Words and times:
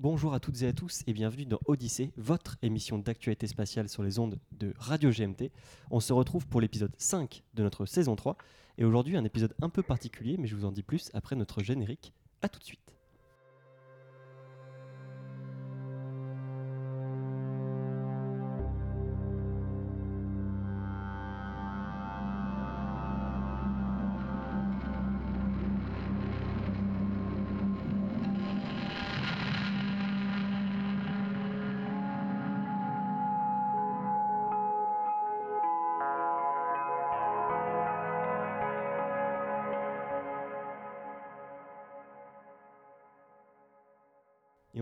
Bonjour 0.00 0.32
à 0.32 0.38
toutes 0.38 0.62
et 0.62 0.68
à 0.68 0.72
tous 0.72 1.02
et 1.08 1.12
bienvenue 1.12 1.44
dans 1.44 1.58
Odyssée, 1.66 2.12
votre 2.16 2.56
émission 2.62 2.98
d'actualité 2.98 3.48
spatiale 3.48 3.88
sur 3.88 4.04
les 4.04 4.20
ondes 4.20 4.38
de 4.52 4.72
Radio 4.78 5.10
GMT. 5.10 5.50
On 5.90 5.98
se 5.98 6.12
retrouve 6.12 6.46
pour 6.46 6.60
l'épisode 6.60 6.92
5 6.98 7.42
de 7.54 7.64
notre 7.64 7.84
saison 7.84 8.14
3 8.14 8.36
et 8.78 8.84
aujourd'hui 8.84 9.16
un 9.16 9.24
épisode 9.24 9.56
un 9.60 9.68
peu 9.68 9.82
particulier 9.82 10.36
mais 10.38 10.46
je 10.46 10.54
vous 10.54 10.64
en 10.64 10.70
dis 10.70 10.84
plus 10.84 11.10
après 11.14 11.34
notre 11.34 11.64
générique. 11.64 12.12
A 12.42 12.48
tout 12.48 12.60
de 12.60 12.64
suite. 12.64 12.97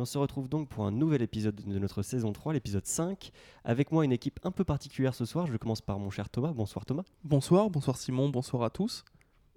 Se 0.07 0.17
retrouve 0.19 0.49
donc 0.49 0.69
pour 0.69 0.87
un 0.87 0.91
nouvel 0.91 1.21
épisode 1.23 1.57
de 1.57 1.79
notre 1.79 2.03
saison 2.03 2.33
3, 2.33 2.55
l'épisode 2.55 2.87
5. 2.87 3.31
Avec 3.65 3.93
moi, 3.93 4.05
une 4.05 4.13
équipe 4.13 4.41
un 4.45 4.51
peu 4.51 4.65
particulière 4.65 5.15
ce 5.15 5.25
soir. 5.25 5.47
Je 5.47 5.57
commence 5.57 5.81
par 5.81 5.99
mon 5.99 6.11
cher 6.11 6.31
Thomas. 6.31 6.53
Bonsoir 6.53 6.87
Thomas. 6.87 7.05
Bonsoir, 7.25 7.69
bonsoir 7.69 7.97
Simon, 7.97 8.29
bonsoir 8.29 8.63
à 8.63 8.71
tous. 8.71 9.05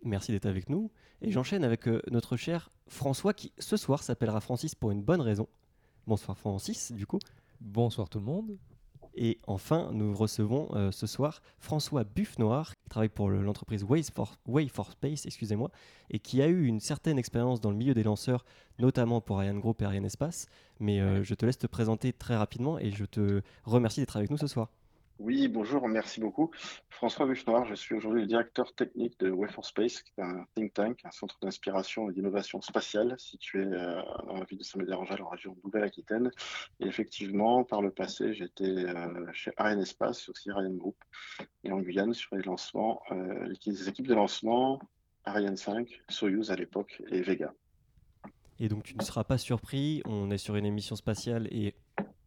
Merci 0.03 0.31
d'être 0.31 0.45
avec 0.45 0.69
nous. 0.69 0.91
Et 1.21 1.31
j'enchaîne 1.31 1.63
avec 1.63 1.87
euh, 1.87 2.01
notre 2.11 2.35
cher 2.35 2.69
François 2.87 3.33
qui 3.33 3.53
ce 3.59 3.77
soir 3.77 4.03
s'appellera 4.03 4.41
Francis 4.41 4.75
pour 4.75 4.91
une 4.91 5.01
bonne 5.01 5.21
raison. 5.21 5.47
Bonsoir 6.07 6.37
Francis, 6.37 6.91
du 6.91 7.05
coup. 7.05 7.19
Bonsoir 7.61 8.09
tout 8.09 8.19
le 8.19 8.25
monde. 8.25 8.57
Et 9.15 9.39
enfin, 9.47 9.91
nous 9.93 10.13
recevons 10.13 10.69
euh, 10.73 10.91
ce 10.91 11.07
soir 11.07 11.41
François 11.59 12.03
Buff-Noir, 12.03 12.73
travaille 12.99 13.09
pour 13.15 13.29
le- 13.29 13.41
l'entreprise 13.41 13.83
Way 13.85 14.03
for, 14.13 14.37
Way 14.45 14.67
for 14.67 14.91
Space, 14.91 15.25
excusez-moi, 15.25 15.71
et 16.09 16.19
qui 16.19 16.41
a 16.41 16.47
eu 16.47 16.65
une 16.65 16.81
certaine 16.81 17.17
expérience 17.17 17.61
dans 17.61 17.71
le 17.71 17.77
milieu 17.77 17.93
des 17.93 18.03
lanceurs, 18.03 18.43
notamment 18.77 19.21
pour 19.21 19.37
Ariane 19.37 19.59
Group 19.61 19.81
et 19.81 19.85
Ariane 19.85 20.03
Espace. 20.05 20.47
Mais 20.81 20.99
euh, 20.99 21.23
je 21.23 21.33
te 21.33 21.45
laisse 21.45 21.57
te 21.57 21.67
présenter 21.67 22.11
très 22.11 22.35
rapidement 22.35 22.77
et 22.77 22.91
je 22.91 23.05
te 23.05 23.41
remercie 23.63 24.01
d'être 24.01 24.17
avec 24.17 24.29
nous 24.29 24.37
ce 24.37 24.47
soir. 24.47 24.69
Oui, 25.19 25.49
bonjour, 25.49 25.85
merci 25.89 26.21
beaucoup. 26.21 26.49
François 26.89 27.25
Buffnoir, 27.25 27.65
je 27.65 27.75
suis 27.75 27.93
aujourd'hui 27.93 28.21
le 28.21 28.27
directeur 28.27 28.73
technique 28.73 29.19
de 29.19 29.29
Way 29.29 29.49
Space, 29.61 30.01
qui 30.01 30.13
est 30.17 30.23
un 30.23 30.45
think 30.55 30.73
tank, 30.73 31.01
un 31.03 31.11
centre 31.11 31.37
d'inspiration 31.41 32.09
et 32.09 32.13
d'innovation 32.13 32.61
spatiale 32.61 33.15
situé 33.19 33.59
euh, 33.59 34.01
dans 34.27 34.37
la 34.37 34.45
ville 34.45 34.59
de 34.59 34.63
Saint-Médard-en-Jalles, 34.63 35.21
en 35.21 35.27
région 35.27 35.57
Nouvelle-Aquitaine. 35.65 36.31
Et 36.79 36.87
effectivement, 36.87 37.65
par 37.65 37.81
le 37.81 37.91
passé, 37.91 38.33
j'étais 38.33 38.63
euh, 38.63 39.29
chez 39.33 39.51
Ariane 39.57 39.81
Espace, 39.81 40.29
aussi 40.29 40.51
Ariane 40.51 40.77
Group, 40.77 40.95
et 41.65 41.71
en 41.73 41.79
Guyane 41.81 42.13
sur 42.13 42.33
les 42.37 42.43
lancements, 42.43 43.01
euh, 43.11 43.53
les 43.65 43.89
équipes 43.89 44.07
de 44.07 44.15
lancement 44.15 44.79
Ariane 45.25 45.57
5, 45.57 46.01
Soyuz 46.07 46.49
à 46.49 46.55
l'époque 46.55 47.03
et 47.11 47.21
Vega. 47.21 47.53
Et 48.57 48.69
donc 48.69 48.83
tu 48.83 48.95
ne 48.95 49.03
seras 49.03 49.25
pas 49.25 49.37
surpris, 49.37 50.01
on 50.05 50.31
est 50.31 50.37
sur 50.37 50.55
une 50.55 50.65
émission 50.65 50.95
spatiale 50.95 51.47
et 51.51 51.75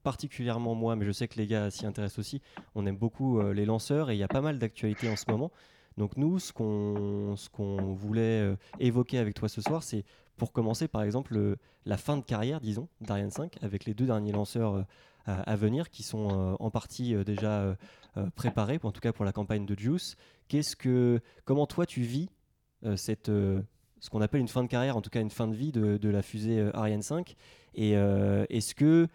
particulièrement 0.02 0.74
moi, 0.74 0.96
mais 0.96 1.04
je 1.06 1.12
sais 1.12 1.28
que 1.28 1.36
les 1.38 1.46
gars 1.46 1.70
s'y 1.70 1.86
intéressent 1.86 2.18
aussi, 2.18 2.40
on 2.74 2.86
aime 2.86 2.96
beaucoup 2.96 3.38
euh, 3.40 3.52
les 3.54 3.64
lanceurs 3.64 4.10
et 4.10 4.14
il 4.14 4.18
y 4.18 4.22
a 4.24 4.28
pas 4.28 4.40
mal 4.40 4.58
d'actualités 4.58 5.08
en 5.08 5.16
ce 5.16 5.24
moment. 5.28 5.50
Donc 5.98 6.16
nous, 6.16 6.38
ce 6.38 6.52
qu'on 6.52 7.92
voulait 7.94 8.40
euh, 8.40 8.56
évoquer 8.80 9.18
avec 9.18 9.34
toi 9.34 9.48
ce 9.48 9.60
soir, 9.60 9.82
c'est 9.82 10.04
pour 10.36 10.52
commencer 10.52 10.88
par 10.88 11.02
exemple 11.02 11.34
le- 11.34 11.56
la 11.84 11.96
fin 11.96 12.16
de 12.16 12.22
carrière, 12.22 12.60
disons, 12.60 12.88
d'Ariane 13.00 13.30
5, 13.30 13.58
avec 13.62 13.84
les 13.84 13.94
deux 13.94 14.06
derniers 14.06 14.32
lanceurs 14.32 14.74
euh, 14.74 14.82
à, 15.26 15.54
venir 15.56 15.90
qui 15.90 16.02
sont 16.02 16.28
euh, 16.32 16.54
en 16.58 16.70
partie 16.70 17.14
euh, 17.14 17.22
déjà 17.24 17.60
euh, 17.60 17.74
euh, 18.16 18.26
préparés, 18.34 18.80
en 18.82 18.90
tout 18.90 19.00
cas 19.00 19.12
pour 19.12 19.24
la 19.24 19.32
campagne 19.32 19.66
de 19.66 19.78
Juice. 19.78 20.16
Qu'est-ce 20.48 20.74
que, 20.76 21.20
comment 21.44 21.66
toi 21.66 21.86
tu 21.86 22.00
vis 22.00 22.28
euh, 22.84 22.96
cette 22.96 23.28
euh, 23.28 23.60
ce 24.00 24.10
qu'on 24.10 24.20
appelle 24.20 24.40
une 24.40 24.48
fin 24.48 24.64
de 24.64 24.68
carrière, 24.68 24.96
en 24.96 25.00
tout 25.00 25.10
cas 25.10 25.20
une 25.20 25.30
fin 25.30 25.46
de 25.46 25.54
vie 25.54 25.70
de, 25.70 25.96
de 25.96 26.08
la 26.08 26.22
fusée 26.22 26.58
euh, 26.58 26.76
Ariane 26.76 27.02
5. 27.02 27.36
Et 27.76 27.96
euh, 27.96 28.44
est-ce 28.48 28.74
que 28.74 29.06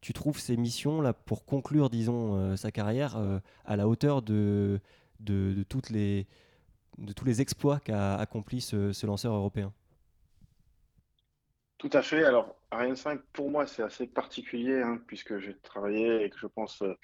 tu 0.00 0.12
trouves 0.12 0.38
ces 0.38 0.56
missions 0.56 1.00
là 1.00 1.12
pour 1.12 1.44
conclure, 1.44 1.90
disons, 1.90 2.36
euh, 2.36 2.56
sa 2.56 2.70
carrière 2.70 3.16
euh, 3.16 3.38
à 3.64 3.76
la 3.76 3.88
hauteur 3.88 4.22
de, 4.22 4.80
de, 5.20 5.64
toutes 5.68 5.90
les, 5.90 6.26
de 6.98 7.12
tous 7.12 7.24
les 7.24 7.40
exploits 7.40 7.80
qu'a 7.80 8.16
accompli 8.16 8.60
ce, 8.60 8.92
ce 8.92 9.06
lanceur 9.06 9.34
européen? 9.34 9.72
Tout 11.78 11.90
à 11.92 12.02
fait. 12.02 12.24
Alors, 12.24 12.56
Ariane 12.70 12.96
5, 12.96 13.20
pour 13.32 13.50
moi, 13.50 13.66
c'est 13.66 13.82
assez 13.82 14.06
particulier, 14.06 14.80
hein, 14.80 15.00
puisque 15.06 15.38
j'ai 15.38 15.56
travaillé 15.58 16.24
et 16.24 16.30
que 16.30 16.38
je 16.38 16.46
pense, 16.46 16.80
euh, 16.82 16.94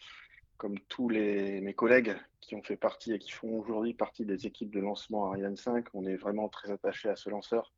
comme 0.57 0.79
tous 0.89 1.09
les, 1.09 1.61
mes 1.61 1.75
collègues 1.75 2.17
qui 2.41 2.55
ont 2.55 2.63
fait 2.63 2.77
partie 2.77 3.13
et 3.13 3.19
qui 3.19 3.31
font 3.31 3.59
aujourd'hui 3.59 3.95
partie 3.95 4.25
des 4.25 4.47
équipes 4.47 4.73
de 4.73 4.81
lancement 4.81 5.27
Ariane 5.27 5.57
5, 5.57 5.87
on 5.95 6.07
est 6.07 6.17
vraiment 6.17 6.49
très 6.49 6.71
attaché 6.71 7.09
à 7.09 7.17
ce 7.17 7.31
lanceur. 7.31 7.73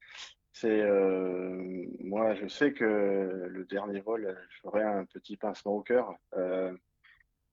C'est, 0.54 0.82
euh, 0.82 1.84
moi, 1.98 2.36
je 2.36 2.46
sais 2.46 2.72
que 2.72 2.84
le 2.84 3.64
dernier 3.64 4.00
vol, 4.00 4.38
j'aurai 4.62 4.84
un 4.84 5.04
petit 5.04 5.36
pincement 5.36 5.72
au 5.72 5.82
cœur. 5.82 6.14
Euh, 6.34 6.72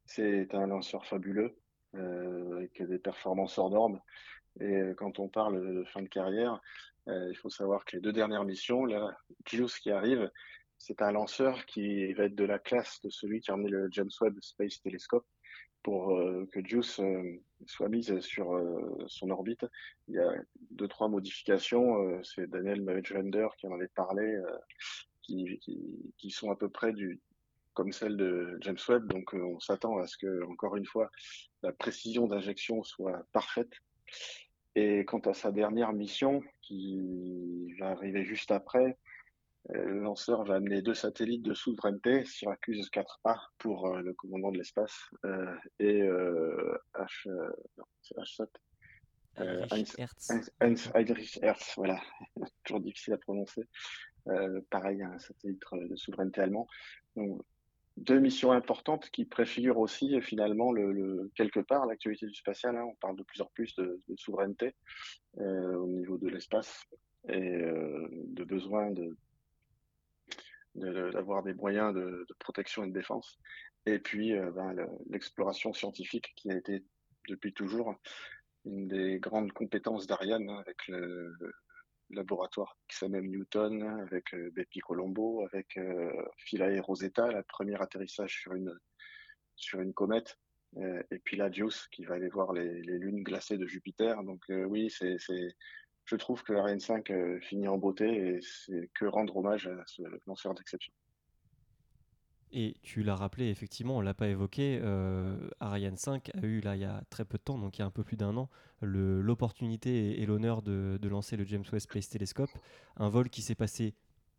c'est 0.05 0.53
un 0.53 0.67
lanceur 0.67 1.03
fabuleux, 1.07 1.57
euh, 1.95 2.57
avec 2.57 2.79
des 2.79 2.99
performances 2.99 3.57
hors 3.57 3.71
normes. 3.71 3.99
Et 4.59 4.75
euh, 4.75 4.93
quand 4.93 5.17
on 5.17 5.29
parle 5.29 5.77
de 5.77 5.83
fin 5.85 6.03
de 6.03 6.09
carrière, 6.09 6.61
il 7.07 7.35
faut 7.41 7.49
savoir 7.49 7.85
que 7.85 7.95
les 7.95 8.01
deux 8.03 8.13
dernières 8.13 8.45
missions, 8.45 8.85
là, 8.85 9.17
JUICE 9.47 9.79
qui 9.79 9.89
arrive, 9.89 10.29
c'est 10.77 11.01
un 11.01 11.11
lanceur 11.11 11.65
qui 11.65 12.13
va 12.13 12.25
être 12.25 12.35
de 12.35 12.45
la 12.45 12.59
classe 12.59 13.01
de 13.01 13.09
celui 13.09 13.41
qui 13.41 13.49
a 13.49 13.55
emmené 13.55 13.69
le 13.69 13.87
James 13.89 14.11
Webb 14.21 14.37
Space 14.41 14.79
Telescope 14.83 15.25
pour 15.81 16.15
que 16.51 16.63
JUICE 16.63 17.01
soit 17.65 17.89
mise 17.89 18.19
sur 18.19 18.53
euh, 18.53 19.03
son 19.07 19.29
orbite. 19.29 19.65
Il 20.07 20.15
y 20.15 20.19
a 20.19 20.33
deux, 20.71 20.87
trois 20.87 21.07
modifications. 21.07 22.01
euh, 22.01 22.23
c'est 22.23 22.49
Daniel 22.49 22.81
Mavender 22.81 23.47
qui 23.57 23.67
en 23.67 23.73
avait 23.73 23.87
parlé, 23.89 24.23
euh, 24.23 24.57
qui, 25.21 25.59
qui, 25.59 26.13
qui 26.17 26.29
sont 26.29 26.51
à 26.51 26.55
peu 26.55 26.69
près 26.69 26.93
du 26.93 27.19
comme 27.73 27.93
celle 27.93 28.17
de 28.17 28.57
James 28.61 28.77
Webb. 28.89 29.07
Donc, 29.07 29.33
on 29.33 29.59
s'attend 29.59 29.97
à 29.97 30.05
ce 30.05 30.17
que, 30.17 30.43
encore 30.45 30.75
une 30.75 30.85
fois, 30.85 31.09
la 31.63 31.71
précision 31.71 32.27
d'injection 32.27 32.83
soit 32.83 33.25
parfaite. 33.31 33.71
Et 34.75 35.05
quant 35.05 35.19
à 35.19 35.33
sa 35.33 35.51
dernière 35.51 35.93
mission, 35.93 36.41
qui 36.61 37.73
va 37.79 37.91
arriver 37.91 38.25
juste 38.25 38.51
après, 38.51 38.97
le 39.69 39.99
lanceur 39.99 40.43
va 40.43 40.55
amener 40.55 40.81
deux 40.81 40.93
satellites 40.93 41.43
de 41.43 41.53
souveraineté, 41.53 42.25
Syracuse 42.25 42.89
4A 42.91 43.37
pour 43.59 43.87
euh, 43.87 44.01
le 44.01 44.13
commandement 44.13 44.51
de 44.51 44.57
l'espace 44.57 44.97
euh, 45.25 45.55
et 45.79 46.01
euh, 46.01 46.77
H, 46.95 47.27
euh, 47.29 47.49
non, 47.77 47.85
c'est 48.01 48.17
H7, 48.17 48.47
Euh, 49.39 49.65
Heinz- 49.71 49.95
Hertz. 49.97 50.29
Heinz- 50.29 50.51
Heinz 50.59 50.91
Heinrich 50.93 51.39
Hertz, 51.41 51.73
voilà, 51.77 52.01
toujours 52.65 52.81
difficile 52.81 53.13
à 53.13 53.17
prononcer. 53.17 53.63
Euh, 54.27 54.61
pareil, 54.69 55.01
un 55.03 55.17
satellite 55.19 55.63
euh, 55.73 55.87
de 55.87 55.95
souveraineté 55.95 56.41
allemand. 56.41 56.67
Donc, 57.15 57.41
deux 57.97 58.19
missions 58.19 58.51
importantes 58.51 59.09
qui 59.11 59.25
préfigurent 59.25 59.77
aussi 59.79 60.15
euh, 60.15 60.21
finalement 60.21 60.71
le, 60.71 60.91
le- 60.91 61.31
quelque 61.35 61.59
part 61.59 61.85
l'actualité 61.85 62.25
du 62.25 62.33
spatial. 62.35 62.75
hein. 62.75 62.83
on 62.85 62.95
parle 62.95 63.15
de 63.15 63.23
plus 63.23 63.41
en 63.41 63.49
plus 63.53 63.73
de, 63.75 63.99
de 64.07 64.15
souveraineté 64.17 64.75
euh, 65.37 65.75
au 65.75 65.87
niveau 65.87 66.17
de 66.17 66.27
l'espace 66.27 66.83
et 67.29 67.39
euh, 67.41 68.07
de 68.11 68.43
besoin 68.43 68.91
de 68.91 69.15
d'avoir 70.75 71.43
des 71.43 71.53
moyens 71.53 71.93
de, 71.93 72.25
protection 72.39 72.83
et 72.83 72.87
de 72.87 72.93
défense. 72.93 73.39
Et 73.85 73.99
puis 73.99 74.33
euh, 74.33 74.51
ben, 74.51 74.73
le- 74.73 74.87
l'exploration 75.09 75.73
scientifique 75.73 76.33
qui 76.35 76.51
a 76.51 76.55
été 76.55 76.83
depuis 77.27 77.53
toujours 77.53 77.95
une 78.65 78.87
des 78.87 79.19
grandes 79.19 79.51
compétences 79.51 80.07
d'Ariane 80.07 80.49
hein, 80.49 80.59
avec 80.59 80.87
le, 80.87 81.33
le 81.39 81.51
laboratoire 82.11 82.77
XMM 82.89 83.25
Newton, 83.27 83.83
avec 83.83 84.33
euh, 84.33 84.51
Colombo, 84.85 85.45
avec 85.45 85.77
euh, 85.77 86.11
Philae 86.37 86.79
Rosetta, 86.81 87.31
la 87.31 87.43
première 87.43 87.81
atterrissage 87.81 88.39
sur 88.41 88.53
une 88.53 88.77
sur 89.55 89.79
une 89.81 89.93
comète, 89.93 90.39
euh, 90.77 91.03
et 91.11 91.19
puis 91.19 91.37
la 91.37 91.51
JUICE 91.51 91.87
qui 91.91 92.03
va 92.05 92.15
aller 92.15 92.29
voir 92.29 92.53
les, 92.53 92.81
les 92.81 92.97
lunes 92.97 93.23
glacées 93.23 93.57
de 93.57 93.67
Jupiter. 93.67 94.23
Donc 94.23 94.43
oui, 94.49 94.89
c'est 94.89 95.17
je 96.11 96.17
trouve 96.17 96.43
que 96.43 96.51
Ariane 96.51 96.81
5 96.81 97.09
euh, 97.09 97.39
finit 97.39 97.69
en 97.69 97.77
beauté 97.77 98.05
et 98.05 98.39
c'est 98.41 98.89
que 98.93 99.05
rendre 99.05 99.37
hommage 99.37 99.67
à 99.67 99.83
ce 99.85 100.01
lanceur 100.27 100.53
d'exception. 100.53 100.91
Et 102.51 102.75
tu 102.83 103.01
l'as 103.01 103.15
rappelé, 103.15 103.47
effectivement, 103.47 103.95
on 103.95 104.01
l'a 104.01 104.13
pas 104.13 104.27
évoqué, 104.27 104.77
euh, 104.83 105.37
Ariane 105.61 105.95
5 105.95 106.31
a 106.35 106.45
eu, 106.45 106.59
là, 106.59 106.75
il 106.75 106.81
y 106.81 106.85
a 106.85 107.01
très 107.09 107.23
peu 107.23 107.37
de 107.37 107.43
temps, 107.43 107.57
donc 107.57 107.77
il 107.77 107.79
y 107.79 107.83
a 107.83 107.85
un 107.85 107.91
peu 107.91 108.03
plus 108.03 108.17
d'un 108.17 108.35
an, 108.35 108.49
l'opportunité 108.81 110.21
et, 110.21 110.25
l'honneur 110.25 110.61
de, 110.61 110.99
lancer 111.07 111.37
le 111.37 111.45
James 111.45 111.63
Webb 111.71 111.79
Space 111.79 112.09
Telescope, 112.09 112.49
un 112.97 113.07
vol 113.07 113.29
qui 113.29 113.41
s'est 113.41 113.55
passé 113.55 113.93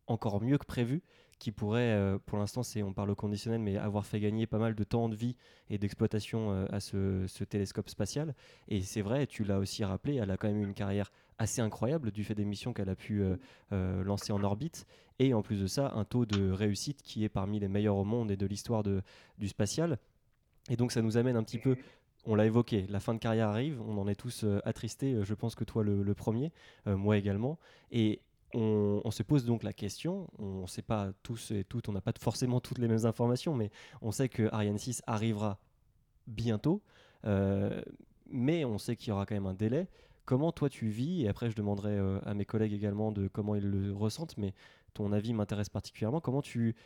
encore 0.08 0.42
mieux 0.42 0.58
que 0.58 0.66
prévu, 0.66 1.02
qui 1.38 1.52
pourrait, 1.52 1.92
euh, 1.92 2.18
pour 2.26 2.36
l'instant, 2.36 2.62
c'est, 2.62 2.82
on 2.82 2.92
parle 2.92 3.08
au 3.08 3.14
conditionnel, 3.14 3.60
mais 3.60 3.78
avoir 3.78 4.04
fait 4.04 4.20
gagner 4.20 4.46
pas 4.46 4.58
mal 4.58 4.74
de 4.74 4.84
temps 4.84 5.08
de 5.08 5.16
vie 5.16 5.36
et 5.70 5.78
d'exploitation 5.78 6.52
euh, 6.52 6.66
à 6.70 6.80
ce 6.80 7.44
télescope 7.44 7.88
spatial. 7.88 8.34
Et 8.68 8.82
c'est 8.82 9.00
vrai, 9.00 9.26
tu 9.26 9.42
l'as 9.42 9.58
aussi 9.58 9.84
rappelé, 9.84 10.16
elle 10.16 10.30
a 10.30 10.36
quand 10.36 10.48
même 10.48 10.60
eu 10.60 10.64
une 10.64 10.74
carrière 10.74 11.10
assez 11.42 11.60
incroyable 11.60 12.10
du 12.10 12.24
fait 12.24 12.34
des 12.34 12.44
missions 12.44 12.72
qu'elle 12.72 12.88
a 12.88 12.96
pu 12.96 13.22
lancer 13.70 14.32
en 14.32 14.42
orbite. 14.42 14.86
Et 15.18 15.34
en 15.34 15.42
plus 15.42 15.60
de 15.60 15.66
ça, 15.66 15.92
un 15.94 16.04
taux 16.04 16.26
de 16.26 16.50
réussite 16.50 17.02
qui 17.02 17.24
est 17.24 17.28
parmi 17.28 17.60
les 17.60 17.68
meilleurs 17.68 17.96
au 17.96 18.04
monde 18.04 18.30
et 18.30 18.36
de 18.36 18.46
l'histoire 18.46 18.82
du 18.82 19.48
spatial. 19.48 19.98
Et 20.70 20.76
donc 20.76 20.92
ça 20.92 21.02
nous 21.02 21.16
amène 21.16 21.36
un 21.36 21.42
petit 21.42 21.58
peu 21.58 21.76
on 22.24 22.36
l'a 22.36 22.46
évoqué, 22.46 22.86
la 22.88 23.00
fin 23.00 23.14
de 23.14 23.18
carrière 23.18 23.48
arrive, 23.48 23.80
on 23.82 23.98
en 23.98 24.06
est 24.06 24.14
tous 24.14 24.44
attristés, 24.64 25.16
je 25.24 25.34
pense 25.34 25.56
que 25.56 25.64
toi 25.64 25.82
le, 25.82 26.14
premier, 26.14 26.52
moi 26.86 27.18
également. 27.18 27.58
Et 27.90 28.20
on, 28.54 29.10
se 29.10 29.22
pose 29.22 29.44
donc 29.44 29.62
la 29.62 29.72
question, 29.72 30.28
on 30.38 30.62
ne 30.62 30.66
sait 30.66 30.82
pas 30.82 31.12
tous 31.22 31.50
et 31.50 31.64
toutes, 31.64 31.88
on 31.88 31.92
n'a 31.92 32.00
pas 32.00 32.12
forcément 32.18 32.60
toutes 32.60 32.78
les 32.78 32.88
mêmes 32.88 33.06
informations, 33.06 33.54
mais 33.54 33.70
on 34.02 34.12
sait 34.12 34.28
que 34.28 34.48
Ariane 34.52 34.78
6 34.78 35.02
arrivera 35.06 35.58
bientôt, 36.26 36.82
euh, 37.24 37.82
mais 38.26 38.64
on 38.64 38.78
sait 38.78 38.96
qu'il 38.96 39.08
y 39.08 39.12
aura 39.12 39.26
quand 39.26 39.34
même 39.34 39.46
un 39.46 39.54
délai. 39.54 39.88
Comment 40.24 40.52
toi 40.52 40.68
tu 40.68 40.88
vis, 40.88 41.24
et 41.24 41.28
après 41.28 41.50
je 41.50 41.56
demanderai 41.56 41.98
euh, 41.98 42.20
à 42.24 42.34
mes 42.34 42.44
collègues 42.44 42.72
également 42.72 43.10
de 43.10 43.26
comment 43.26 43.56
ils 43.56 43.68
le 43.68 43.92
ressentent, 43.92 44.36
mais 44.38 44.54
ton 44.94 45.12
avis 45.12 45.34
m'intéresse 45.34 45.68
particulièrement, 45.68 46.20
comment 46.20 46.42
tu, 46.42 46.76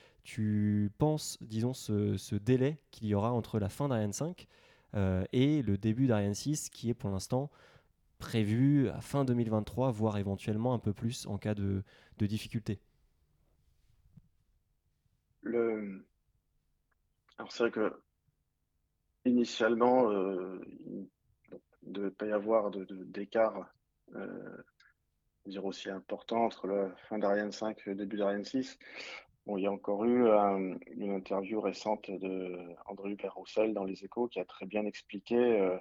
penses, 0.99 1.38
disons, 1.43 1.75
ce, 1.75 2.35
délai 2.37 2.79
qu'il 2.91 3.09
y 3.09 3.15
aura 3.15 3.33
entre 3.33 3.59
la 3.59 3.69
fin 3.69 3.88
d'Ariane 3.88 4.12
5 4.12 4.47
euh, 4.94 5.25
et 5.33 5.62
le 5.62 5.77
début 5.77 6.06
d'Ariane 6.06 6.35
6, 6.35 6.71
qui 6.71 6.88
est 6.88 6.94
pour 6.94 7.11
l'instant 7.11 7.50
prévu 8.19 8.88
à 8.88 9.00
fin 9.00 9.25
2023, 9.25 9.91
voire 9.91 10.17
éventuellement 10.17 10.73
un 10.73 10.79
peu 10.79 10.94
plus 10.94 11.27
en 11.27 11.37
cas 11.37 11.55
de, 11.55 11.83
difficulté? 12.19 12.81
Alors 15.44 17.53
c'est 17.53 17.65
vrai 17.65 17.71
que 17.71 17.93
initialement, 19.27 20.11
euh, 20.11 20.61
pas 22.18 22.26
y 22.26 22.32
avoir 22.32 22.70
d'écart 22.70 23.72
euh, 24.14 24.62
aussi 25.62 25.90
important 25.90 26.44
entre 26.44 26.66
la 26.66 26.90
fin 27.08 27.18
d'Ariane 27.18 27.52
5 27.52 27.78
et 27.78 27.90
le 27.90 27.96
début 27.96 28.16
d'Ariane 28.16 28.44
6. 28.44 28.78
Bon, 29.46 29.56
il 29.56 29.62
y 29.62 29.66
a 29.66 29.72
encore 29.72 30.04
eu 30.04 30.28
une 30.96 31.12
interview 31.12 31.60
récente 31.60 32.10
de 32.10 32.58
André 32.86 33.12
Hubert 33.12 33.34
Roussel 33.34 33.74
dans 33.74 33.84
Les 33.84 34.04
Échos 34.04 34.26
qui 34.26 34.40
a 34.40 34.44
très 34.44 34.66
bien 34.66 34.84
expliqué 34.84 35.36
euh, 35.36 35.78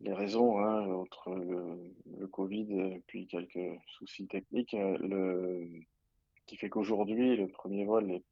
les 0.00 0.12
raisons, 0.12 0.58
hein, 0.58 0.86
entre 0.92 1.34
le, 1.34 2.26
Covid 2.28 2.72
et 2.72 3.02
puis 3.06 3.26
quelques 3.26 3.80
soucis 3.86 4.26
techniques, 4.26 4.74
euh, 4.74 4.96
le, 4.98 5.68
qui 6.46 6.56
fait 6.56 6.68
qu'aujourd'hui, 6.68 7.36
le 7.36 7.48
premier 7.48 7.84
vol 7.84 8.10
est 8.10 8.24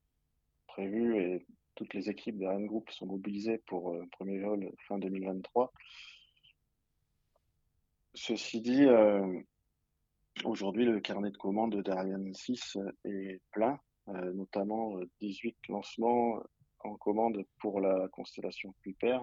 prévu 0.67 1.19
et 1.21 1.47
toutes 1.75 1.95
les 1.95 2.09
équipes 2.09 2.39
d'Ariane 2.39 2.67
Group 2.67 2.91
sont 2.91 3.07
mobilisées 3.07 3.59
pour 3.67 3.93
le 3.93 4.03
euh, 4.03 4.07
premier 4.13 4.39
vol 4.39 4.71
fin 4.87 4.99
2023. 4.99 5.73
Ceci 8.15 8.61
dit, 8.61 8.85
euh, 8.85 9.41
aujourd'hui, 10.45 10.85
le 10.85 11.01
carnet 11.01 11.31
de 11.31 11.37
commandes 11.37 11.83
d'Ariane 11.83 12.35
6 12.35 12.79
est 13.05 13.41
plein, 13.53 13.79
notamment 14.07 14.99
18 15.21 15.57
lancements 15.69 16.43
en 16.81 16.97
commande 16.97 17.45
pour 17.61 17.81
la 17.81 18.09
constellation 18.09 18.75
Kuiper 18.83 19.19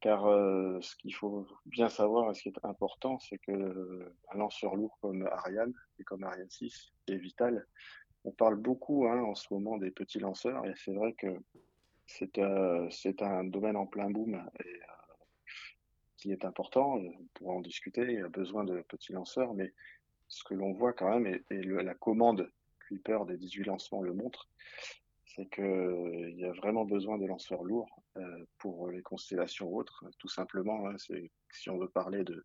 car 0.00 0.26
euh, 0.26 0.78
ce 0.80 0.94
qu'il 0.96 1.14
faut 1.14 1.46
bien 1.66 1.88
savoir 1.88 2.30
et 2.30 2.34
ce 2.34 2.42
qui 2.42 2.48
est 2.48 2.64
important, 2.64 3.18
c'est 3.18 3.38
que 3.38 3.52
euh, 3.52 4.14
un 4.32 4.38
lanceur 4.38 4.76
lourd 4.76 4.96
comme 5.00 5.26
Ariane 5.26 5.74
et 5.98 6.04
comme 6.04 6.24
Ariane 6.24 6.50
6 6.50 6.92
est 7.08 7.16
vital. 7.16 7.66
On 8.24 8.30
parle 8.30 8.56
beaucoup 8.56 9.06
hein, 9.06 9.22
en 9.22 9.34
ce 9.34 9.52
moment 9.52 9.76
des 9.76 9.90
petits 9.90 10.18
lanceurs 10.18 10.64
et 10.66 10.74
c'est 10.76 10.94
vrai 10.94 11.14
que 11.14 11.28
c'est 12.06 12.38
euh, 12.38 12.88
un 13.20 13.44
domaine 13.44 13.76
en 13.76 13.86
plein 13.86 14.10
boom 14.10 14.42
qui 16.18 16.32
est 16.32 16.44
important. 16.44 16.96
On 16.96 17.26
pourra 17.34 17.54
en 17.54 17.60
discuter. 17.60 18.02
Il 18.02 18.14
y 18.14 18.22
a 18.22 18.28
besoin 18.28 18.64
de 18.64 18.82
petits 18.82 19.12
lanceurs, 19.12 19.54
mais 19.54 19.72
ce 20.26 20.44
que 20.44 20.54
l'on 20.54 20.72
voit 20.72 20.92
quand 20.92 21.18
même 21.18 21.40
et, 21.50 21.62
la 21.62 21.94
commande 21.94 22.50
Kuiper 22.80 23.18
des 23.26 23.38
18 23.38 23.64
lancements 23.64 24.02
le 24.02 24.12
montre, 24.12 24.48
c'est 25.24 25.48
qu'il 25.48 25.64
euh, 25.64 26.30
y 26.30 26.44
a 26.44 26.52
vraiment 26.52 26.84
besoin 26.84 27.18
de 27.18 27.26
lanceurs 27.26 27.62
lourds 27.62 28.02
euh, 28.16 28.44
pour 28.58 28.88
les 28.90 29.02
constellations 29.02 29.72
autres, 29.72 30.04
tout 30.18 30.28
simplement. 30.28 30.88
Hein, 30.88 30.96
si 31.50 31.70
on 31.70 31.78
veut 31.78 31.88
parler 31.88 32.24
de, 32.24 32.44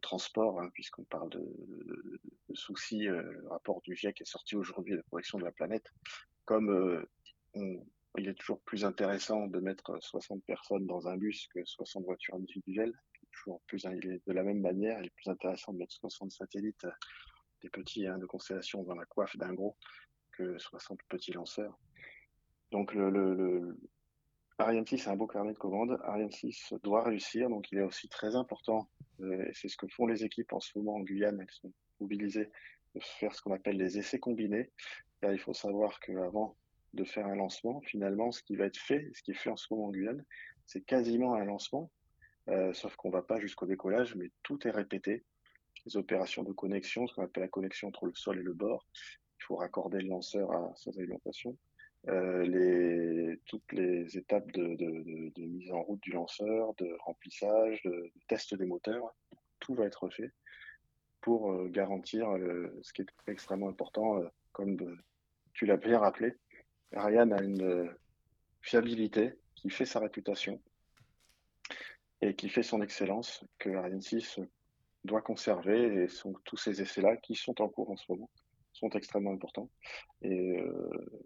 transport, 0.00 0.60
hein, 0.60 0.70
puisqu'on 0.74 1.04
parle 1.04 1.30
de, 1.30 2.20
soucis, 2.54 3.08
euh, 3.08 3.22
le 3.22 3.48
rapport 3.48 3.80
du 3.82 3.94
GIEC 3.94 4.20
est 4.20 4.28
sorti 4.28 4.56
aujourd'hui, 4.56 4.96
la 4.96 5.02
protection 5.02 5.38
de 5.38 5.44
la 5.44 5.52
planète, 5.52 5.92
comme 6.44 7.04
il 8.16 8.28
est 8.28 8.34
toujours 8.34 8.60
plus 8.60 8.84
intéressant 8.84 9.46
de 9.46 9.60
mettre 9.60 9.98
60 10.00 10.42
personnes 10.44 10.86
dans 10.86 11.08
un 11.08 11.16
bus 11.16 11.46
que 11.48 11.64
60 11.64 12.04
voitures 12.04 12.36
individuelles. 12.36 12.94
Toujours 13.32 13.60
plus, 13.66 13.84
de 13.84 14.32
la 14.32 14.42
même 14.42 14.60
manière, 14.60 14.98
il 15.00 15.06
est 15.06 15.14
plus 15.14 15.28
intéressant 15.28 15.72
de 15.72 15.78
mettre 15.78 15.94
60 15.94 16.32
satellites, 16.32 16.86
des 17.62 17.70
petits 17.70 18.06
hein, 18.06 18.18
de 18.18 18.26
constellation 18.26 18.82
dans 18.82 18.94
la 18.94 19.04
coiffe 19.04 19.36
d'un 19.36 19.52
gros, 19.52 19.76
60 20.38 21.00
petits 21.08 21.32
lanceurs. 21.32 21.78
Donc 22.70 22.94
Ariane 24.58 24.86
6 24.86 25.06
a 25.06 25.12
un 25.12 25.16
beau 25.16 25.26
carnet 25.26 25.52
de 25.52 25.58
commandes. 25.58 25.98
Ariane 26.02 26.32
6 26.32 26.74
doit 26.82 27.04
réussir, 27.04 27.48
donc 27.48 27.70
il 27.70 27.78
est 27.78 27.82
aussi 27.82 28.08
très 28.08 28.34
important, 28.34 28.90
euh, 29.20 29.46
et 29.48 29.54
c'est 29.54 29.68
ce 29.68 29.76
que 29.76 29.86
font 29.86 30.06
les 30.06 30.24
équipes 30.24 30.52
en 30.52 30.60
ce 30.60 30.76
moment 30.76 30.96
en 30.96 31.00
Guyane, 31.00 31.40
elles 31.40 31.50
sont 31.50 31.72
mobilisées 32.00 32.50
de 32.94 33.00
faire 33.00 33.34
ce 33.34 33.42
qu'on 33.42 33.52
appelle 33.52 33.76
les 33.76 33.98
essais 33.98 34.18
combinés. 34.18 34.70
Car 35.20 35.32
il 35.32 35.38
faut 35.38 35.54
savoir 35.54 36.00
qu'avant 36.00 36.56
de 36.94 37.04
faire 37.04 37.26
un 37.26 37.36
lancement, 37.36 37.80
finalement, 37.82 38.32
ce 38.32 38.42
qui 38.42 38.56
va 38.56 38.66
être 38.66 38.78
fait, 38.78 39.10
ce 39.14 39.22
qui 39.22 39.32
est 39.32 39.34
fait 39.34 39.50
en 39.50 39.56
ce 39.56 39.66
moment 39.70 39.86
en 39.86 39.90
Guyane, 39.90 40.24
c'est 40.66 40.82
quasiment 40.82 41.34
un 41.34 41.44
lancement, 41.44 41.90
euh, 42.48 42.72
sauf 42.72 42.96
qu'on 42.96 43.10
va 43.10 43.22
pas 43.22 43.40
jusqu'au 43.40 43.66
décollage, 43.66 44.14
mais 44.14 44.30
tout 44.42 44.66
est 44.66 44.70
répété. 44.70 45.24
Les 45.86 45.96
opérations 45.96 46.42
de 46.42 46.52
connexion, 46.52 47.06
ce 47.06 47.14
qu'on 47.14 47.24
appelle 47.24 47.42
la 47.42 47.48
connexion 47.48 47.88
entre 47.88 48.06
le 48.06 48.14
sol 48.14 48.38
et 48.38 48.42
le 48.42 48.52
bord, 48.52 48.86
il 48.94 49.44
faut 49.44 49.56
raccorder 49.56 50.00
le 50.00 50.08
lanceur 50.08 50.50
à 50.52 50.72
sa 50.76 50.90
alimentation. 50.90 51.56
Euh, 52.08 53.36
toutes 53.46 53.72
les 53.72 54.16
étapes 54.16 54.50
de, 54.52 55.40
mise 55.40 55.72
en 55.72 55.82
route 55.82 56.00
du 56.00 56.12
lanceur, 56.12 56.74
de 56.74 56.96
remplissage, 57.00 57.82
de, 57.84 58.10
test 58.28 58.54
des 58.54 58.66
moteurs, 58.66 59.14
tout 59.60 59.74
va 59.74 59.84
être 59.84 60.08
fait 60.08 60.32
pour 61.20 61.52
euh, 61.52 61.68
garantir 61.68 62.28
ce 62.82 62.92
qui 62.92 63.02
est 63.02 63.08
extrêmement 63.26 63.68
important, 63.68 64.22
comme 64.52 64.76
tu 65.52 65.66
l'as 65.66 65.76
bien 65.76 65.98
rappelé. 65.98 66.34
Ariane 66.94 67.32
a 67.32 67.42
une 67.42 67.94
fiabilité 68.60 69.34
qui 69.54 69.70
fait 69.70 69.86
sa 69.86 70.00
réputation 70.00 70.60
et 72.20 72.34
qui 72.34 72.48
fait 72.48 72.62
son 72.62 72.82
excellence 72.82 73.44
que 73.58 73.70
Ariane 73.70 74.02
6 74.02 74.40
doit 75.04 75.22
conserver 75.22 76.02
et 76.02 76.08
sont 76.08 76.34
tous 76.44 76.56
ces 76.56 76.82
essais-là 76.82 77.16
qui 77.16 77.34
sont 77.34 77.60
en 77.60 77.68
cours 77.68 77.90
en 77.90 77.96
ce 77.96 78.10
moment 78.10 78.30
sont 78.78 78.90
extrêmement 78.90 79.32
importants. 79.32 79.68
Et 80.22 80.58
euh, 80.58 81.22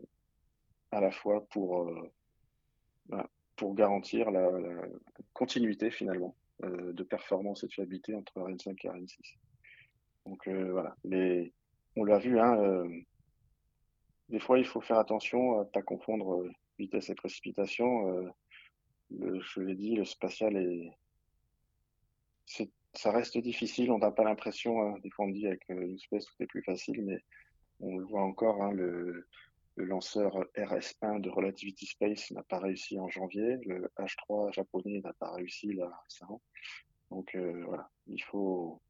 à 0.90 1.00
la 1.00 1.10
fois 1.10 1.46
pour, 1.48 1.82
euh, 1.82 2.12
bah, 3.06 3.28
pour 3.56 3.74
garantir 3.74 4.30
la, 4.30 4.50
continuité 5.32 5.90
finalement 5.90 6.36
euh, 6.64 6.92
de 6.92 7.02
performance 7.02 7.62
et 7.64 7.66
de 7.66 7.72
fiabilité 7.72 8.14
entre 8.14 8.38
Ariane 8.40 8.58
5 8.58 8.84
et 8.84 8.88
Ariane 8.88 9.08
6. 9.08 9.18
Donc 10.26 10.48
voilà, 10.48 10.94
mais 11.04 11.52
on 11.96 12.04
l'a 12.04 12.18
vu, 12.18 12.38
hein, 12.38 12.56
des 14.32 14.40
fois 14.40 14.58
il 14.58 14.66
faut 14.66 14.80
faire 14.80 14.98
attention 14.98 15.60
à 15.60 15.64
ne 15.64 15.68
pas 15.68 15.82
confondre 15.82 16.44
vitesse 16.78 17.10
et 17.10 17.14
précipitation. 17.14 18.32
je 19.10 19.60
l'ai 19.60 19.76
dit, 19.76 19.94
le 19.94 20.04
spatial 20.04 20.56
est, 20.56 20.90
ça 22.94 23.12
reste 23.12 23.38
difficile. 23.38 23.90
On 23.90 23.98
n'a 23.98 24.10
pas 24.10 24.24
l'impression, 24.24 24.82
hein, 24.82 24.98
des 25.02 25.10
fois 25.10 25.26
on 25.26 25.30
dit 25.30 25.46
avec 25.46 25.68
une 25.68 25.94
espèce 25.94 26.24
tout 26.26 26.42
est 26.42 26.46
plus 26.46 26.62
facile, 26.62 27.04
mais 27.04 27.22
on 27.80 27.98
le 27.98 28.04
voit 28.04 28.22
encore, 28.22 28.62
hein, 28.62 28.72
le, 28.72 29.26
lanceur 29.76 30.36
RS1 30.54 31.20
de 31.22 31.30
Relativity 31.30 31.86
Space 31.86 32.30
n'a 32.30 32.42
pas 32.42 32.58
réussi 32.58 32.98
en 32.98 33.08
janvier, 33.08 33.56
le 33.64 33.90
H3 33.98 34.52
japonais 34.52 35.00
n'a 35.02 35.14
pas 35.14 35.32
réussi 35.32 35.72
là 35.72 35.90
récemment. 36.04 36.42
Donc 37.10 37.34
euh, 37.34 37.62
voilà, 37.66 37.88
il 38.06 38.22
faut. 38.22 38.80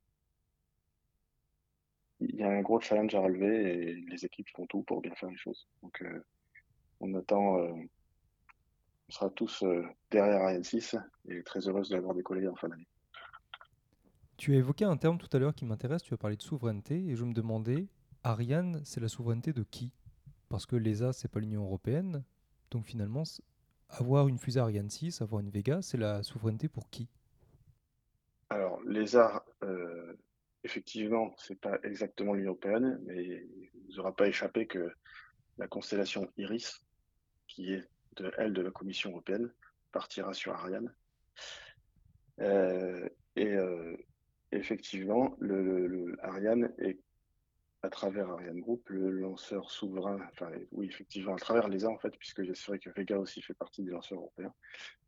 Il 2.29 2.37
y 2.37 2.43
a 2.43 2.51
un 2.51 2.61
gros 2.61 2.81
challenge 2.81 3.15
à 3.15 3.21
relever 3.21 3.91
et 3.91 3.95
les 3.95 4.25
équipes 4.25 4.49
font 4.55 4.67
tout 4.67 4.83
pour 4.83 5.01
bien 5.01 5.15
faire 5.15 5.31
les 5.31 5.37
choses. 5.37 5.69
Donc 5.83 6.01
euh, 6.03 6.25
on 7.01 7.15
attend, 7.15 7.59
euh, 7.59 7.73
on 9.09 9.13
sera 9.13 9.31
tous 9.31 9.65
derrière 10.11 10.43
Ariane 10.43 10.65
6 10.65 10.97
et 11.29 11.43
très 11.43 11.69
heureuse 11.69 11.91
d'avoir 11.91 12.15
décollé 12.15 12.47
en 12.49 12.55
fin 12.55 12.69
d'année. 12.69 12.87
Tu 14.37 14.55
as 14.55 14.59
évoqué 14.59 14.85
un 14.85 14.97
terme 14.97 15.19
tout 15.19 15.29
à 15.37 15.39
l'heure 15.39 15.55
qui 15.55 15.65
m'intéresse, 15.65 16.03
tu 16.03 16.15
as 16.15 16.17
parlé 16.17 16.37
de 16.37 16.43
souveraineté 16.43 16.97
et 17.09 17.17
je 17.17 17.25
me 17.25 17.33
demandais 17.33 17.87
Ariane, 18.25 18.81
c'est 18.85 19.01
la 19.01 19.09
souveraineté 19.09 19.53
de 19.53 19.63
qui? 19.65 19.93
Parce 20.49 20.67
que 20.67 20.77
l'ESA, 20.77 21.13
c'est 21.13 21.29
pas 21.29 21.41
l'Union 21.41 21.65
européenne. 21.65 22.25
Donc 22.71 22.85
finalement, 22.85 23.25
avoir 23.89 24.29
une 24.29 24.39
fusée 24.39 24.61
Ariane 24.61 24.91
6, 24.91 25.23
avoir 25.23 25.41
une 25.41 25.51
Vega, 25.51 25.83
c'est 25.83 25.99
la 25.99 26.23
souveraineté 26.23 26.69
pour 26.69 26.89
qui? 26.91 27.09
Alors, 28.51 28.81
l'ESA, 28.85 29.45
euh, 29.63 30.15
effectivement, 30.65 31.35
c'est 31.39 31.61
pas 31.61 31.79
exactement 31.83 32.35
l'Union 32.35 32.51
européenne, 32.51 33.01
mais 33.05 33.25
il 33.25 33.71
ne 33.75 33.87
vous 33.87 34.01
aura 34.01 34.15
pas 34.15 34.29
échappé 34.29 34.67
que 34.67 34.93
la 35.59 35.67
constellation 35.67 36.31
Iris, 36.37 36.83
qui 37.47 37.73
est 37.73 37.89
de 38.17 38.33
elle 38.39 38.53
de 38.53 38.63
la 38.63 38.71
Commission 38.71 39.11
européenne, 39.11 39.53
partira 39.91 40.33
sur 40.33 40.53
Ariane. 40.55 40.95
Euh, 42.41 43.09
et 43.37 43.53
euh, 43.53 43.97
effectivement, 44.53 45.37
le, 45.39 46.17
Ariane 46.23 46.73
est 46.79 46.99
à 47.83 47.91
travers 47.91 48.31
Ariane 48.31 48.61
Group, 48.61 48.89
le 48.91 49.11
lanceur 49.11 49.71
souverain, 49.71 50.19
enfin 50.33 50.51
oui, 50.71 50.87
effectivement, 50.87 51.35
à 51.35 51.39
travers 51.39 51.69
l'ESA 51.69 51.89
en 51.89 51.99
fait, 51.99 52.17
puisque 52.17 52.55
c'est 52.55 52.79
que 52.79 52.91
Vega 52.91 53.19
aussi 53.19 53.43
fait 53.43 53.55
partie 53.55 53.83
des 53.83 53.91
lanceurs 53.91 54.19
européens, 54.19 54.55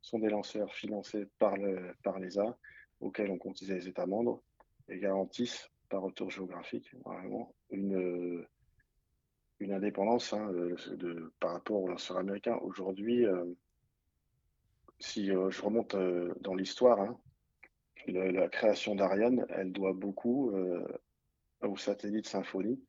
sont 0.03 0.19
des 0.19 0.29
lanceurs 0.29 0.75
financés 0.75 1.29
par, 1.39 1.57
le, 1.57 1.95
par 2.03 2.19
l'ESA, 2.19 2.59
auxquels 3.01 3.31
on 3.31 3.39
compte 3.39 3.61
les 3.61 3.89
États 3.89 4.07
membres, 4.07 4.43
et 4.89 4.99
garantissent 4.99 5.71
par 5.89 6.03
retour 6.03 6.31
géographique 6.31 6.95
vraiment 7.05 7.55
une, 7.71 8.47
une 9.61 9.73
indépendance 9.73 10.33
hein, 10.33 10.51
de, 10.53 11.33
par 11.41 11.53
rapport 11.53 11.83
aux 11.83 11.89
lanceurs 11.89 12.19
américains. 12.19 12.59
Aujourd'hui, 12.63 13.27
euh, 13.27 13.45
si 14.99 15.31
euh, 15.31 15.51
je 15.51 15.63
remonte 15.63 15.95
euh, 15.95 16.35
dans 16.41 16.55
l'histoire, 16.55 17.01
hein, 17.01 17.19
la 18.07 18.49
création 18.49 18.95
d'Ariane, 18.95 19.47
elle 19.49 19.73
doit 19.73 19.95
beaucoup 19.95 20.53
au 21.63 21.77
satellite 21.79 22.27
Symphonie 22.27 22.85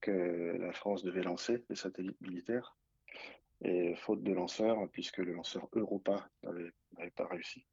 que 0.00 0.56
la 0.58 0.72
France 0.72 1.04
devait 1.04 1.22
lancer, 1.22 1.64
les 1.70 1.76
satellites 1.76 2.20
militaires. 2.20 2.76
Et 3.62 3.94
faute 3.96 4.22
de 4.22 4.32
lanceur, 4.32 4.76
puisque 4.90 5.18
le 5.18 5.32
lanceur 5.32 5.68
Europa 5.72 6.28
n'avait 6.42 7.10
pas 7.10 7.26
réussi, 7.26 7.64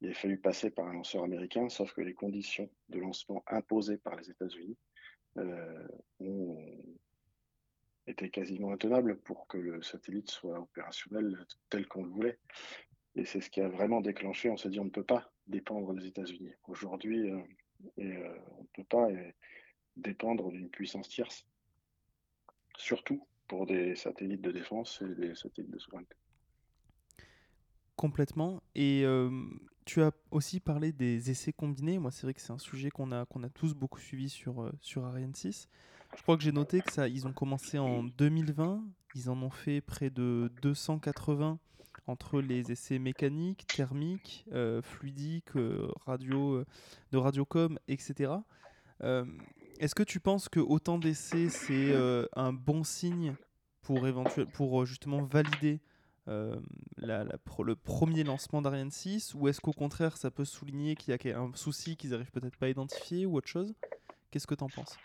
il 0.00 0.10
a 0.10 0.14
fallu 0.14 0.38
passer 0.38 0.70
par 0.70 0.88
un 0.88 0.92
lanceur 0.92 1.22
américain, 1.22 1.68
sauf 1.68 1.92
que 1.92 2.00
les 2.00 2.14
conditions 2.14 2.68
de 2.88 2.98
lancement 2.98 3.44
imposées 3.46 3.98
par 3.98 4.16
les 4.16 4.28
États-Unis 4.28 4.76
euh, 5.36 5.88
ont 6.18 6.58
été 8.08 8.28
quasiment 8.28 8.72
intenables 8.72 9.20
pour 9.20 9.46
que 9.46 9.56
le 9.56 9.82
satellite 9.82 10.30
soit 10.30 10.58
opérationnel 10.58 11.46
tel 11.68 11.86
qu'on 11.86 12.02
le 12.02 12.10
voulait. 12.10 12.38
Et 13.14 13.24
c'est 13.24 13.40
ce 13.40 13.50
qui 13.50 13.60
a 13.60 13.68
vraiment 13.68 14.00
déclenché. 14.00 14.50
On 14.50 14.56
s'est 14.56 14.68
dit 14.68 14.80
on 14.80 14.84
ne 14.84 14.90
peut 14.90 15.04
pas 15.04 15.30
dépendre 15.46 15.94
des 15.94 16.06
États-Unis. 16.06 16.52
Aujourd'hui, 16.66 17.30
euh, 17.30 17.40
euh, 18.00 18.38
on 18.58 18.62
ne 18.62 18.68
peut 18.74 18.84
pas 18.84 19.08
dépendre 19.94 20.50
d'une 20.50 20.70
puissance 20.70 21.08
tierce, 21.08 21.46
surtout 22.76 23.24
pour 23.50 23.66
des 23.66 23.96
satellites 23.96 24.42
de 24.42 24.52
défense 24.52 25.02
et 25.02 25.12
des 25.12 25.34
satellites 25.34 25.72
de 25.72 25.78
souveraineté. 25.80 26.14
Complètement. 27.96 28.62
Et 28.76 29.02
euh, 29.04 29.28
tu 29.84 30.02
as 30.02 30.12
aussi 30.30 30.60
parlé 30.60 30.92
des 30.92 31.32
essais 31.32 31.52
combinés. 31.52 31.98
Moi, 31.98 32.12
c'est 32.12 32.22
vrai 32.22 32.32
que 32.32 32.40
c'est 32.40 32.52
un 32.52 32.58
sujet 32.58 32.90
qu'on 32.90 33.10
a, 33.10 33.26
qu'on 33.26 33.42
a 33.42 33.48
tous 33.48 33.74
beaucoup 33.74 33.98
suivi 33.98 34.28
sur, 34.28 34.62
euh, 34.62 34.70
sur 34.80 35.04
Ariane 35.04 35.34
6. 35.34 35.68
Je 36.16 36.22
crois 36.22 36.36
que 36.36 36.44
j'ai 36.44 36.52
noté 36.52 36.80
que 36.80 36.92
ça, 36.92 37.08
ils 37.08 37.26
ont 37.26 37.32
commencé 37.32 37.76
en 37.76 38.04
2020. 38.04 38.84
Ils 39.16 39.28
en 39.28 39.42
ont 39.42 39.50
fait 39.50 39.80
près 39.80 40.10
de 40.10 40.48
280 40.62 41.58
entre 42.06 42.40
les 42.40 42.70
essais 42.70 43.00
mécaniques, 43.00 43.66
thermiques, 43.66 44.46
euh, 44.52 44.80
fluidiques, 44.80 45.50
radio, 46.06 46.64
de 47.10 47.18
radiocom, 47.18 47.80
etc. 47.88 48.30
Est-ce 49.80 49.94
que 49.94 50.02
tu 50.02 50.20
penses 50.20 50.50
que 50.50 50.60
autant 50.60 50.98
d'essais, 50.98 51.48
c'est 51.48 51.72
euh, 51.92 52.26
un 52.36 52.52
bon 52.52 52.84
signe 52.84 53.34
pour, 53.80 54.04
euh, 54.04 54.84
justement 54.84 55.22
valider 55.22 55.80
euh, 56.28 56.54
le 56.98 57.74
premier 57.74 58.22
lancement 58.22 58.60
d'Ariane 58.60 58.90
6 58.90 59.34
Ou 59.34 59.48
est-ce 59.48 59.62
qu'au 59.62 59.72
contraire, 59.72 60.18
ça 60.18 60.30
peut 60.30 60.44
souligner 60.44 60.96
qu'il 60.96 61.14
y 61.14 61.32
a 61.32 61.40
un 61.40 61.50
souci 61.54 61.96
qu'ils 61.96 62.10
n'arrivent 62.10 62.30
peut-être 62.30 62.58
pas 62.58 62.66
à 62.66 62.68
identifier 62.68 63.24
ou 63.24 63.38
autre 63.38 63.48
chose? 63.48 63.74
Qu'est-ce 64.30 64.46
que 64.46 64.54
tu 64.54 64.64
en 64.64 64.68
penses? 64.68 64.98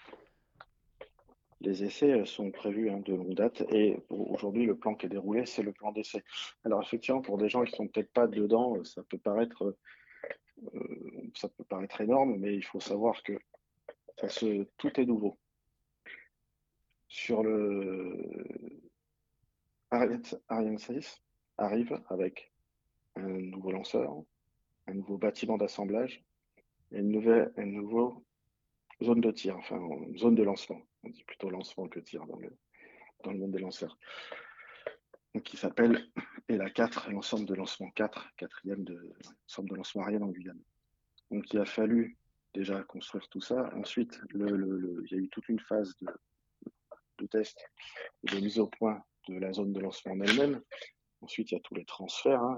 Les 1.62 1.86
essais 1.86 2.26
sont 2.26 2.52
prévus 2.52 2.90
hein, 2.90 3.00
de 3.06 3.14
longue 3.14 3.34
date 3.34 3.64
et 3.72 3.98
aujourd'hui 4.10 4.66
le 4.66 4.76
plan 4.76 4.94
qui 4.94 5.06
est 5.06 5.10
déroulé 5.10 5.46
c'est 5.46 5.64
le 5.64 5.72
plan 5.72 5.94
d'essai. 5.94 6.22
Alors 6.66 6.82
effectivement 6.84 7.22
pour 7.22 7.38
des 7.38 7.48
gens 7.48 7.64
qui 7.64 7.74
sont 7.74 7.88
peut-être 7.88 8.12
pas 8.12 8.28
dedans 8.28 8.84
ça 8.84 9.04
peut 9.04 9.18
paraître 9.18 9.74
ça 11.34 11.48
peut 11.48 11.64
paraître 11.64 12.02
énorme 12.02 12.36
mais 12.38 12.56
il 12.56 12.64
faut 12.64 12.82
savoir 12.82 13.24
que 13.24 13.40
tout 14.78 15.00
est 15.00 15.06
nouveau. 15.06 15.38
Sur 17.08 17.44
le 17.44 18.82
Ariane 19.92 20.78
6 20.78 21.22
arrive 21.58 22.02
avec 22.10 22.52
un 23.16 23.28
nouveau 23.28 23.72
lanceur, 23.72 24.14
un 24.88 24.94
nouveau 24.94 25.18
bâtiment 25.18 25.58
d'assemblage 25.58 26.24
et 26.92 27.00
une 27.00 27.10
nouvelle, 27.10 27.54
zone 29.04 29.22
de 29.22 29.32
tir, 29.32 29.58
enfin 29.58 29.80
zone 30.18 30.36
de 30.36 30.44
lancement. 30.44 30.82
On 31.04 31.10
dit 31.10 31.24
plutôt 31.24 31.50
lancement 31.50 31.88
que 31.88 32.00
tir 32.00 32.26
dans 32.26 32.38
le, 32.38 33.38
monde 33.38 33.52
des 33.52 33.60
lanceurs. 33.60 33.98
Donc, 35.34 35.44
qui 35.44 35.58
s'appelle 35.58 36.10
ELA 36.48 36.70
4, 36.70 37.12
l'ensemble 37.12 37.46
de 37.46 37.56
lancement 37.56 37.90
4, 37.92 38.36
quatrième 38.38 38.84
de 38.84 39.14
l'ensemble 39.24 39.70
de 39.70 39.76
lancement 39.76 40.04
Ariane 40.04 40.24
en 40.24 40.30
Guyane. 40.30 40.62
Donc 41.32 41.52
il 41.54 41.60
a 41.60 41.66
fallu 41.66 42.18
déjà 42.56 42.82
construire 42.84 43.28
tout 43.30 43.42
ça. 43.42 43.70
Ensuite, 43.76 44.20
il 44.34 45.08
y 45.12 45.16
a 45.16 45.18
eu 45.18 45.30
toute 45.30 45.50
une 45.50 45.60
phase 45.60 45.94
de, 46.02 47.28
test 47.28 47.58
et 48.24 48.36
de 48.36 48.40
mise 48.40 48.60
au 48.60 48.68
point 48.68 49.04
de 49.28 49.38
la 49.38 49.52
zone 49.52 49.74
de 49.74 49.80
lancement 49.80 50.14
en 50.14 50.22
elle-même. 50.22 50.62
Ensuite, 51.22 51.52
il 51.52 51.56
y 51.56 51.58
a 51.58 51.62
tous 51.62 51.76
les 51.76 51.86
transferts. 51.86 52.42
Hein. 52.42 52.58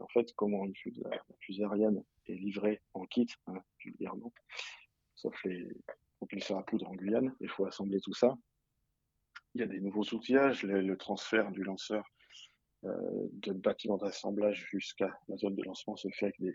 en 0.00 0.08
fait, 0.08 0.32
comment 0.36 0.64
une 0.64 0.74
fusée, 0.74 1.02
la 1.04 1.20
fusée 1.40 1.64
Ariane 1.64 2.02
est 2.26 2.34
livrée 2.34 2.80
en 2.94 3.04
kit, 3.06 3.26
hein, 3.46 3.60
sauf 5.14 5.44
les 5.44 5.68
propulseurs 6.16 6.58
à 6.58 6.62
poudre 6.62 6.88
en 6.88 6.94
Guyane. 6.94 7.34
Il 7.40 7.48
faut 7.48 7.66
assembler 7.66 8.00
tout 8.00 8.14
ça. 8.14 8.36
Il 9.54 9.60
y 9.60 9.64
a 9.64 9.66
des 9.66 9.80
nouveaux 9.80 10.04
outillages, 10.12 10.62
le, 10.62 10.96
transfert 10.96 11.50
du 11.50 11.62
lanceur 11.62 12.04
euh, 12.84 13.28
de 13.32 13.52
bâtiment 13.52 13.96
d'assemblage 13.96 14.66
jusqu'à 14.70 15.18
la 15.28 15.36
zone 15.36 15.54
de 15.54 15.62
lancement 15.62 15.96
se 15.96 16.08
fait 16.08 16.26
avec 16.26 16.40
des 16.40 16.54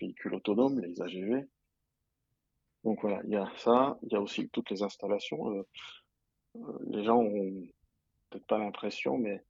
véhicules 0.00 0.34
autonomes, 0.34 0.80
les 0.80 1.00
AGV. 1.00 1.46
Donc 2.86 3.00
voilà, 3.02 3.20
il 3.24 3.30
y 3.30 3.36
a 3.36 3.50
ça, 3.56 3.98
il 4.02 4.12
y 4.12 4.14
a 4.14 4.20
aussi 4.20 4.48
toutes 4.50 4.70
les 4.70 4.84
installations. 4.84 5.50
Euh, 5.50 5.62
euh, 6.54 6.78
les 6.86 7.02
gens 7.02 7.16
ont 7.18 7.66
peut-être 8.30 8.46
pas 8.46 8.58
l'impression, 8.58 9.18
mais 9.18 9.44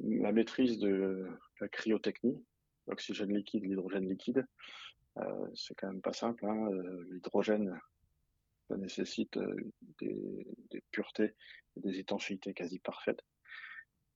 la 0.00 0.30
maîtrise 0.30 0.78
de 0.78 1.26
la 1.60 1.66
cryotechnie, 1.66 2.40
l'oxygène 2.86 3.34
liquide, 3.34 3.64
l'hydrogène 3.64 4.08
liquide, 4.08 4.46
euh, 5.18 5.46
c'est 5.56 5.74
quand 5.74 5.88
même 5.88 6.02
pas 6.02 6.12
simple. 6.12 6.46
Hein. 6.46 6.70
L'hydrogène, 7.10 7.76
ça 8.68 8.76
nécessite 8.76 9.36
des, 9.98 10.46
puretés 10.92 11.34
et 11.76 11.80
des 11.80 11.98
étanchéités 11.98 12.54
quasi 12.54 12.78
parfaites. 12.78 13.24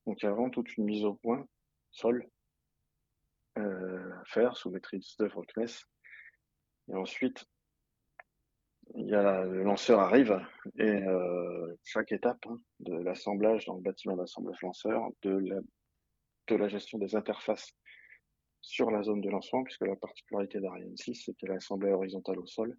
Donc 0.07 0.23
il 0.23 0.27
y 0.27 0.29
a 0.29 0.31
vraiment 0.31 0.51
toute 0.51 0.77
une 0.77 0.85
mise 0.85 1.05
au 1.05 1.15
point, 1.15 1.45
sol, 1.91 2.25
à 3.57 4.23
faire 4.27 4.57
sous 4.57 4.71
maîtrise 4.71 5.17
d'œuvre 5.19 5.45
CNES. 5.53 5.85
Et 6.89 6.95
ensuite, 6.95 7.45
y 8.95 9.15
a 9.15 9.45
le 9.45 9.63
lanceur 9.63 10.01
arrive 10.01 10.41
et 10.79 10.83
euh, 10.83 11.75
chaque 11.85 12.13
étape 12.13 12.45
hein, 12.49 12.61
de 12.81 12.95
l'assemblage 12.95 13.67
dans 13.67 13.75
le 13.75 13.83
bâtiment 13.83 14.17
d'assemblage 14.17 14.61
lanceur, 14.63 15.09
de 15.23 15.63
la, 16.51 16.69
gestion 16.69 16.99
des 16.99 17.17
interfaces 17.17 17.73
sur 18.61 18.91
la 18.91 19.03
zone 19.03 19.21
de 19.21 19.31
lancement, 19.31 19.63
puisque 19.63 19.87
la 19.87 19.97
particularité 19.97 20.61
d'Ariane 20.61 20.97
6, 20.97 21.15
c'est 21.15 21.35
qu'elle 21.35 21.51
est 21.51 21.57
assemblée 21.57 21.93
horizontale 21.93 22.39
au 22.39 22.47
sol. 22.47 22.77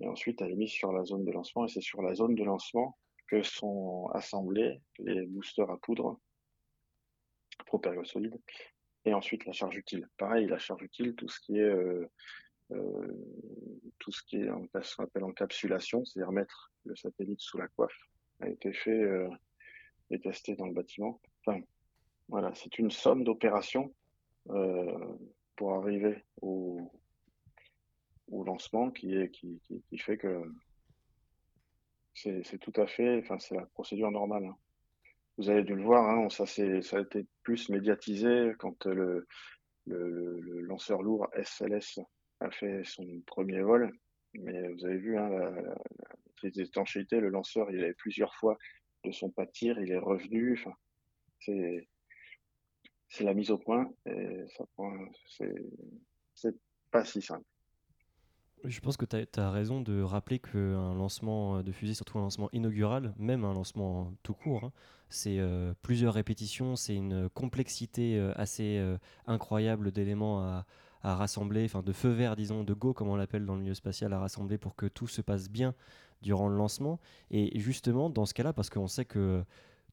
Et 0.00 0.08
ensuite, 0.08 0.40
elle 0.40 0.52
est 0.52 0.56
mise 0.56 0.70
sur 0.70 0.92
la 0.92 1.04
zone 1.04 1.24
de 1.24 1.30
lancement, 1.30 1.66
et 1.66 1.68
c'est 1.68 1.80
sur 1.80 2.02
la 2.02 2.14
zone 2.14 2.34
de 2.34 2.44
lancement 2.44 2.96
que 3.28 3.42
sont 3.42 4.08
assemblés 4.14 4.80
les 4.98 5.26
boosters 5.26 5.70
à 5.70 5.78
poudre 5.78 6.18
solide 8.04 8.38
et 9.04 9.14
ensuite 9.14 9.46
la 9.46 9.52
charge 9.52 9.76
utile. 9.76 10.08
Pareil, 10.18 10.46
la 10.46 10.58
charge 10.58 10.82
utile, 10.82 11.14
tout 11.14 11.28
ce 11.28 11.40
qui 11.40 11.58
est 11.58 11.62
euh, 11.62 12.10
tout 14.00 14.12
ce 14.12 14.22
qui 14.24 14.38
est 14.38 14.50
en, 14.50 14.66
ce 14.82 14.96
qu'on 14.96 15.04
appelle 15.04 15.24
encapsulation, 15.24 16.04
c'est-à-dire 16.04 16.32
mettre 16.32 16.72
le 16.84 16.96
satellite 16.96 17.40
sous 17.40 17.58
la 17.58 17.68
coiffe, 17.68 17.96
a 18.40 18.48
été 18.48 18.72
fait 18.72 19.02
euh, 19.02 19.28
et 20.10 20.18
testé 20.18 20.56
dans 20.56 20.66
le 20.66 20.72
bâtiment. 20.72 21.20
Enfin, 21.44 21.60
voilà, 22.28 22.52
c'est 22.54 22.78
une 22.78 22.90
somme 22.90 23.22
d'opérations 23.22 23.94
euh, 24.48 25.16
pour 25.56 25.74
arriver 25.74 26.24
au, 26.40 26.90
lancement 28.32 28.90
qui 28.90 29.12
fait 29.98 30.16
que 30.16 30.42
c'est 32.14 32.58
tout 32.58 32.72
à 32.76 32.86
fait, 32.86 33.18
enfin 33.18 33.38
c'est 33.38 33.54
la 33.54 33.66
procédure 33.66 34.10
normale. 34.10 34.46
Hein. 34.46 34.56
Vous 35.36 35.50
avez 35.50 35.62
dû 35.62 35.74
le 35.74 35.82
voir, 35.82 36.08
hein, 36.08 36.28
ça, 36.30 36.46
ça 36.46 36.62
a 36.96 37.00
été 37.00 37.26
plus 37.42 37.68
médiatisé 37.68 38.52
quand 38.58 38.86
le 38.86 39.26
lanceur 39.86 41.02
lourd 41.02 41.28
SLS 41.34 42.00
a 42.40 42.50
fait 42.50 42.82
son 42.84 43.20
premier 43.26 43.60
vol. 43.60 43.92
Mais 44.34 44.68
vous 44.72 44.84
avez 44.84 44.98
vu, 44.98 45.18
hein, 45.18 45.30
les 46.42 46.60
étanchéités, 46.60 47.20
le 47.20 47.28
lanceur, 47.28 47.70
il 47.70 47.82
avait 47.82 47.94
plusieurs 47.94 48.34
fois 48.34 48.56
de 49.04 49.10
son 49.10 49.30
pas 49.30 49.46
de 49.46 49.50
tir, 49.50 49.80
il 49.80 49.90
est 49.90 49.98
revenu. 49.98 50.58
Enfin, 50.58 50.72
c'est, 51.40 51.88
c'est 53.08 53.24
la 53.24 53.34
mise 53.34 53.50
au 53.50 53.58
point 53.58 53.92
et 54.06 54.44
ça 54.56 54.64
c'est, 55.28 55.54
c'est 56.34 56.54
pas 56.90 57.04
si 57.04 57.22
simple. 57.22 57.44
Je 58.64 58.80
pense 58.80 58.98
que 58.98 59.06
tu 59.06 59.40
as, 59.40 59.50
raison 59.50 59.80
de 59.80 60.02
rappeler 60.02 60.38
qu'un 60.38 60.94
lancement 60.94 61.62
de 61.62 61.72
fusée, 61.72 61.94
surtout 61.94 62.18
un 62.18 62.22
lancement 62.22 62.50
inaugural, 62.52 63.14
même 63.16 63.44
un 63.44 63.54
lancement 63.54 64.12
tout 64.22 64.34
court, 64.34 64.64
hein, 64.64 64.72
c'est 65.08 65.38
euh, 65.38 65.72
plusieurs 65.82 66.12
répétitions, 66.12 66.76
c'est 66.76 66.94
une 66.94 67.28
complexité 67.30 68.18
euh, 68.18 68.32
assez 68.36 68.76
euh, 68.76 68.98
incroyable 69.26 69.92
d'éléments 69.92 70.42
à, 70.42 70.66
à 71.02 71.14
rassembler, 71.14 71.64
enfin 71.64 71.82
de 71.82 71.92
feu 71.92 72.10
vert, 72.10 72.36
disons, 72.36 72.64
de 72.64 72.74
go, 72.74 72.92
comme 72.92 73.08
on 73.08 73.16
l'appelle 73.16 73.46
dans 73.46 73.54
le 73.54 73.60
milieu 73.60 73.74
spatial, 73.74 74.12
à 74.12 74.18
rassembler 74.18 74.58
pour 74.58 74.74
que 74.74 74.86
tout 74.86 75.06
se 75.06 75.22
passe 75.22 75.48
bien 75.48 75.74
durant 76.22 76.48
le 76.48 76.56
lancement. 76.56 77.00
Et 77.30 77.58
justement, 77.58 78.10
dans 78.10 78.26
ce 78.26 78.34
cas-là, 78.34 78.52
parce 78.52 78.70
qu'on 78.70 78.88
sait 78.88 79.04
que 79.04 79.42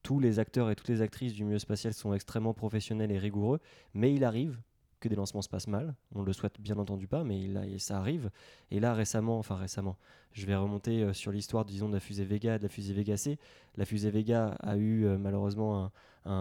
tous 0.02 0.20
les 0.20 0.38
acteurs 0.38 0.70
et 0.70 0.76
toutes 0.76 0.88
les 0.88 1.02
actrices 1.02 1.32
du 1.32 1.44
milieu 1.44 1.58
spatial 1.58 1.92
sont 1.94 2.14
extrêmement 2.14 2.54
professionnels 2.54 3.10
et 3.10 3.18
rigoureux, 3.18 3.60
mais 3.94 4.14
il 4.14 4.24
arrive 4.24 4.58
que 5.00 5.08
des 5.08 5.16
lancements 5.16 5.42
se 5.42 5.48
passent 5.48 5.68
mal. 5.68 5.94
On 6.14 6.22
le 6.22 6.32
souhaite 6.32 6.60
bien 6.60 6.76
entendu 6.78 7.06
pas, 7.06 7.24
mais 7.24 7.78
ça 7.78 7.98
arrive. 7.98 8.30
Et 8.70 8.80
là, 8.80 8.94
récemment, 8.94 9.38
enfin 9.38 9.56
récemment, 9.56 9.96
je 10.32 10.46
vais 10.46 10.56
remonter 10.56 11.02
euh, 11.02 11.12
sur 11.12 11.32
l'histoire, 11.32 11.64
disons, 11.64 11.88
de 11.88 11.94
la 11.94 12.00
fusée 12.00 12.24
Vega 12.24 12.58
de 12.58 12.64
la 12.64 12.68
fusée 12.68 12.92
Vega 12.92 13.16
C. 13.16 13.38
La 13.76 13.84
fusée 13.84 14.10
Vega 14.10 14.56
a 14.60 14.76
eu 14.76 15.04
euh, 15.04 15.18
malheureusement 15.18 15.84
un, 15.84 15.92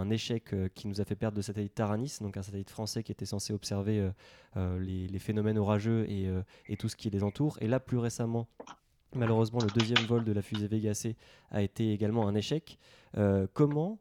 échec 0.09 0.53
euh, 0.53 0.69
qui 0.73 0.87
nous 0.87 1.01
a 1.01 1.05
fait 1.05 1.15
perdre 1.15 1.37
le 1.37 1.41
satellite 1.41 1.73
Taranis, 1.73 2.17
donc 2.21 2.37
un 2.37 2.41
satellite 2.41 2.69
français 2.69 3.03
qui 3.03 3.11
était 3.11 3.25
censé 3.25 3.53
observer 3.53 4.09
les, 4.55 5.19
phénomènes 5.19 5.57
orageux 5.57 6.05
et, 6.09 6.77
tout 6.77 6.89
ce 6.89 6.95
qui 6.95 7.09
les 7.09 7.23
entoure. 7.23 7.57
Et 7.61 7.67
là, 7.67 7.79
plus 7.79 7.97
récemment, 7.97 8.47
malheureusement, 9.15 9.59
le 9.61 9.69
deuxième 9.69 10.05
vol 10.05 10.23
de 10.23 10.31
la 10.31 10.41
fusée 10.41 10.67
Vega 10.67 10.93
C 10.93 11.15
a 11.51 11.61
été 11.61 11.93
également 11.93 12.27
un 12.27 12.35
échec. 12.35 12.77
comment 13.53 13.99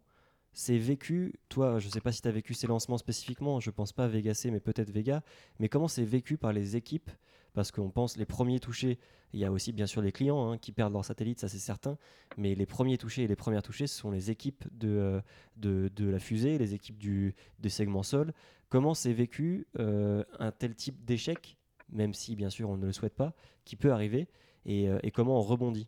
c'est 0.52 0.78
vécu, 0.78 1.34
toi, 1.50 1.78
je 1.78 1.86
ne 1.86 1.92
sais 1.92 2.00
pas 2.00 2.12
si 2.12 2.22
tu 2.22 2.28
as 2.28 2.30
vécu 2.30 2.54
ces 2.54 2.66
lancements 2.66 2.96
spécifiquement, 2.96 3.60
je 3.60 3.70
pense 3.70 3.92
pas 3.92 4.08
Vega 4.08 4.32
C, 4.32 4.50
mais 4.50 4.58
peut-être 4.58 4.90
Vega, 4.90 5.22
mais 5.58 5.68
comment 5.68 5.86
c'est 5.86 6.04
vécu 6.04 6.38
par 6.38 6.54
les 6.54 6.76
équipes 6.76 7.10
Parce 7.56 7.72
qu'on 7.72 7.88
pense 7.88 8.18
les 8.18 8.26
premiers 8.26 8.60
touchés, 8.60 8.98
il 9.32 9.40
y 9.40 9.46
a 9.46 9.50
aussi 9.50 9.72
bien 9.72 9.86
sûr 9.86 10.02
les 10.02 10.12
clients 10.12 10.52
hein, 10.52 10.58
qui 10.58 10.72
perdent 10.72 10.92
leur 10.92 11.06
satellite, 11.06 11.40
ça 11.40 11.48
c'est 11.48 11.56
certain, 11.56 11.96
mais 12.36 12.54
les 12.54 12.66
premiers 12.66 12.98
touchés 12.98 13.22
et 13.22 13.26
les 13.26 13.34
premières 13.34 13.62
touchées, 13.62 13.86
ce 13.86 13.98
sont 13.98 14.10
les 14.10 14.30
équipes 14.30 14.62
de, 14.72 15.22
euh, 15.64 15.88
de, 15.88 16.10
la 16.10 16.18
fusée, 16.18 16.58
les 16.58 16.74
équipes 16.74 16.98
du, 16.98 17.34
des 17.58 17.70
segments 17.70 18.02
sol. 18.02 18.34
Comment 18.68 18.92
c'est 18.92 19.14
vécu 19.14 19.66
euh, 19.78 20.22
un 20.38 20.52
tel 20.52 20.74
type 20.74 21.02
d'échec, 21.02 21.56
même 21.88 22.12
si 22.12 22.36
bien 22.36 22.50
sûr 22.50 22.68
on 22.68 22.76
ne 22.76 22.84
le 22.84 22.92
souhaite 22.92 23.14
pas, 23.14 23.32
qui 23.64 23.74
peut 23.74 23.90
arriver, 23.90 24.28
et, 24.66 24.90
euh, 24.90 24.98
comment 25.14 25.38
on 25.38 25.42
rebondit? 25.42 25.86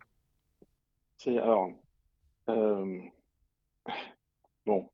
Alors. 1.26 1.70
Bon, 4.64 4.90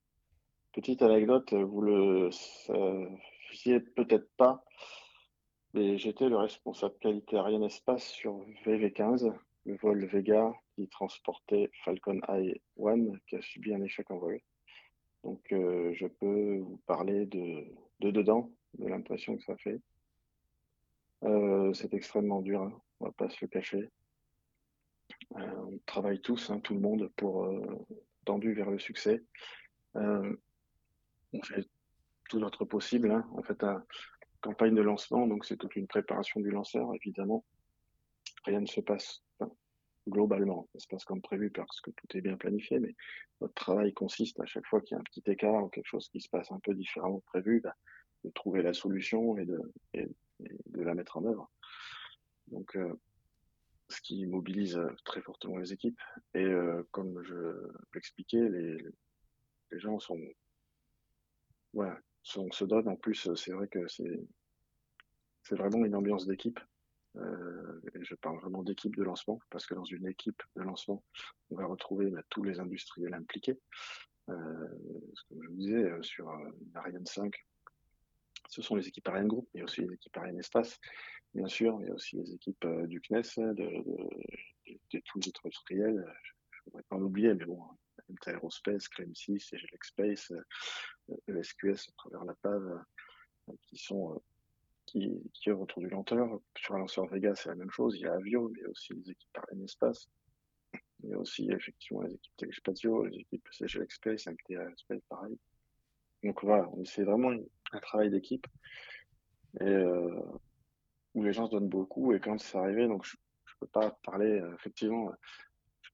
petite 0.72 1.02
anecdote, 1.02 1.52
vous 1.52 1.80
le 1.80 2.30
saviez 2.32 3.80
peut-être 3.80 4.28
pas, 4.36 4.64
j'étais 5.74 6.28
le 6.28 6.36
responsable 6.36 6.94
qualité 7.00 7.36
Ariane 7.36 7.64
Espace 7.64 8.04
sur 8.04 8.38
VV15, 8.64 9.32
le 9.66 9.76
vol 9.76 10.04
Vega 10.06 10.52
qui 10.74 10.88
transportait 10.88 11.70
Falcon 11.84 12.20
Eye 12.28 12.60
1 12.78 13.16
qui 13.26 13.36
a 13.36 13.42
subi 13.42 13.74
un 13.74 13.82
échec 13.82 14.10
en 14.10 14.18
vol. 14.18 14.40
Donc 15.24 15.40
euh, 15.52 15.92
je 15.94 16.06
peux 16.06 16.58
vous 16.58 16.80
parler 16.86 17.26
de, 17.26 17.64
dedans, 18.00 18.52
de 18.78 18.86
l'impression 18.86 19.36
que 19.36 19.42
ça 19.42 19.56
fait. 19.56 19.80
Euh, 21.24 21.72
c'est 21.72 21.94
extrêmement 21.94 22.42
dur, 22.42 22.62
hein, 22.62 22.80
on 23.00 23.06
va 23.06 23.12
pas 23.12 23.30
se 23.30 23.38
le 23.40 23.48
cacher. 23.48 23.90
Euh, 25.36 25.56
on 25.56 25.78
travaille 25.86 26.20
tous, 26.20 26.50
hein, 26.50 26.60
tout 26.60 26.74
le 26.74 26.80
monde, 26.80 27.10
pour 27.16 27.48
tendu 28.24 28.52
vers 28.52 28.70
le 28.70 28.78
succès. 28.78 29.22
On 29.94 31.42
fait 31.42 31.66
tout 32.28 32.38
notre 32.38 32.64
possible. 32.64 33.10
Hein. 33.10 33.26
En 33.32 33.42
fait, 33.42 33.60
la 33.62 33.84
campagne 34.44 34.74
de 34.74 34.82
lancement, 34.82 35.26
donc 35.26 35.46
c'est 35.46 35.56
toute 35.56 35.74
une 35.74 35.86
préparation 35.86 36.38
du 36.40 36.50
lanceur, 36.50 36.94
évidemment. 36.94 37.44
Rien 38.44 38.60
ne 38.60 38.66
se 38.66 38.82
passe 38.82 39.24
globalement, 40.06 40.68
ça 40.74 40.80
se 40.80 40.86
passe 40.86 41.04
comme 41.04 41.22
prévu 41.22 41.50
parce 41.50 41.80
que 41.80 41.90
tout 41.90 42.16
est 42.16 42.20
bien 42.20 42.36
planifié, 42.36 42.78
mais 42.78 42.94
notre 43.40 43.54
travail 43.54 43.94
consiste 43.94 44.38
à 44.40 44.44
chaque 44.44 44.66
fois 44.66 44.82
qu'il 44.82 44.94
y 44.94 44.98
a 44.98 45.00
un 45.00 45.04
petit 45.04 45.22
écart 45.26 45.64
ou 45.64 45.68
quelque 45.68 45.86
chose 45.86 46.10
qui 46.10 46.20
se 46.20 46.28
passe 46.28 46.52
un 46.52 46.60
peu 46.60 46.74
différemment 46.74 47.20
que 47.20 47.24
prévu, 47.24 47.60
bah, 47.60 47.74
de 48.22 48.30
trouver 48.30 48.62
la 48.62 48.74
solution 48.74 49.38
et 49.38 49.46
de, 49.46 49.58
de 49.94 50.82
la 50.82 50.94
mettre 50.94 51.16
en 51.16 51.24
œuvre. 51.24 51.50
Donc, 52.48 52.76
euh, 52.76 52.92
ce 53.88 54.02
qui 54.02 54.26
mobilise 54.26 54.78
très 55.06 55.22
fortement 55.22 55.56
les 55.56 55.72
équipes. 55.72 55.98
Et 56.34 56.44
euh, 56.44 56.82
comme 56.90 57.22
je 57.22 57.70
l'expliquais, 57.94 58.46
les, 58.50 58.76
les 59.70 59.78
gens 59.78 59.98
sont, 59.98 60.20
voilà, 61.72 61.98
on 62.36 62.50
se 62.50 62.64
donne. 62.64 62.88
En 62.88 62.96
plus, 62.96 63.32
c'est 63.34 63.52
vrai 63.52 63.68
que 63.68 63.86
c'est, 63.88 64.26
vraiment 65.50 65.84
une 65.84 65.94
ambiance 65.94 66.26
d'équipe. 66.26 66.60
Euh, 67.16 67.80
et 67.94 68.04
je 68.04 68.16
parle 68.16 68.40
vraiment 68.40 68.64
d'équipe 68.64 68.96
de 68.96 69.04
lancement 69.04 69.38
parce 69.50 69.66
que 69.66 69.74
dans 69.74 69.84
une 69.84 70.08
équipe 70.08 70.42
de 70.56 70.62
lancement, 70.62 71.04
on 71.50 71.56
va 71.56 71.66
retrouver 71.66 72.10
bah, 72.10 72.22
tous 72.28 72.42
les 72.42 72.58
industriels 72.58 73.14
impliqués. 73.14 73.58
Euh, 74.30 74.68
comme 75.28 75.42
je 75.42 75.48
vous 75.48 75.54
disais, 75.54 75.84
euh, 75.84 76.02
sur 76.02 76.28
Ariane 76.74 77.06
5, 77.06 77.32
ce 78.48 78.62
sont 78.62 78.74
les 78.74 78.88
équipes 78.88 79.06
Ariane 79.08 79.28
Group, 79.28 79.48
mais 79.54 79.62
aussi 79.62 79.82
les 79.82 79.92
équipes 79.92 80.16
Ariane 80.16 80.38
Espace, 80.38 80.80
bien 81.34 81.46
sûr, 81.46 81.78
mais 81.78 81.90
aussi 81.90 82.16
les 82.16 82.34
équipes 82.34 82.66
du 82.86 83.00
CNES, 83.00 83.54
de, 83.54 84.98
tous 85.04 85.20
les 85.20 85.32
industriels. 85.44 86.04
Je 86.50 86.58
ne 86.58 86.64
voudrais 86.64 86.82
pas 86.88 86.96
en 86.96 87.02
oublier, 87.02 87.34
mais 87.34 87.44
bon, 87.44 87.60
Inter 88.10 88.32
Aerospace, 88.32 88.88
CREM6, 88.88 89.38
CGLX 89.40 89.88
Space, 89.88 90.32
ESQS 91.28 91.66
euh, 91.66 91.72
à 91.72 91.92
travers 91.96 92.24
la 92.24 92.34
PAV, 92.34 92.82
euh, 93.48 93.52
qui 93.62 93.76
sont 93.76 94.14
euh, 94.14 94.18
qui, 94.86 95.10
œuvrent 95.48 95.62
autour 95.62 95.80
du 95.80 95.88
lenteur. 95.88 96.40
Sur 96.56 96.74
un 96.74 96.78
lanceur 96.78 97.06
Vega, 97.06 97.34
c'est 97.34 97.48
la 97.48 97.54
même 97.54 97.70
chose. 97.70 97.96
Il 97.96 98.02
y 98.02 98.06
a 98.06 98.14
Avio, 98.14 98.50
mais 98.50 98.64
aussi 98.66 98.94
les 98.94 99.10
équipes 99.10 99.32
par 99.32 99.44
Espace. 99.62 100.08
Il 101.02 101.10
y 101.10 101.14
a 101.14 101.18
aussi 101.18 101.50
effectivement 101.50 102.02
les 102.02 102.14
équipes 102.14 102.36
Téléspatio, 102.36 103.04
les 103.06 103.18
équipes 103.18 103.46
CGLX 103.50 103.94
Space, 103.96 104.26
MT 104.26 104.50
Aerospace, 104.50 105.02
pareil. 105.08 105.38
Donc 106.22 106.42
voilà, 106.42 106.68
c'est 106.84 107.04
vraiment 107.04 107.32
un 107.72 107.78
travail 107.80 108.10
d'équipe 108.10 108.46
et 109.60 109.84
où 111.12 111.22
les 111.22 111.32
gens 111.34 111.46
se 111.46 111.50
donnent 111.50 111.68
beaucoup. 111.68 112.14
Et 112.14 112.20
quand 112.20 112.38
c'est 112.38 112.56
arrivé, 112.56 112.88
donc 112.88 113.04
je, 113.04 113.16
ne 113.16 113.58
peux 113.60 113.66
pas 113.66 113.90
parler 114.02 114.42
effectivement 114.54 115.12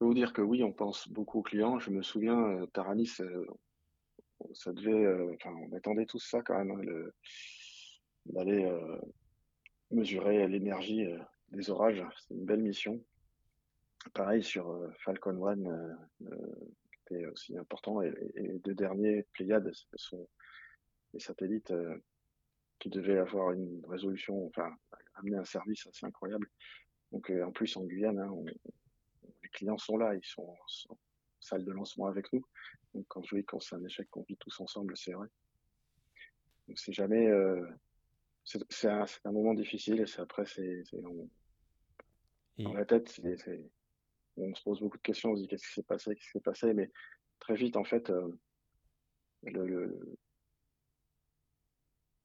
peux 0.01 0.07
vous 0.07 0.15
dire 0.15 0.33
que 0.33 0.41
oui, 0.41 0.65
on 0.65 0.73
pense 0.73 1.09
beaucoup 1.09 1.41
aux 1.41 1.43
clients. 1.43 1.79
Je 1.79 1.91
me 1.91 2.03
souviens, 2.03 2.43
euh, 2.43 2.67
Taranis, 2.69 3.13
euh, 3.21 3.47
ça 4.55 4.73
devait, 4.73 5.05
euh, 5.05 5.35
enfin, 5.35 5.55
on 5.55 5.77
attendait 5.77 6.07
tout 6.07 6.19
ça 6.19 6.41
quand 6.41 6.57
même, 6.57 6.71
hein, 6.71 7.11
d'aller 8.25 8.71
mesurer 9.91 10.49
l'énergie 10.49 11.07
des 11.51 11.71
orages. 11.71 12.03
C'est 12.21 12.35
une 12.35 12.47
belle 12.47 12.63
mission. 12.63 13.05
Pareil 14.15 14.43
sur 14.43 14.91
Falcon 15.05 15.47
1, 15.47 15.57
qui 16.17 17.15
était 17.15 17.27
aussi 17.27 17.59
important, 17.59 18.01
et, 18.01 18.13
les 18.37 18.59
deux 18.61 18.75
derniers, 18.75 19.27
Pléiades, 19.35 19.71
sont 19.97 20.29
des 21.13 21.21
satellites 21.21 21.73
qui 22.79 22.89
devaient 22.89 23.19
avoir 23.19 23.53
une 23.53 23.83
résolution, 23.87 24.47
enfin, 24.47 24.71
amener 25.17 25.37
un 25.37 25.45
service 25.45 25.87
assez 25.87 26.07
incroyable. 26.07 26.49
Donc, 27.13 27.31
en 27.31 27.53
plus, 27.53 27.77
en 27.77 27.85
Guyane, 27.85 28.19
hein, 28.19 28.31
on, 28.31 28.45
clients 29.51 29.79
sont 29.79 29.97
là, 29.97 30.15
ils 30.15 30.25
sont 30.25 30.43
en, 30.43 30.99
salle 31.41 31.65
de 31.65 31.73
lancement 31.73 32.07
avec 32.07 32.33
nous. 32.33 32.45
Donc 32.95 33.07
quand 33.09 33.23
je 33.23 33.37
dis 33.37 33.45
quand 33.45 33.61
c'est 33.61 33.77
un 33.77 33.85
échec 33.85 34.09
qu'on 34.11 34.23
vit 34.23 34.37
tous 34.37 34.61
ensemble, 34.61 34.97
c'est 34.97 35.13
vrai. 35.13 35.29
Donc 36.69 36.79
c'est 36.79 36.93
jamais, 36.93 37.27
euh, 37.27 37.67
c'est 38.45 38.89
un, 38.89 39.05
un, 39.25 39.33
moment 39.33 39.55
difficile 39.55 40.01
et 40.01 40.07
c'est 40.07 40.21
après 40.21 40.45
c'est 40.47 40.83
dans 42.59 42.75
la 42.75 42.85
tête, 42.85 43.09
c'est 43.09 43.71
on 44.37 44.55
se 44.55 44.63
pose 44.63 44.81
beaucoup 44.81 44.97
de 44.97 45.03
questions, 45.03 45.31
on 45.31 45.37
se 45.37 45.43
dit 45.43 45.49
qu'est-ce 45.49 45.67
qui 45.67 45.75
s'est 45.75 45.83
passé, 45.83 46.15
qu'est-ce 46.15 46.27
qui 46.27 46.33
s'est 46.33 46.41
passé, 46.41 46.73
mais 46.75 46.91
très 47.39 47.55
vite 47.55 47.77
en 47.77 47.85
fait, 47.85 48.11
euh, 48.11 48.29
le, 49.43 49.67
le, 49.67 50.17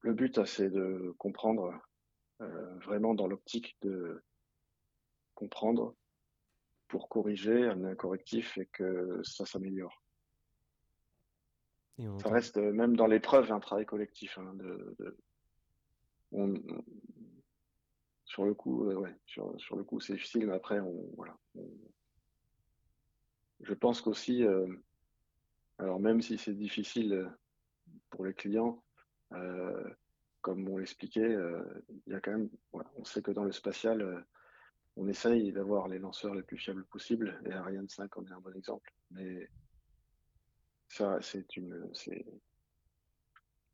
le, 0.02 0.14
but 0.14 0.46
c'est 0.46 0.70
de 0.70 1.14
comprendre 1.18 1.74
euh, 2.42 2.76
vraiment 2.80 3.14
dans 3.14 3.28
l'optique 3.28 3.78
de 3.82 4.24
comprendre 5.34 5.96
pour 6.88 7.10
corriger, 7.10 7.68
amener 7.68 7.92
un 7.92 7.96
correctif 7.96 8.58
et 8.58 8.68
que 8.68 9.20
ça 9.24 9.46
s'améliore. 9.46 10.06
Ça 11.98 12.30
reste 12.30 12.58
euh, 12.58 12.74
même 12.74 12.96
dans 12.96 13.08
l'épreuve 13.08 13.52
un 13.52 13.60
travail 13.60 13.86
collectif. 13.86 14.38
Hein, 14.38 14.54
de, 14.56 15.18
sur 18.26 18.44
le 18.44 18.54
coup, 18.54 18.90
euh, 18.90 18.96
ouais, 18.96 19.16
sur, 19.26 19.54
sur, 19.60 19.78
le 19.78 19.84
coup, 19.84 20.02
c'est 20.02 20.14
difficile, 20.14 20.48
mais 20.48 20.54
après, 20.54 20.80
on, 20.82 21.10
voilà. 21.16 21.38
Je 23.62 23.74
pense 23.74 24.02
qu'aussi, 24.02 24.44
euh, 24.44 24.68
alors 25.78 26.00
même 26.02 26.22
si 26.22 26.38
c'est 26.38 26.54
difficile 26.54 27.32
pour 28.10 28.26
les 28.26 28.34
clients, 28.34 28.84
comme 30.42 30.68
on 30.70 30.78
l'expliquait, 30.78 31.36
il 32.06 32.14
y 32.14 32.16
a 32.16 32.20
quand 32.20 32.32
même, 32.32 32.50
on 32.74 33.04
sait 33.04 33.22
que 33.22 33.32
dans 33.32 33.44
le 33.44 33.52
spatial, 33.52 34.26
on 34.98 35.08
essaye 35.08 35.52
d'avoir 35.52 35.88
les 35.88 36.00
lanceurs 36.00 36.36
les 36.36 36.44
plus 36.44 36.58
fiables 36.58 36.86
possibles, 36.86 37.40
et 37.46 37.52
Ariane 37.52 37.90
5 37.90 38.18
en 38.18 38.26
est 38.26 38.32
un 38.32 38.40
bon 38.40 38.54
exemple. 38.56 38.94
Mais 39.12 39.50
ça, 40.88 41.20
c'est 41.22 41.58
une, 41.58 41.90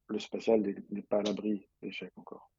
le 0.08 0.20
spatial 0.20 0.62
n'est 0.90 1.02
pas 1.04 1.20
à 1.20 1.24
l'abri 1.24 1.68
d'échecs 1.82 2.14
encore. 2.18 2.52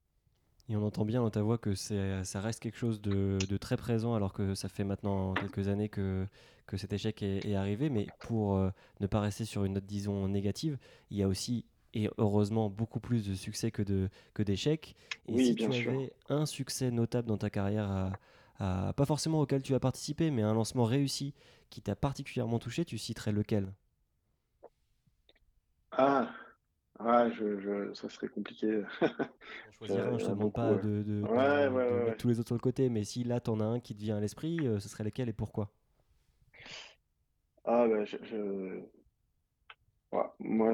Et 0.68 0.76
on 0.76 0.86
entend 0.86 1.04
bien 1.04 1.20
dans 1.20 1.30
ta 1.30 1.42
voix 1.42 1.58
que 1.58 1.74
ça 1.74 2.40
reste 2.40 2.60
quelque 2.60 2.78
chose 2.78 3.02
de, 3.02 3.38
très 3.60 3.76
présent, 3.76 4.14
alors 4.14 4.32
que 4.32 4.54
ça 4.54 4.68
fait 4.68 4.84
maintenant 4.84 5.34
quelques 5.34 5.68
années 5.68 5.88
que, 5.88 6.26
que 6.66 6.76
cet 6.76 6.92
échec 6.92 7.22
est, 7.22 7.54
arrivé. 7.54 7.90
Mais 7.90 8.06
pour 8.20 8.56
euh, 8.56 8.70
ne 9.00 9.06
pas 9.06 9.20
rester 9.20 9.44
sur 9.44 9.64
une 9.64 9.74
note, 9.74 9.86
disons, 9.86 10.28
négative, 10.28 10.78
il 11.10 11.18
y 11.18 11.22
a 11.22 11.28
aussi 11.28 11.66
et 11.94 12.08
heureusement 12.16 12.70
beaucoup 12.70 13.00
plus 13.00 13.26
de 13.28 13.34
succès 13.34 13.70
que 13.70 14.42
d'échecs. 14.42 14.96
Et 15.28 15.34
Oui, 15.34 15.44
si 15.44 15.54
bien 15.54 15.66
tu 15.66 15.72
sûr. 15.72 15.92
avais 15.92 16.12
un 16.28 16.46
succès 16.46 16.90
notable 16.90 17.28
dans 17.28 17.38
ta 17.38 17.50
carrière, 17.50 17.90
à- 17.90 18.18
à- 18.62 18.92
pas 18.94 19.06
forcément 19.06 19.40
auquel 19.40 19.62
tu 19.62 19.74
as 19.74 19.80
participé, 19.80 20.30
mais 20.30 20.42
un 20.42 20.54
lancement 20.54 20.84
réussi 20.84 21.34
qui 21.70 21.82
t'a 21.82 21.96
particulièrement 21.96 22.58
touché, 22.58 22.84
tu 22.84 22.98
citerais 22.98 23.32
lequel? 23.32 23.72
Ah, 25.92 26.34
ah 27.00 27.30
je, 27.30 27.60
je- 27.60 27.94
ça 27.94 28.08
serait 28.10 28.28
compliqué. 28.28 28.82
Il 29.88 29.94
je 30.18 30.28
y 30.28 30.28
te 30.28 30.30
en 30.32 30.32
a 30.32 30.34
demande 30.34 30.52
pas 30.52 30.78
de, 30.78 31.02
de- 31.02 31.02
de- 31.02 31.28
Ouais, 31.28 31.68
ouais, 31.68 31.68
de 31.88 31.94
ouais, 31.94 32.02
mettre 32.02 32.16
ouais. 32.16 32.18
tous 32.18 32.28
les 32.28 32.38
autres 32.40 32.48
sur 32.48 32.54
le 32.54 32.60
côté, 32.60 32.88
mais 32.88 33.04
si 33.04 33.24
là 33.24 33.40
t'en 33.40 33.60
as 33.60 33.64
un 33.64 33.80
qui 33.80 33.94
te 33.94 34.00
vient 34.00 34.16
à 34.16 34.20
l'esprit, 34.20 34.66
euh, 34.66 34.80
ce 34.80 34.88
serait 34.88 35.04
lequel 35.04 35.28
et 35.28 35.32
pourquoi? 35.32 35.70
Ah, 37.64 37.86
bah, 37.88 38.04
je, 38.04 38.16
je- 38.24 38.86
ouais, 40.12 40.22
moi, 40.38 40.72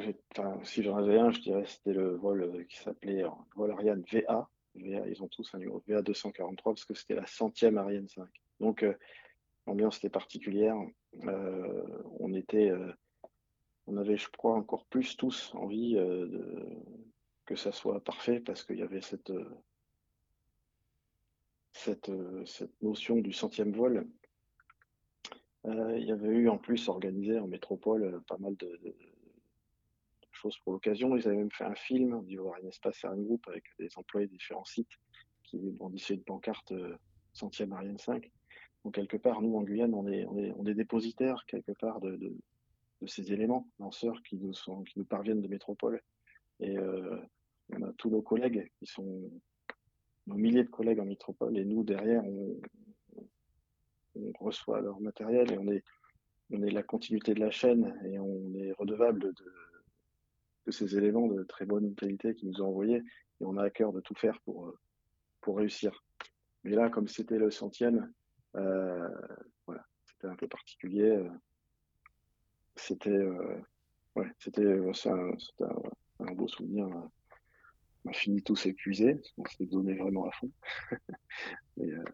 si 0.64 0.82
j'en 0.82 0.96
avais 0.96 1.18
un, 1.18 1.30
je 1.30 1.40
dirais 1.40 1.62
que 1.62 1.68
c'était 1.68 1.92
le 1.92 2.16
vol 2.16 2.42
euh, 2.42 2.64
qui 2.64 2.76
s'appelait 2.78 3.24
euh, 3.24 3.28
vol 3.56 3.70
Ariane 3.72 4.02
VA. 4.10 4.48
Ils 4.80 5.22
ont 5.22 5.28
tous 5.28 5.48
un 5.54 5.58
numéro 5.58 5.82
VA 5.86 6.02
243 6.02 6.72
parce 6.74 6.84
que 6.84 6.94
c'était 6.94 7.14
la 7.14 7.26
centième 7.26 7.78
Ariane 7.78 8.08
5. 8.08 8.28
Donc, 8.60 8.82
euh, 8.82 8.94
l'ambiance 9.66 9.98
était 9.98 10.10
particulière. 10.10 10.76
Euh, 11.24 12.02
on 12.20 12.32
était, 12.34 12.70
euh, 12.70 12.92
on 13.86 13.96
avait, 13.96 14.16
je 14.16 14.28
crois, 14.30 14.54
encore 14.54 14.86
plus 14.86 15.16
tous 15.16 15.52
envie 15.54 15.94
de, 15.94 16.66
que 17.46 17.56
ça 17.56 17.72
soit 17.72 18.02
parfait 18.02 18.40
parce 18.40 18.62
qu'il 18.64 18.78
y 18.78 18.82
avait 18.82 19.00
cette, 19.02 19.32
cette, 21.72 22.10
cette 22.46 22.82
notion 22.82 23.16
du 23.16 23.32
centième 23.32 23.72
vol. 23.72 24.06
Il 25.64 26.04
y 26.04 26.12
avait 26.12 26.28
eu 26.28 26.48
en 26.48 26.56
plus 26.58 26.88
organisé 26.88 27.38
en 27.38 27.46
métropole 27.46 28.22
pas 28.26 28.38
mal 28.38 28.56
de- 28.56 28.78
de 30.38 30.50
choses 30.50 30.58
pour 30.58 30.72
l'occasion. 30.72 31.16
Ils 31.16 31.26
avaient 31.26 31.36
même 31.36 31.50
fait 31.50 31.64
un 31.64 31.74
film 31.74 32.24
du 32.24 32.38
Ariane 32.40 32.68
Espace 32.68 33.04
Ariane 33.04 33.24
Group 33.24 33.42
avec 33.48 33.64
des 33.78 33.88
employés 33.96 34.26
de 34.26 34.32
différents 34.32 34.64
sites 34.64 34.90
qui 35.42 35.58
brandissaient 35.72 36.14
une 36.14 36.22
pancarte 36.22 36.72
euh, 36.72 36.96
centième 37.32 37.72
Ariane 37.72 37.98
5. 37.98 38.30
Donc 38.84 38.94
quelque 38.94 39.16
part, 39.16 39.42
nous 39.42 39.56
en 39.56 39.62
Guyane, 39.62 39.94
on 39.94 40.06
est, 40.06 40.24
on 40.26 40.38
est, 40.38 40.52
on 40.56 40.66
est 40.66 40.74
dépositaires 40.74 41.44
quelque 41.46 41.72
part 41.72 42.00
de, 42.00 42.16
de, 42.16 42.36
de 43.02 43.06
ces 43.06 43.32
éléments 43.32 43.66
lanceurs 43.78 44.22
qui 44.22 44.36
nous 44.36 44.54
sont, 44.54 44.82
qui 44.84 44.98
nous 44.98 45.04
parviennent 45.04 45.42
de 45.42 45.48
métropole. 45.48 46.00
Et 46.60 46.76
euh, 46.78 47.18
on 47.70 47.82
a 47.82 47.92
tous 47.94 48.10
nos 48.10 48.22
collègues 48.22 48.70
qui 48.78 48.86
sont 48.86 49.30
nos 50.26 50.36
milliers 50.36 50.64
de 50.64 50.68
collègues 50.68 51.00
en 51.00 51.06
métropole 51.06 51.56
et 51.58 51.64
nous 51.64 51.82
derrière, 51.82 52.24
on, 52.24 52.60
on 54.14 54.32
reçoit 54.40 54.80
leur 54.80 55.00
matériel 55.00 55.50
et 55.52 55.58
on 55.58 55.68
est, 55.68 55.82
on 56.50 56.62
est 56.62 56.70
la 56.70 56.82
continuité 56.82 57.34
de 57.34 57.40
la 57.40 57.50
chaîne 57.50 57.98
et 58.04 58.18
on 58.18 58.54
est 58.54 58.72
redevable 58.72 59.20
de, 59.20 59.34
de 60.68 60.72
ces 60.72 60.98
éléments 60.98 61.26
de 61.28 61.42
très 61.44 61.64
bonne 61.64 61.94
qualité 61.94 62.34
qu'ils 62.34 62.50
nous 62.50 62.60
ont 62.60 62.68
envoyés 62.68 63.02
et 63.40 63.44
on 63.46 63.56
a 63.56 63.64
à 63.64 63.70
cœur 63.70 63.90
de 63.94 64.00
tout 64.02 64.14
faire 64.14 64.38
pour, 64.42 64.66
euh, 64.66 64.78
pour 65.40 65.56
réussir. 65.56 66.04
Mais 66.62 66.72
là, 66.72 66.90
comme 66.90 67.08
c'était 67.08 67.38
le 67.38 67.50
centième, 67.50 68.12
euh, 68.56 69.08
voilà, 69.66 69.86
c'était 70.04 70.26
un 70.26 70.36
peu 70.36 70.46
particulier. 70.46 71.08
euh, 71.08 71.30
C'était, 72.76 73.08
euh, 73.08 73.56
ouais, 74.16 74.30
c'était, 74.38 74.66
un, 74.66 75.32
un, 75.60 76.26
un 76.26 76.32
beau 76.34 76.48
souvenir. 76.48 76.86
On 78.04 78.10
a 78.10 78.12
fini 78.12 78.42
tous 78.42 78.66
épuisés, 78.66 79.18
on 79.38 79.44
s'est 79.46 79.64
donné 79.66 79.94
vraiment 79.94 80.26
à 80.26 80.32
fond. 80.32 80.50
Et, 81.80 81.92
euh, 81.92 82.04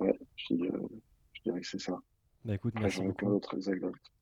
ouais, 0.00 0.18
je, 0.36 0.54
dirais 1.44 1.60
que 1.62 1.66
c'est 1.66 1.80
ça. 1.80 1.98
Bah 2.44 2.56
écoute, 2.56 2.74
merci 2.78 3.00
beaucoup. 3.02 3.40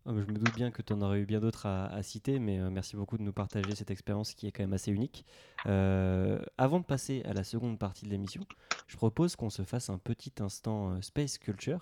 Ah, 0.04 0.10
je 0.16 0.32
me 0.32 0.36
doute 0.36 0.54
bien 0.56 0.72
que 0.72 0.82
tu 0.82 0.92
en 0.92 1.00
aurais 1.00 1.20
eu 1.20 1.26
bien 1.26 1.38
d'autres 1.38 1.66
à, 1.66 2.02
citer, 2.02 2.40
mais 2.40 2.58
euh, 2.58 2.70
merci 2.70 2.96
beaucoup 2.96 3.18
de 3.18 3.22
nous 3.22 3.32
partager 3.32 3.72
cette 3.76 3.92
expérience 3.92 4.34
qui 4.34 4.48
est 4.48 4.50
quand 4.50 4.64
même 4.64 4.72
assez 4.72 4.90
unique. 4.90 5.24
Euh, 5.66 6.42
avant 6.58 6.80
de 6.80 6.84
passer 6.84 7.22
à 7.24 7.32
la 7.32 7.44
seconde 7.44 7.78
partie 7.78 8.04
de 8.04 8.10
l'émission, 8.10 8.44
je 8.88 8.96
propose 8.96 9.36
qu'on 9.36 9.48
se 9.48 9.62
fasse 9.62 9.90
un 9.90 9.98
petit 9.98 10.32
instant 10.40 10.90
euh, 10.90 11.02
Space 11.02 11.38
Culture 11.38 11.80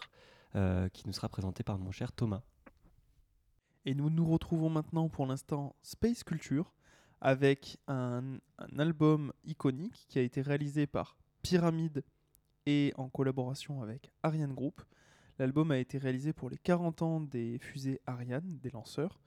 qui 0.92 1.06
nous 1.06 1.12
sera 1.12 1.28
présenté 1.28 1.62
par 1.62 1.78
mon 1.78 1.92
cher 1.92 2.10
Thomas. 2.10 2.42
Et 3.84 3.94
nous 3.94 4.10
nous 4.10 4.28
retrouvons 4.28 4.68
maintenant 4.68 5.08
pour 5.08 5.24
l'instant 5.24 5.76
Space 5.84 6.24
Culture 6.24 6.74
avec 7.20 7.78
un, 7.86 8.40
un 8.58 8.78
album 8.80 9.32
iconique 9.44 10.06
qui 10.08 10.18
a 10.18 10.22
été 10.22 10.42
réalisé 10.42 10.88
par 10.88 11.16
Pyramide 11.42 12.02
et 12.66 12.92
en 12.96 13.08
collaboration 13.08 13.80
avec 13.80 14.10
Ariane 14.24 14.52
Group. 14.52 14.82
L'album 15.40 15.70
a 15.70 15.78
été 15.78 15.96
réalisé 15.96 16.34
pour 16.34 16.50
les 16.50 16.58
40 16.58 17.00
ans 17.00 17.18
des 17.18 17.58
fusées 17.60 17.98
Ariane, 18.04 18.58
des 18.62 18.68
lanceurs. 18.68 19.22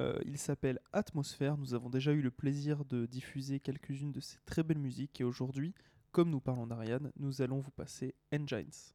Euh, 0.00 0.16
il 0.24 0.38
s'appelle 0.38 0.78
Atmosphère. 0.92 1.58
Nous 1.58 1.74
avons 1.74 1.90
déjà 1.90 2.12
eu 2.12 2.20
le 2.20 2.30
plaisir 2.30 2.84
de 2.84 3.04
diffuser 3.04 3.58
quelques-unes 3.58 4.12
de 4.12 4.20
ces 4.20 4.38
très 4.46 4.62
belles 4.62 4.78
musiques 4.78 5.20
et 5.20 5.24
aujourd'hui, 5.24 5.74
comme 6.12 6.30
nous 6.30 6.38
parlons 6.38 6.68
d'Ariane, 6.68 7.10
nous 7.16 7.42
allons 7.42 7.58
vous 7.58 7.72
passer 7.72 8.14
Engines. 8.32 8.94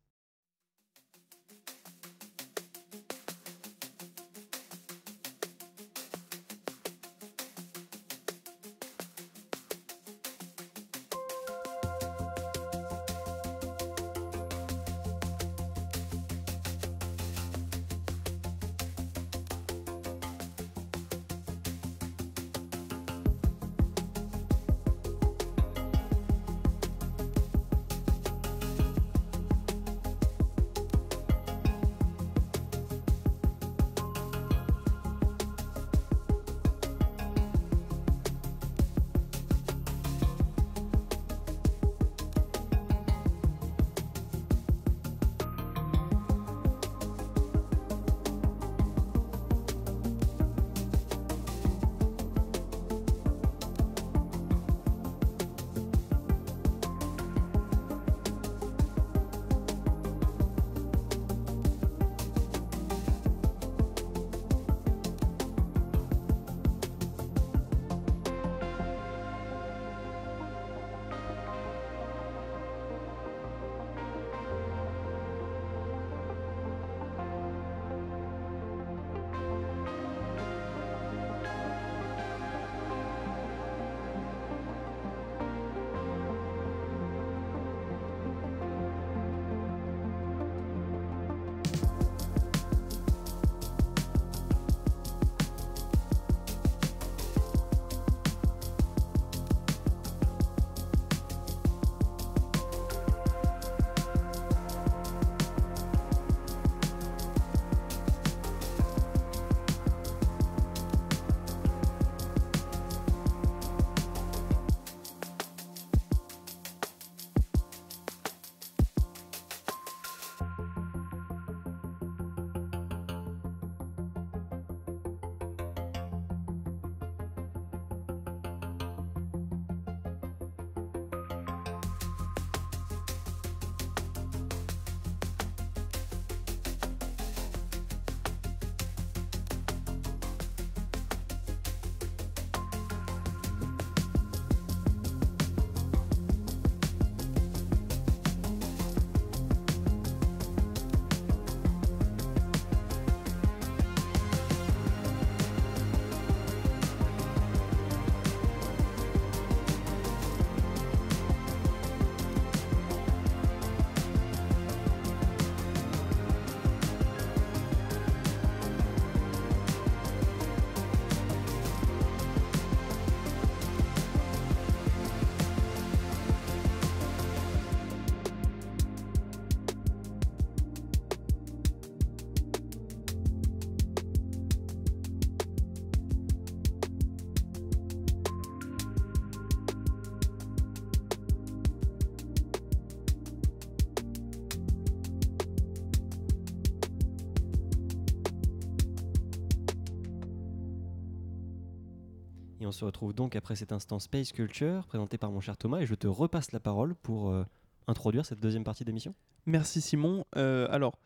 Se 202.75 202.85
retrouve 202.85 203.13
donc 203.13 203.35
après 203.35 203.55
cet 203.55 203.71
instant 203.71 203.99
Space 203.99 204.31
Culture 204.31 204.85
présenté 204.85 205.17
par 205.17 205.31
mon 205.31 205.39
cher 205.39 205.57
Thomas 205.57 205.79
et 205.79 205.85
je 205.85 205.95
te 205.95 206.07
repasse 206.07 206.51
la 206.51 206.59
parole 206.59 206.93
pour 206.93 207.29
euh, 207.29 207.43
introduire 207.87 208.25
cette 208.25 208.39
deuxième 208.39 208.63
partie 208.63 208.83
d'émission. 208.83 209.15
Merci 209.45 209.81
Simon. 209.81 210.25
Euh, 210.35 210.67
alors, 210.69 210.99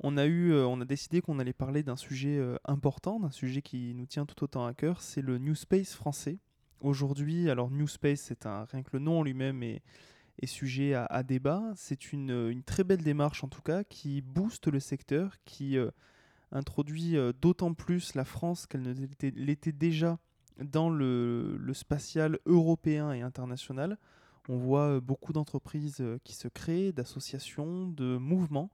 on 0.00 0.16
a, 0.16 0.26
eu, 0.26 0.52
euh, 0.52 0.66
on 0.66 0.80
a 0.80 0.84
décidé 0.84 1.20
qu'on 1.20 1.38
allait 1.38 1.52
parler 1.52 1.84
d'un 1.84 1.96
sujet 1.96 2.42
important, 2.64 3.20
d'un 3.20 3.30
sujet 3.30 3.62
qui 3.62 3.94
nous 3.94 4.06
tient 4.06 4.26
tout 4.26 4.42
autant 4.42 4.66
à 4.66 4.74
cœur, 4.74 5.00
c'est 5.00 5.22
le 5.22 5.38
New 5.38 5.54
Space 5.54 5.94
français. 5.94 6.38
Aujourd'hui, 6.80 7.48
alors 7.48 7.70
New 7.70 7.86
Space, 7.86 8.20
c'est 8.20 8.44
un, 8.44 8.64
rien 8.64 8.82
que 8.82 8.90
le 8.92 8.98
nom 8.98 9.22
lui-même 9.22 9.62
est, 9.62 9.82
sujet 10.46 10.94
à, 10.94 11.22
débat. 11.22 11.62
C'est 11.76 12.12
une, 12.12 12.62
très 12.66 12.82
belle 12.82 13.02
démarche 13.02 13.44
en 13.44 13.48
tout 13.48 13.62
cas 13.62 13.84
qui 13.84 14.20
booste 14.20 14.66
le 14.66 14.80
secteur, 14.80 15.36
qui 15.44 15.78
introduit 16.50 17.16
d'autant 17.40 17.72
plus 17.72 18.14
la 18.14 18.24
France 18.24 18.66
qu'elle 18.66 19.08
l'était 19.36 19.72
déjà 19.72 20.18
dans 20.58 20.90
le, 20.90 21.58
spatial 21.72 22.38
européen 22.46 23.12
et 23.12 23.22
international. 23.22 23.98
On 24.48 24.56
voit 24.56 24.96
euh, 24.96 25.00
beaucoup 25.00 25.32
d'entreprises 25.32 26.00
euh, 26.00 26.18
qui 26.22 26.34
se 26.34 26.48
créent, 26.48 26.92
d'associations, 26.92 27.86
de 27.88 28.16
mouvements. 28.16 28.70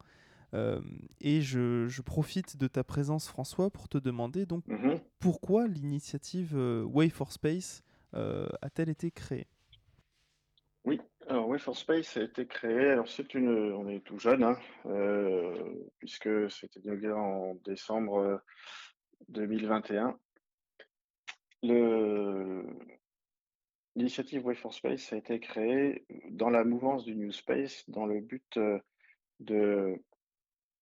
Euh, 0.52 0.80
et 1.20 1.42
je, 1.42 2.02
profite 2.02 2.56
de 2.56 2.66
ta 2.66 2.82
présence, 2.82 3.28
François, 3.28 3.70
pour 3.70 3.88
te 3.88 3.98
demander 3.98 4.46
donc 4.46 4.66
mhm. 4.66 4.98
pourquoi 5.20 5.68
l'initiative 5.68 6.56
Way 6.56 7.08
for 7.08 7.32
Space 7.32 7.84
a-t-elle 8.12 8.88
été 8.88 9.12
créée? 9.12 9.46
Oui, 10.84 11.00
alors 11.28 11.46
Way 11.46 11.60
for 11.60 11.76
Space 11.76 12.16
a 12.16 12.22
été 12.22 12.46
créée. 12.46 12.90
Alors 12.90 13.06
c'est 13.06 13.32
une, 13.34 13.48
on 13.48 13.86
est 13.88 14.00
tout 14.00 14.18
jeune, 14.18 14.42
hein, 14.42 14.56
puisque 15.98 16.50
c'était 16.50 16.80
inauguré 16.80 17.12
en 17.12 17.54
décembre 17.64 18.42
2021. 19.28 20.18
L'initiative 23.96 24.46
Way 24.46 24.54
for 24.54 24.72
Space 24.72 25.12
a 25.12 25.16
été 25.16 25.40
créée 25.40 26.06
dans 26.30 26.50
la 26.50 26.64
mouvance 26.64 27.04
du 27.04 27.14
New 27.14 27.32
Space, 27.32 27.84
dans 27.88 28.06
le 28.06 28.20
but 28.20 28.56
euh, 28.56 28.78
de 29.40 30.02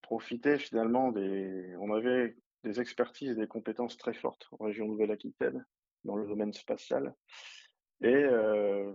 profiter 0.01 0.57
finalement 0.57 1.11
des. 1.11 1.75
On 1.79 1.93
avait 1.93 2.35
des 2.63 2.79
expertises 2.79 3.31
et 3.31 3.35
des 3.35 3.47
compétences 3.47 3.97
très 3.97 4.13
fortes 4.13 4.47
en 4.51 4.65
région 4.65 4.87
Nouvelle-Aquitaine 4.87 5.65
dans 6.03 6.15
le 6.15 6.27
domaine 6.27 6.53
spatial. 6.53 7.13
Et 8.01 8.07
euh, 8.07 8.93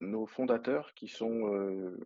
nos 0.00 0.26
fondateurs, 0.26 0.94
qui 0.94 1.08
sont 1.08 1.54
euh, 1.54 1.98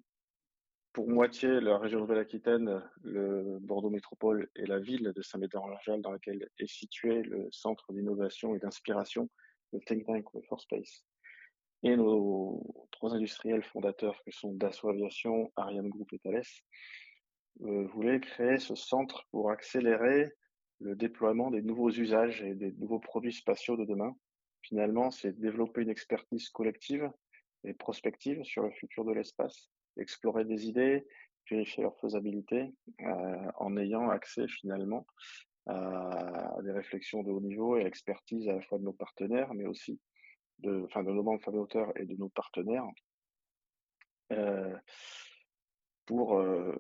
pour 0.93 1.09
moitié 1.09 1.61
la 1.61 1.79
région 1.79 2.01
Nouvelle-Aquitaine, 2.01 2.83
le 3.03 3.59
Bordeaux 3.61 3.89
Métropole 3.89 4.51
et 4.57 4.67
la 4.67 4.79
ville 4.79 5.13
de 5.15 5.23
Saint-Médard-en-Largel 5.23 6.03
dans 6.03 6.13
laquelle 6.13 6.47
est 6.59 6.71
situé 6.71 7.23
le 7.23 7.49
centre 7.51 7.93
d'innovation 7.93 8.55
et 8.55 8.59
d'inspiration, 8.59 9.31
le 9.73 9.81
Think 9.81 10.05
Tank 10.05 10.27
for 10.47 10.61
Space. 10.61 11.05
Et 11.83 11.97
nos 11.97 12.87
trois 12.93 13.15
industriels 13.15 13.65
fondateurs 13.65 14.23
que 14.25 14.31
sont 14.33 14.53
Dassault 14.53 14.91
Aviation, 14.91 15.51
Ariane 15.57 15.89
Group 15.89 16.13
et 16.13 16.19
Thales 16.19 16.43
euh, 17.63 17.87
voulaient 17.87 18.21
créer 18.21 18.59
ce 18.59 18.75
centre 18.75 19.27
pour 19.31 19.51
accélérer 19.51 20.31
le 20.81 20.95
déploiement 20.95 21.51
des 21.51 21.63
nouveaux 21.63 21.91
usages 21.91 22.43
et 22.43 22.55
des 22.55 22.73
nouveaux 22.73 23.01
produits 23.01 23.33
spatiaux 23.33 23.77
de 23.77 23.87
demain. 23.87 24.15
Finalement, 24.61 25.11
c'est 25.11 25.33
développer 25.41 25.83
une 25.83 25.91
expertise 25.91 26.51
collective 26.51 27.11
et 27.65 27.73
prospective 27.73 28.45
sur 28.45 28.63
le 28.63 28.71
futur 28.73 29.05
de 29.05 29.13
l'espace 29.13 29.72
explorer 29.97 30.45
des 30.45 30.69
idées, 30.69 31.07
vérifier 31.51 31.83
leur 31.83 31.97
faisabilité, 31.99 32.73
euh, 33.01 33.51
en 33.57 33.77
ayant 33.77 34.09
accès 34.11 34.47
finalement 34.49 35.07
à 35.67 36.57
des 36.65 36.73
réflexions 36.73 37.23
de 37.23 37.31
haut 37.31 37.41
niveau 37.41 37.77
et 37.77 37.83
expertise 37.83 38.49
à 38.49 38.55
la 38.55 38.61
fois 38.63 38.79
de 38.79 38.85
nos 38.85 38.93
partenaires, 38.93 39.55
mais 39.55 39.67
aussi 39.67 40.01
de, 40.59 40.87
nos 41.03 41.23
membres 41.23 41.43
fondateurs 41.43 41.93
et 41.97 42.05
de 42.05 42.17
nos 42.17 42.29
partenaires, 42.29 42.85
euh, 44.33 44.77
pour 46.07 46.39
euh, 46.39 46.75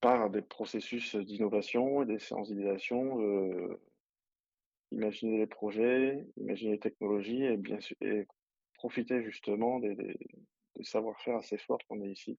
par 0.00 0.30
des 0.30 0.42
processus 0.42 1.16
d'innovation 1.16 2.02
et 2.02 2.06
des 2.06 2.18
séances 2.18 2.50
euh, 2.52 3.80
imaginer 4.92 5.38
les 5.38 5.46
projets, 5.46 6.26
imaginer 6.36 6.72
les 6.72 6.80
technologies 6.80 7.44
et 7.44 7.56
bien 7.56 7.80
sûr 7.80 7.96
et 8.00 8.26
profiter 8.74 9.22
justement 9.22 9.78
des, 9.78 9.94
de 9.94 10.16
savoir-faire 10.82 11.36
assez 11.36 11.58
fort 11.58 11.78
qu'on 11.88 12.00
est 12.02 12.10
ici 12.10 12.38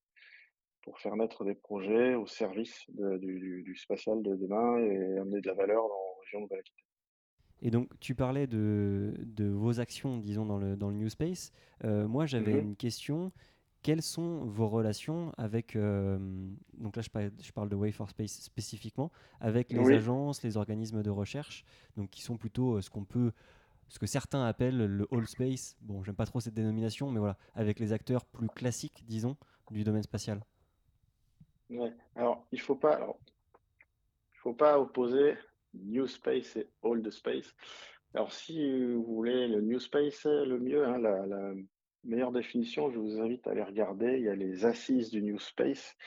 pour 0.84 1.00
faire 1.00 1.16
naître 1.16 1.44
des 1.44 1.56
projets 1.56 2.16
au 2.16 2.26
service 2.26 2.86
du, 2.90 3.76
spatial 3.76 4.22
de 4.24 4.36
demain 4.36 4.78
et 4.80 5.18
amener 5.18 5.42
de 5.42 5.48
la 5.48 5.54
valeur 5.54 5.84
dans 5.84 5.90
la 5.90 6.22
région 6.22 6.40
de 6.40 6.44
Nouvelle-Aquitaine. 6.44 6.86
Et 7.62 7.70
donc, 7.70 7.90
tu 8.00 8.16
parlais 8.16 8.48
de, 8.48 9.14
de, 9.20 9.46
vos 9.46 9.80
actions, 9.80 10.18
disons, 10.18 10.46
dans 10.46 10.58
le, 10.58 10.76
dans 10.76 10.90
le 10.90 10.96
New 10.96 11.10
Space. 11.10 11.52
Euh, 11.84 12.08
moi, 12.08 12.26
j'avais 12.26 12.54
mhm. 12.54 12.70
une 12.70 12.76
question. 12.76 13.32
Quelles 13.84 14.02
sont 14.02 14.46
vos 14.46 14.68
relations 14.68 15.32
avec, 15.38 15.76
euh, 15.76 16.20
donc 16.78 16.96
là 16.96 17.02
je 17.02 17.10
parle, 17.10 17.32
je 17.42 17.52
parle 17.52 17.68
de 17.68 17.76
Way 17.76 17.92
for 17.92 18.12
Space 18.12 18.40
spécifiquement, 18.40 19.12
avec 19.40 19.72
les 19.72 19.92
agences, 19.92 20.44
les 20.44 20.56
organismes 20.56 21.02
de 21.02 21.10
recherche, 21.10 21.66
donc 21.98 22.12
qui 22.12 22.22
sont 22.22 22.38
plutôt 22.38 22.76
euh, 22.76 22.82
ce 22.82 22.92
qu'on 22.92 23.06
peut 23.06 23.32
ce 23.92 24.00
que 24.00 24.06
certains 24.06 24.46
appellent 24.46 24.86
le 24.86 25.06
All 25.12 25.28
Space. 25.28 25.76
Bon, 25.82 26.02
j'aime 26.02 26.16
pas 26.16 26.26
trop 26.26 26.40
cette 26.40 26.54
dénomination, 26.54 27.12
mais 27.12 27.20
voilà, 27.20 27.38
avec 27.56 27.78
les 27.78 27.92
acteurs 27.92 28.24
plus 28.26 28.48
classiques, 28.48 29.04
disons, 29.06 29.36
du 29.70 29.84
domaine 29.84 30.02
spatial. 30.02 30.40
Alors, 32.16 32.48
il 32.54 32.62
faut 32.62 32.76
pas, 32.76 33.06
il 34.34 34.40
faut 34.40 34.54
pas 34.54 34.80
opposer 34.80 35.36
New 35.74 36.08
Space 36.08 36.56
et 36.56 36.70
Old 36.84 37.10
Space. 37.12 37.54
Alors, 38.14 38.32
si 38.32 38.94
vous 38.94 39.04
voulez 39.04 39.50
le 39.50 39.60
New 39.60 39.80
Space, 39.80 40.24
le 40.26 40.58
mieux, 40.58 40.88
hein, 40.88 40.98
la, 40.98 41.54
meilleure 42.06 42.32
définition, 42.32 42.90
je 42.92 42.98
vous 42.98 43.20
invite 43.20 43.46
à 43.46 43.52
aller 43.52 43.62
regarder. 43.62 44.16
Il 44.18 44.24
y 44.24 44.30
a 44.30 44.36
les 44.36 44.66
assises 44.66 45.12
du 45.12 45.22
New 45.22 45.38
Space, 45.38 45.98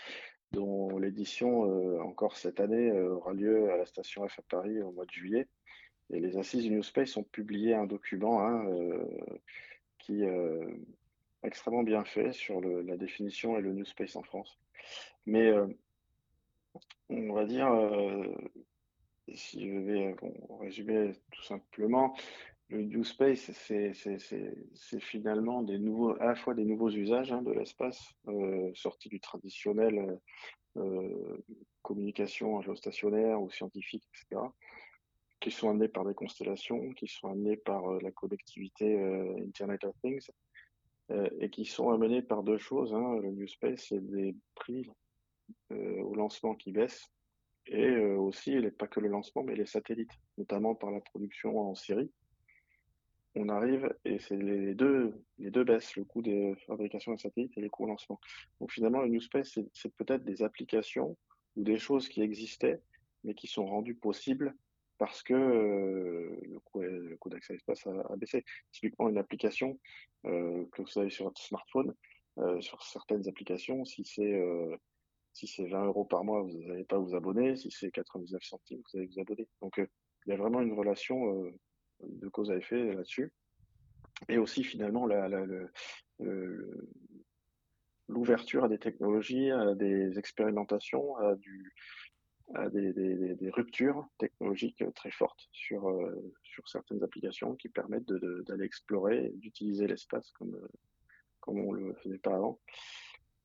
dont 0.52 0.98
l'édition 0.98 1.70
euh, 1.70 2.00
encore 2.00 2.38
cette 2.38 2.60
année 2.60 2.90
euh, 2.90 3.16
aura 3.16 3.34
lieu 3.34 3.70
à 3.70 3.76
la 3.76 3.84
station 3.84 4.26
F 4.26 4.38
à 4.38 4.42
Paris 4.48 4.80
au 4.80 4.90
mois 4.90 5.04
de 5.04 5.10
juillet. 5.10 5.48
Et 6.10 6.20
les 6.20 6.36
assises 6.36 6.62
du 6.62 6.70
New 6.70 6.82
Space 6.82 7.16
ont 7.16 7.22
publié 7.22 7.74
un 7.74 7.86
document 7.86 8.40
hein, 8.40 8.66
euh, 8.66 9.04
qui 9.98 10.22
est 10.22 10.28
euh, 10.28 10.66
extrêmement 11.42 11.82
bien 11.82 12.04
fait 12.04 12.32
sur 12.32 12.60
la 12.60 12.96
définition 12.96 13.58
et 13.58 13.62
le 13.62 13.72
New 13.72 13.84
Space 13.84 14.16
en 14.16 14.22
France. 14.22 14.58
Mais 15.26 15.48
euh, 15.48 15.66
on 17.08 17.32
va 17.32 17.44
dire, 17.44 17.68
si 19.32 19.68
je 19.68 19.78
vais 19.78 20.16
résumer 20.60 21.12
tout 21.30 21.42
simplement, 21.42 22.14
le 22.68 22.82
New 22.82 23.04
Space, 23.04 23.50
c'est 23.52 25.00
finalement 25.00 25.64
à 26.18 26.26
la 26.26 26.34
fois 26.34 26.54
des 26.54 26.64
nouveaux 26.64 26.90
usages 26.90 27.32
hein, 27.32 27.42
de 27.42 27.52
l'espace, 27.52 28.14
sortis 28.74 29.08
du 29.08 29.20
traditionnel 29.20 30.18
communication 31.82 32.60
géostationnaire 32.62 33.40
ou 33.40 33.50
scientifique, 33.50 34.08
etc 34.08 34.40
qui 35.44 35.50
sont 35.50 35.68
amenés 35.68 35.88
par 35.88 36.06
des 36.06 36.14
constellations, 36.14 36.88
qui 36.92 37.06
sont 37.06 37.28
amenés 37.28 37.58
par 37.58 37.86
euh, 37.86 37.98
la 38.00 38.10
connectivité 38.10 38.98
euh, 38.98 39.36
Internet 39.46 39.84
of 39.84 39.94
Things, 40.00 40.30
euh, 41.10 41.28
et 41.38 41.50
qui 41.50 41.66
sont 41.66 41.90
amenés 41.90 42.22
par 42.22 42.42
deux 42.42 42.56
choses. 42.56 42.94
Hein. 42.94 43.18
Le 43.20 43.30
New 43.30 43.46
Space, 43.46 43.84
c'est 43.90 44.00
des 44.00 44.34
prix 44.54 44.88
au 45.70 46.14
lancement 46.14 46.54
qui 46.54 46.72
baissent, 46.72 47.06
et 47.66 47.94
aussi, 47.96 48.58
pas 48.78 48.86
que 48.86 49.00
le 49.00 49.08
lancement, 49.08 49.42
mais 49.42 49.54
les 49.54 49.66
satellites, 49.66 50.18
notamment 50.38 50.74
par 50.74 50.90
la 50.90 51.00
production 51.00 51.58
en 51.58 51.74
série. 51.74 52.10
On 53.34 53.50
arrive, 53.50 53.94
et 54.06 54.18
c'est 54.18 54.36
les 54.36 54.74
deux, 54.74 55.12
les 55.38 55.50
deux 55.50 55.64
baissent, 55.64 55.94
le 55.96 56.04
coût 56.04 56.22
des 56.22 56.54
fabrications 56.66 57.12
de 57.12 57.20
satellites 57.20 57.52
et 57.58 57.60
les 57.60 57.68
coûts 57.68 57.84
au 57.84 57.88
lancement. 57.88 58.18
Donc 58.58 58.72
finalement, 58.72 59.02
le 59.02 59.08
New 59.08 59.20
Space, 59.20 59.58
c'est 59.74 59.94
peut-être 59.96 60.24
des 60.24 60.42
applications 60.42 61.18
ou 61.56 61.62
des 61.62 61.78
choses 61.78 62.08
qui 62.08 62.22
existaient, 62.22 62.80
mais 63.24 63.34
qui 63.34 63.46
sont 63.46 63.66
rendues 63.66 63.96
possibles 63.96 64.54
parce 65.04 65.22
que 65.22 65.34
euh, 65.34 66.40
le 66.42 67.16
coût, 67.18 67.28
d'accès 67.28 67.52
à 67.52 67.56
l'espace 67.56 67.86
a, 67.86 68.16
baissé. 68.16 68.42
Typiquement, 68.72 69.10
une 69.10 69.18
application 69.18 69.78
euh, 70.24 70.64
que 70.72 70.80
vous 70.80 70.98
avez 70.98 71.10
sur 71.10 71.26
votre 71.26 71.42
smartphone, 71.42 71.94
euh, 72.38 72.58
sur 72.62 72.82
certaines 72.82 73.28
applications, 73.28 73.84
si 73.84 74.02
c'est 74.04 74.32
20 75.66 75.84
euros 75.84 76.06
par 76.06 76.24
mois, 76.24 76.40
vous 76.40 76.58
n'allez 76.62 76.84
pas 76.84 76.96
vous 76.96 77.14
abonner. 77.14 77.54
Si 77.54 77.70
c'est 77.70 77.90
99 77.90 78.42
centimes, 78.42 78.80
vous 78.80 78.98
allez 78.98 79.08
vous 79.08 79.20
abonner. 79.20 79.46
Donc, 79.60 79.74
il 79.76 80.30
y 80.30 80.32
a 80.32 80.36
vraiment 80.36 80.62
une 80.62 80.72
relation 80.72 81.52
de 82.00 82.28
cause 82.28 82.50
à 82.50 82.56
effet 82.56 82.94
là-dessus. 82.94 83.30
Et 84.30 84.38
aussi, 84.38 84.64
finalement, 84.64 85.06
l'ouverture 88.08 88.64
à 88.64 88.68
des 88.68 88.78
technologies, 88.78 89.50
à 89.50 89.74
des 89.74 90.18
expérimentations, 90.18 91.14
à 91.18 91.34
du, 91.36 91.74
des, 92.72 92.92
des, 92.92 93.34
des, 93.34 93.50
ruptures 93.50 94.06
technologiques 94.18 94.84
très 94.94 95.10
fortes 95.10 95.48
sur, 95.52 95.88
euh, 95.88 96.32
sur 96.42 96.68
certaines 96.68 97.02
applications 97.02 97.56
qui 97.56 97.68
permettent 97.68 98.12
d'aller 98.12 98.64
explorer 98.64 99.32
d'utiliser 99.36 99.86
l'espace 99.86 100.30
comme, 100.32 100.54
euh, 100.54 100.68
comme 101.40 101.58
on 101.58 101.72
le 101.72 101.94
faisait 101.94 102.18
pas 102.18 102.34
avant. 102.34 102.60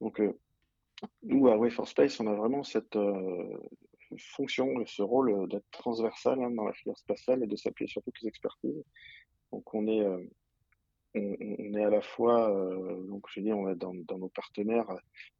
Donc, 0.02 0.20
euh, 0.20 0.38
nous, 1.24 1.48
à 1.48 1.58
Way 1.58 1.70
for 1.70 1.88
Space, 1.88 2.20
on 2.20 2.28
a 2.28 2.36
vraiment 2.36 2.64
cette, 2.64 2.98
fonction, 4.18 4.68
ce 4.86 5.02
rôle 5.02 5.48
d'être 5.48 5.70
transversal 5.72 6.44
hein, 6.44 6.52
dans 6.52 6.66
la 6.66 6.74
filière 6.74 6.98
spatiale 6.98 7.44
et 7.44 7.48
de 7.48 7.56
s'appuyer 7.56 7.88
sur 7.88 8.04
toutes 8.04 8.20
les 8.22 8.28
expertises. 8.28 8.84
Donc 9.52 9.74
on 9.74 9.88
est, 9.88 10.06
on, 11.16 11.74
est 11.74 11.84
à 11.84 11.90
la 11.90 12.02
fois, 12.02 12.50
donc 13.08 13.26
je 13.34 13.42
dis, 13.42 13.52
on 13.52 13.70
est 13.70 13.76
dans, 13.76 13.94
nos 13.94 14.30
partenaires, 14.30 14.88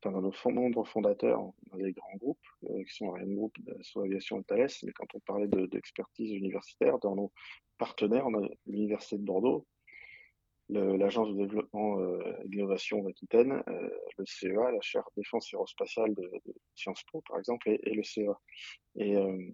dans 0.02 0.12
nos 0.12 0.34
membres 0.46 0.86
fondateurs, 0.88 1.42
dans 1.72 1.78
les 1.78 1.92
grands 1.92 2.16
groupes, 2.18 2.48
qui 2.62 2.96
sont 2.96 3.14
Ariane 3.14 3.36
Group, 3.36 3.56
soit 3.82 4.06
Aviation 4.06 4.40
et 4.40 4.44
Thales, 4.44 4.70
mais 4.84 4.92
quand 4.94 5.08
on 5.14 5.20
parlait 5.20 5.48
d'expertise 5.48 6.32
universitaire, 6.32 6.98
dans 7.00 7.16
nos 7.16 7.32
partenaires, 7.78 8.26
on 8.26 8.44
a 8.44 8.48
l'Université 8.66 9.18
de 9.18 9.24
Bordeaux, 9.24 9.66
l'Agence 10.70 11.30
de 11.30 11.46
développement 11.46 12.00
euh, 12.00 12.20
et 12.44 12.48
d'innovation 12.48 13.02
d'Aquitaine, 13.04 13.64
euh, 13.68 13.90
le 14.18 14.26
CEA, 14.26 14.72
la 14.72 14.82
chaire 14.82 15.08
défense 15.18 15.52
aérospatiale 15.54 16.14
de, 16.14 16.30
Sciences 16.76 17.04
Po, 17.12 17.22
par 17.28 17.40
exemple, 17.40 17.70
et, 17.70 17.94
le 17.94 18.04
CEA. 18.04 18.40
Et, 18.96 19.16
euh, 19.16 19.52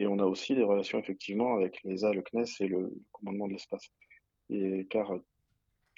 on 0.00 0.18
a 0.20 0.24
aussi 0.24 0.54
des 0.54 0.62
relations 0.62 0.98
effectivement 1.00 1.56
avec 1.56 1.82
l'ESA, 1.82 2.12
le 2.12 2.22
CNES 2.22 2.44
et 2.60 2.68
le, 2.68 2.92
commandement 3.12 3.48
de 3.48 3.54
l'espace. 3.54 3.90
Et 4.50 4.86
car 4.88 5.12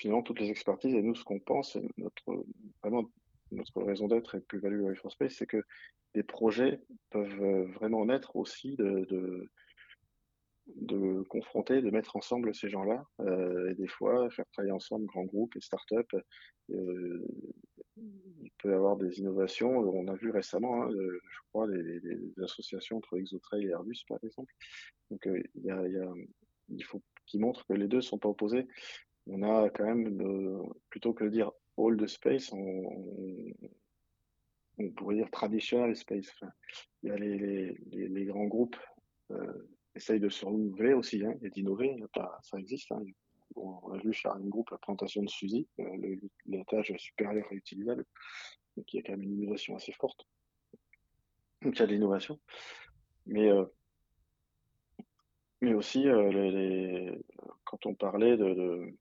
finalement, 0.00 0.22
toutes 0.22 0.40
les 0.40 0.50
expertises 0.50 0.94
et 0.94 1.02
nous, 1.02 1.14
ce 1.14 1.24
qu'on 1.24 1.38
pense, 1.38 1.78
notre, 1.98 2.44
vraiment, 2.82 3.04
notre 3.52 3.82
raison 3.82 4.08
d'être 4.08 4.36
et 4.36 4.40
plus-value 4.40 4.90
à 4.90 5.10
Space, 5.10 5.34
c'est 5.34 5.46
que 5.46 5.62
des 6.14 6.22
projets 6.22 6.80
peuvent 7.10 7.68
vraiment 7.74 8.06
naître 8.06 8.34
aussi 8.34 8.76
de, 8.76 9.48
de 10.76 11.22
confronter, 11.22 11.82
de 11.82 11.90
mettre 11.90 12.16
ensemble 12.16 12.54
ces 12.54 12.68
gens-là, 12.68 13.04
euh, 13.20 13.70
et 13.70 13.74
des 13.74 13.86
fois 13.86 14.30
faire 14.30 14.46
travailler 14.52 14.72
ensemble 14.72 15.06
grands 15.06 15.24
groupes 15.24 15.54
et 15.56 15.60
start-up. 15.60 16.08
Euh, 16.70 17.26
il 17.96 18.50
peut 18.58 18.70
y 18.70 18.74
avoir 18.74 18.96
des 18.96 19.18
innovations. 19.18 19.70
On 19.70 20.08
a 20.08 20.14
vu 20.14 20.30
récemment, 20.30 20.84
hein, 20.84 20.90
je 20.90 21.38
crois, 21.50 21.68
des, 21.68 22.32
associations 22.42 22.96
entre 22.96 23.18
Exotrail 23.18 23.66
et 23.66 23.70
Airbus, 23.70 24.04
par 24.08 24.18
exemple. 24.22 24.52
Donc, 25.10 25.26
euh, 25.26 25.42
il, 26.68 26.84
faut 26.84 27.02
qu'ils 27.26 27.40
montrent 27.40 27.66
que 27.66 27.74
les 27.74 27.88
deux 27.88 28.00
sont 28.00 28.18
pas 28.18 28.28
opposés. 28.28 28.66
On 29.26 29.42
a 29.42 29.70
quand 29.70 29.84
même, 29.84 30.64
plutôt 30.88 31.12
que 31.12 31.24
de 31.24 31.30
dire 31.30 31.52
the 31.76 32.06
space, 32.06 32.52
on, 32.52 33.54
pourrait 34.96 35.16
dire 35.16 35.30
traditional 35.30 35.94
space. 35.96 36.32
Il 37.02 37.08
y 37.08 37.12
a 37.12 37.16
les, 37.16 37.76
les, 37.90 38.24
grands 38.24 38.46
groupes 38.46 38.76
euh, 39.30 39.68
essaye 39.94 40.20
de 40.20 40.28
se 40.28 40.44
renouveler 40.44 40.94
aussi 40.94 41.24
hein, 41.24 41.34
et 41.42 41.50
d'innover. 41.50 41.96
Ça 42.42 42.58
existe. 42.58 42.90
Hein. 42.92 43.02
on 43.56 43.92
a 43.92 43.98
vu 43.98 44.12
chez 44.12 44.28
un 44.28 44.40
groupe 44.40 44.70
la 44.70 44.78
présentation 44.78 45.22
de 45.22 45.28
Suzy, 45.28 45.68
euh, 45.80 46.16
l'étage 46.46 46.92
supérieur 46.98 47.46
réutilisable, 47.48 48.04
y 48.76 48.98
a 48.98 49.02
quand 49.02 49.12
même 49.12 49.22
une 49.22 49.42
innovation 49.42 49.76
assez 49.76 49.92
forte. 49.92 50.26
Donc 51.62 51.76
il 51.76 51.80
y 51.80 51.82
a 51.82 51.86
de 51.86 51.92
l'innovation. 51.92 52.38
Mais, 53.26 53.50
euh, 53.50 53.64
mais 55.60 55.74
aussi, 55.74 56.08
euh, 56.08 57.14
quand 57.64 57.84
on 57.86 57.94
parlait 57.94 58.36
de, 58.36 58.94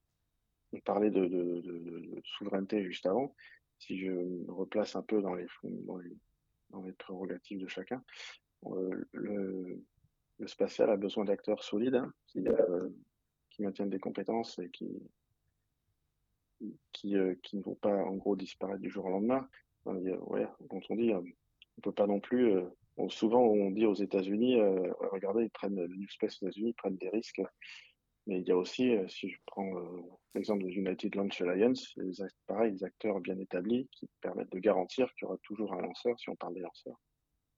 on 0.74 0.80
parlait 0.82 1.10
de, 1.10 2.22
souveraineté 2.24 2.84
juste 2.84 3.06
avant, 3.06 3.36
si 3.80 3.98
je 3.98 4.12
me 4.12 4.52
replace 4.52 4.96
un 4.96 5.02
peu 5.02 5.22
dans 5.22 5.34
les, 5.34 5.48
dans 5.64 6.02
prérogatives 6.98 7.60
de 7.60 7.68
chacun, 7.68 8.04
euh, 8.66 9.06
le, 9.14 9.84
spatial 10.46 10.90
a 10.90 10.98
besoin 10.98 11.26
d'acteurs 11.26 11.64
solides 11.64 11.96
hein, 11.96 12.14
euh, 12.38 12.90
qui, 13.50 13.62
maintiennent 13.62 13.90
des 13.90 14.00
compétences 14.00 14.58
et 14.60 14.72
euh, 16.62 16.70
qui, 16.94 17.16
ne 17.56 17.62
vont 17.62 17.76
pas 17.76 17.96
en 18.04 18.16
gros 18.16 18.36
disparaître 18.36 18.82
du 18.82 18.90
jour 18.90 19.06
au 19.06 19.10
lendemain. 19.10 19.48
quand 19.84 20.82
on 20.90 20.96
dit, 20.96 21.14
on 21.14 21.82
peut 21.82 21.92
pas 21.92 22.08
non 22.08 22.20
plus. 22.20 22.54
souvent, 23.10 23.42
on 23.42 23.72
dit 23.72 23.86
aux 23.86 23.96
États-Unis, 23.96 24.62
regardez, 25.12 25.44
ils 25.46 25.52
prennent 25.52 25.76
le 25.76 25.88
New 25.88 26.10
Space 26.10 26.42
aux 26.42 26.48
États-Unis, 26.48 26.70
ils 26.70 26.74
prennent 26.74 26.98
des 26.98 27.10
risques. 27.10 27.42
Mais 28.30 28.42
il 28.42 28.48
y 28.48 28.52
a 28.52 28.58
aussi, 28.58 28.96
si 29.08 29.28
je 29.28 29.40
prends 29.48 29.72
l'exemple 30.36 30.64
de 30.64 30.70
United 30.70 31.16
Launch 31.16 31.42
Alliance, 31.42 31.96
pareil, 32.46 32.74
des 32.74 32.84
acteurs 32.84 33.20
bien 33.22 33.40
établis 33.40 33.90
qui 33.92 34.08
permettent 34.22 34.52
de 34.52 34.60
garantir 34.60 35.12
qu'il 35.16 35.24
y 35.24 35.26
aura 35.26 35.38
toujours 35.42 35.74
un 35.74 35.82
lanceur, 35.82 36.18
si 36.20 36.30
on 36.30 36.36
parle 36.36 36.54
des 36.54 36.60
lanceurs, 36.60 37.00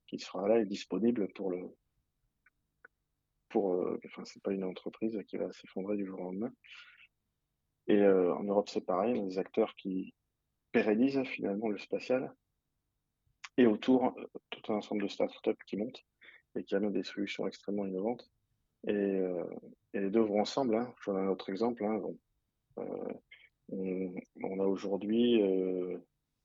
qui 0.06 0.18
sera 0.18 0.48
là 0.48 0.60
et 0.60 0.64
disponible 0.64 1.30
pour 1.34 1.50
le, 1.50 1.76
pour, 3.50 3.74
euh, 3.74 4.00
enfin, 4.06 4.24
c'est 4.24 4.42
pas 4.42 4.52
une 4.52 4.64
entreprise 4.64 5.16
qui 5.28 5.36
va 5.36 5.52
s'effondrer 5.52 5.96
du 5.96 6.06
jour 6.06 6.20
au 6.20 6.24
lendemain. 6.24 6.52
Et 7.86 7.98
euh, 7.98 8.34
en 8.34 8.44
Europe, 8.44 8.70
c'est 8.70 8.86
pareil, 8.86 9.20
des 9.20 9.38
acteurs 9.38 9.74
qui 9.76 10.14
pérennisent 10.72 11.22
finalement 11.24 11.68
le 11.68 11.76
spatial 11.76 12.34
et 13.58 13.66
autour 13.66 14.06
euh, 14.06 14.26
tout 14.48 14.72
un 14.72 14.76
ensemble 14.76 15.02
de 15.02 15.08
startups 15.08 15.64
qui 15.66 15.76
montent 15.76 16.02
et 16.56 16.64
qui 16.64 16.74
amènent 16.74 16.92
des 16.92 17.02
solutions 17.02 17.46
extrêmement 17.46 17.84
innovantes. 17.84 18.30
Et, 18.86 19.20
les 19.94 20.10
deux 20.10 20.20
vont 20.20 20.40
ensemble. 20.40 20.76
Hein. 20.76 20.94
Je 21.00 21.10
donne 21.10 21.20
un 21.20 21.28
autre 21.28 21.50
exemple. 21.50 21.84
Hein. 21.84 22.00
on, 23.68 24.60
a 24.60 24.64
aujourd'hui 24.64 25.40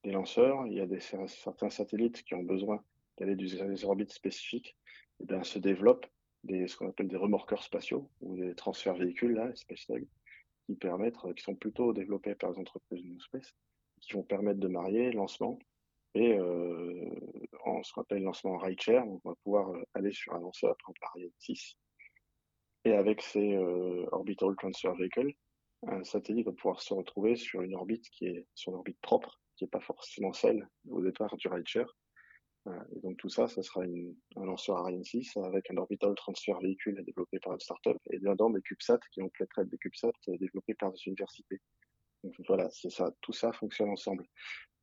des 0.03 0.11
lanceurs, 0.11 0.67
il 0.67 0.73
y 0.73 0.81
a 0.81 0.85
des, 0.85 0.99
certains 0.99 1.69
satellites 1.69 2.23
qui 2.23 2.33
ont 2.33 2.43
besoin 2.43 2.83
d'aller 3.17 3.35
dans 3.35 3.67
des 3.67 3.85
orbites 3.85 4.11
spécifiques, 4.11 4.77
et 5.19 5.25
bien, 5.25 5.43
se 5.43 5.59
développent 5.59 6.05
des, 6.43 6.67
ce 6.67 6.77
qu'on 6.77 6.89
appelle 6.89 7.07
des 7.07 7.17
remorqueurs 7.17 7.63
spatiaux 7.63 8.09
ou 8.21 8.37
des 8.37 8.53
transferts 8.53 8.95
véhicules, 8.95 9.33
là, 9.33 9.51
qui 9.53 10.75
permettent, 10.75 11.17
qui 11.35 11.43
sont 11.43 11.55
plutôt 11.55 11.93
développés 11.93 12.35
par 12.35 12.51
les 12.51 12.59
entreprises 12.59 13.01
de 13.01 13.07
New 13.07 13.19
Space, 13.21 13.55
qui 14.01 14.13
vont 14.13 14.23
permettre 14.23 14.59
de 14.59 14.67
marier 14.67 15.11
lancement 15.11 15.57
et 16.13 16.33
euh, 16.33 17.09
en 17.63 17.83
ce 17.83 17.93
qu'on 17.93 18.01
appelle 18.01 18.23
lancement 18.23 18.57
rideshare, 18.57 19.07
on 19.07 19.21
va 19.23 19.35
pouvoir 19.43 19.69
euh, 19.69 19.83
aller 19.93 20.11
sur 20.11 20.33
un 20.33 20.39
lanceur 20.39 20.71
après 20.71 20.93
Ariane 21.01 21.29
6. 21.37 21.77
Et 22.85 22.93
avec 22.93 23.21
ces 23.21 23.55
euh, 23.55 24.05
Orbital 24.11 24.55
Transfer 24.57 24.93
Vehicle, 24.93 25.33
un 25.87 26.03
satellite 26.03 26.45
va 26.45 26.53
pouvoir 26.53 26.81
se 26.81 26.93
retrouver 26.93 27.35
sur 27.35 27.61
une 27.61 27.75
orbite 27.75 28.09
qui 28.09 28.25
est 28.25 28.45
son 28.55 28.73
orbite 28.73 28.99
propre, 29.01 29.41
qui 29.55 29.63
n'est 29.63 29.69
pas 29.69 29.79
forcément 29.79 30.33
celle 30.33 30.67
au 30.89 31.01
départ 31.01 31.35
du 31.37 31.47
rideshare, 31.47 31.93
et 32.95 32.99
donc 32.99 33.17
tout 33.17 33.29
ça, 33.29 33.47
ça 33.47 33.61
sera 33.63 33.83
un 33.83 34.45
lanceur 34.45 34.77
Ariane 34.77 35.03
6 35.03 35.37
avec 35.37 35.69
un 35.71 35.77
orbital 35.77 36.13
transfer 36.15 36.57
véhicule 36.59 37.01
développé 37.05 37.39
par 37.39 37.53
une 37.53 37.59
startup 37.59 37.97
et 38.11 38.19
dedans 38.19 38.49
des 38.49 38.61
CubeSats 38.61 38.99
qui 39.11 39.21
ont 39.21 39.29
peut-être 39.29 39.59
être 39.59 39.69
des 39.69 39.77
CubeSats 39.77 40.11
développés 40.39 40.73
par 40.75 40.91
des 40.91 40.99
universités. 41.07 41.61
Donc 42.23 42.33
voilà, 42.47 42.69
c'est 42.71 42.89
ça, 42.89 43.11
tout 43.21 43.33
ça 43.33 43.53
fonctionne 43.53 43.89
ensemble. 43.89 44.25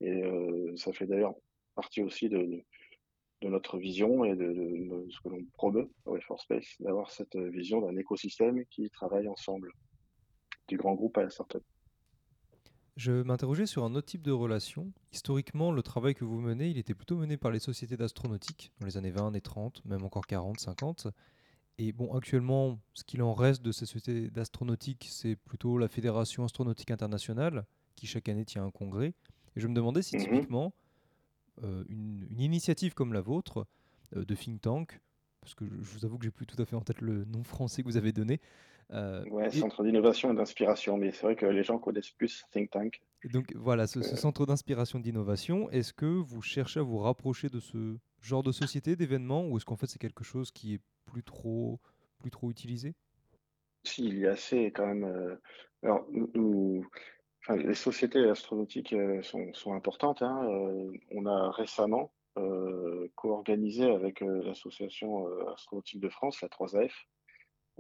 Et 0.01 0.23
euh, 0.23 0.75
ça 0.77 0.93
fait 0.93 1.07
d'ailleurs 1.07 1.35
partie 1.75 2.03
aussi 2.03 2.29
de, 2.29 2.63
notre 3.49 3.79
vision 3.79 4.25
et 4.25 4.35
de, 4.35 5.07
ce 5.11 5.21
que 5.21 5.29
l'on 5.29 5.45
promeut 5.55 5.91
au 6.07 6.19
Force 6.21 6.43
Space, 6.43 6.77
d'avoir 6.81 7.11
cette 7.11 7.37
vision 7.37 7.81
d'un 7.81 7.97
écosystème 7.97 8.65
qui 8.67 8.89
travaille 8.91 9.29
ensemble, 9.29 9.71
du 10.69 10.77
grand 10.77 10.95
groupe 10.95 11.17
à 11.19 11.23
la 11.23 11.31
startup. 11.31 11.63
Je 12.97 13.11
m'interrogeais 13.23 13.67
sur 13.67 13.85
un 13.85 13.95
autre 13.97 14.07
type 14.07 14.23
de 14.23 14.31
relation. 14.31 14.93
Historiquement, 15.13 15.73
le 15.73 15.83
travail 15.83 16.15
que 16.15 16.25
vous 16.25 16.41
menez, 16.41 16.69
il 16.69 16.79
était 16.79 16.95
plutôt 16.95 17.17
mené 17.17 17.37
par 17.37 17.51
les 17.51 17.59
sociétés 17.59 17.97
d'astronautique 17.97 18.73
dans 18.79 18.87
les 18.87 18.97
années 18.97 19.11
20 19.11 19.35
et 19.35 19.41
30, 19.41 19.85
même 19.85 20.05
encore 20.05 20.27
40, 20.27 20.61
50. 20.61 21.09
Et 21.79 21.93
bon, 21.93 22.15
actuellement, 22.15 22.79
ce 22.93 23.03
qu'il 23.03 23.21
en 23.23 23.35
reste 23.35 23.63
de 23.63 23.73
ces 23.73 23.85
sociétés 23.85 24.31
d'astronautique, 24.31 25.09
c'est 25.11 25.35
plutôt 25.35 25.77
la 25.77 25.89
Fédération 25.89 26.45
astronautique 26.45 26.93
internationale, 26.93 27.67
qui 27.97 28.07
chaque 28.07 28.29
année 28.29 28.45
tient 28.45 28.65
un 28.65 28.71
congrès. 28.71 29.13
Et 29.57 29.61
je 29.61 29.67
me 29.67 29.75
demandais 29.75 30.03
si 30.03 30.17
mhm. 30.17 30.23
typiquement, 30.23 30.73
euh, 31.63 31.85
une, 31.89 32.27
initiative 32.39 32.95
comme 32.95 33.13
la 33.13 33.21
vôtre, 33.21 33.67
euh, 34.17 34.25
de 34.25 34.35
think 34.35 34.61
tank, 34.61 35.01
parce 35.41 35.55
que 35.55 35.65
je, 35.65 35.99
vous 35.99 36.05
avoue 36.05 36.19
que 36.19 36.25
j'ai 36.25 36.31
plus 36.31 36.47
tout 36.47 36.61
à 36.61 36.65
fait 36.65 36.77
en 36.77 36.81
tête 36.81 37.01
le 37.01 37.25
nom 37.25 37.45
français 37.45 37.83
que 37.83 37.89
vous 37.89 37.97
avez 37.97 38.13
donné, 38.13 38.41
euh, 38.93 39.25
ouais, 39.31 39.51
centre 39.51 39.83
d'innovation 39.83 40.33
et 40.33 40.37
d'inspiration, 40.37 40.97
mais 40.97 41.11
c'est 41.13 41.23
vrai 41.23 41.37
que 41.37 41.47
les 41.47 41.63
gens 41.63 41.79
connaissent 41.79 42.11
plus 42.11 42.45
Think 42.53 42.71
Tank. 42.71 43.01
donc 43.33 43.53
voilà, 43.55 43.87
ce, 43.87 44.03
centre 44.03 44.47
d'inspiration 44.47 44.99
d'innovation, 44.99 45.71
est-ce 45.71 45.93
que 45.93 46.07
vous 46.07 46.43
cherchez 46.43 46.81
à 46.81 46.83
vous 46.83 46.99
rapprocher 46.99 47.49
de 47.49 47.61
ce 47.61 47.97
genre 48.21 48.43
de 48.43 48.53
société, 48.53 48.97
d'événements, 48.97 49.47
ou 49.47 49.57
est-ce 49.57 49.65
qu'en 49.65 49.77
fait 49.77 49.87
c'est 49.87 49.99
quelque 49.99 50.25
chose 50.25 50.51
qui 50.51 50.75
est 50.75 50.81
plus 51.07 51.23
trop, 51.23 51.81
plus 52.19 52.31
trop 52.31 52.51
utilisé? 52.51 52.95
Si, 53.85 54.05
il 54.05 54.19
y 54.19 54.27
a 54.27 54.33
assez 54.33 54.67
quand 54.67 54.87
même. 54.87 55.05
Euh, 55.05 55.37
alors, 55.83 56.07
nous, 56.11 56.87
les 57.49 57.75
sociétés 57.75 58.29
astronautiques 58.29 58.93
euh, 58.93 59.23
sont, 59.23 59.53
sont 59.53 59.75
importantes. 59.75 60.23
Hein, 60.23 60.47
on 61.11 61.27
a 61.27 61.51
récemment 61.51 62.13
co-organisé 63.15 63.89
avec 63.89 64.21
l'association 64.21 65.29
astronautique 65.53 66.01
de 66.01 66.09
France, 66.09 66.43
la 66.43 66.49
3AF, 66.49 66.91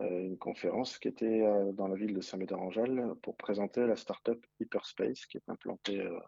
euh, 0.00 0.24
une 0.24 0.38
conférence 0.38 0.98
qui 0.98 1.06
était 1.06 1.42
euh, 1.42 1.70
dans 1.72 1.86
la 1.86 1.94
ville 1.94 2.14
de 2.14 2.20
Saint-Médard-en-Jalles 2.20 3.14
pour 3.22 3.36
présenter 3.36 3.86
la 3.86 3.94
startup 3.94 4.44
Hyperspace 4.58 5.26
qui 5.26 5.36
est 5.36 5.48
implantée 5.48 6.00
euh, 6.00 6.18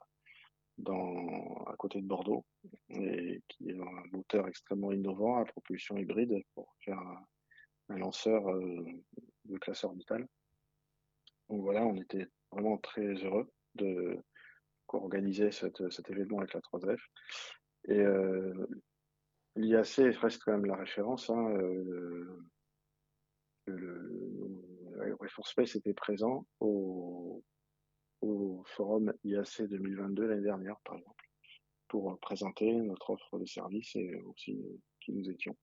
dans, 0.78 1.64
à 1.66 1.74
côté 1.76 2.01
de 2.01 2.07
Bordeaux 2.07 2.45
et 2.91 3.43
qui 3.49 3.70
est 3.70 3.80
un 3.80 4.03
moteur 4.12 4.47
extrêmement 4.47 4.93
innovant 4.93 5.39
à 5.39 5.45
propulsion 5.45 5.97
hybride 5.97 6.41
pour 6.55 6.72
faire 6.84 7.01
un, 7.89 7.99
lanceur 7.99 8.43
de 9.45 9.59
classe 9.59 9.84
orbitale. 9.84 10.26
Donc 11.49 11.62
voilà, 11.62 11.87
on 11.87 11.97
était 11.97 12.26
vraiment 12.57 12.78
très 12.78 13.14
heureux 13.24 13.50
de 13.74 14.18
co-organiser 14.86 15.50
cet 15.50 15.80
événement 16.09 16.38
avec 16.38 16.54
la 16.54 16.61
3F. 16.61 16.98
Et 17.88 18.02
l'IAC 19.57 20.16
reste 20.18 20.42
quand 20.42 20.52
même 20.52 20.64
la 20.64 20.76
référence. 20.76 21.28
Hein, 21.30 21.48
le, 21.59 22.40
le, 23.66 24.46
Space 25.44 25.76
était 25.76 25.92
présent 25.94 26.46
au, 26.61 27.42
forum 28.64 29.12
IAC 29.24 29.62
2022 29.62 30.26
l'année 30.26 30.42
dernière, 30.42 30.76
par 30.84 30.96
exemple, 30.96 31.24
pour 31.88 32.18
présenter 32.18 32.72
notre 32.72 33.11
offre 33.11 33.38
de 33.38 33.44
service 33.44 33.94
et 33.94 34.20
aussi 34.22 34.59
qui 35.00 35.12
nous 35.12 35.28
étions. 35.30 35.57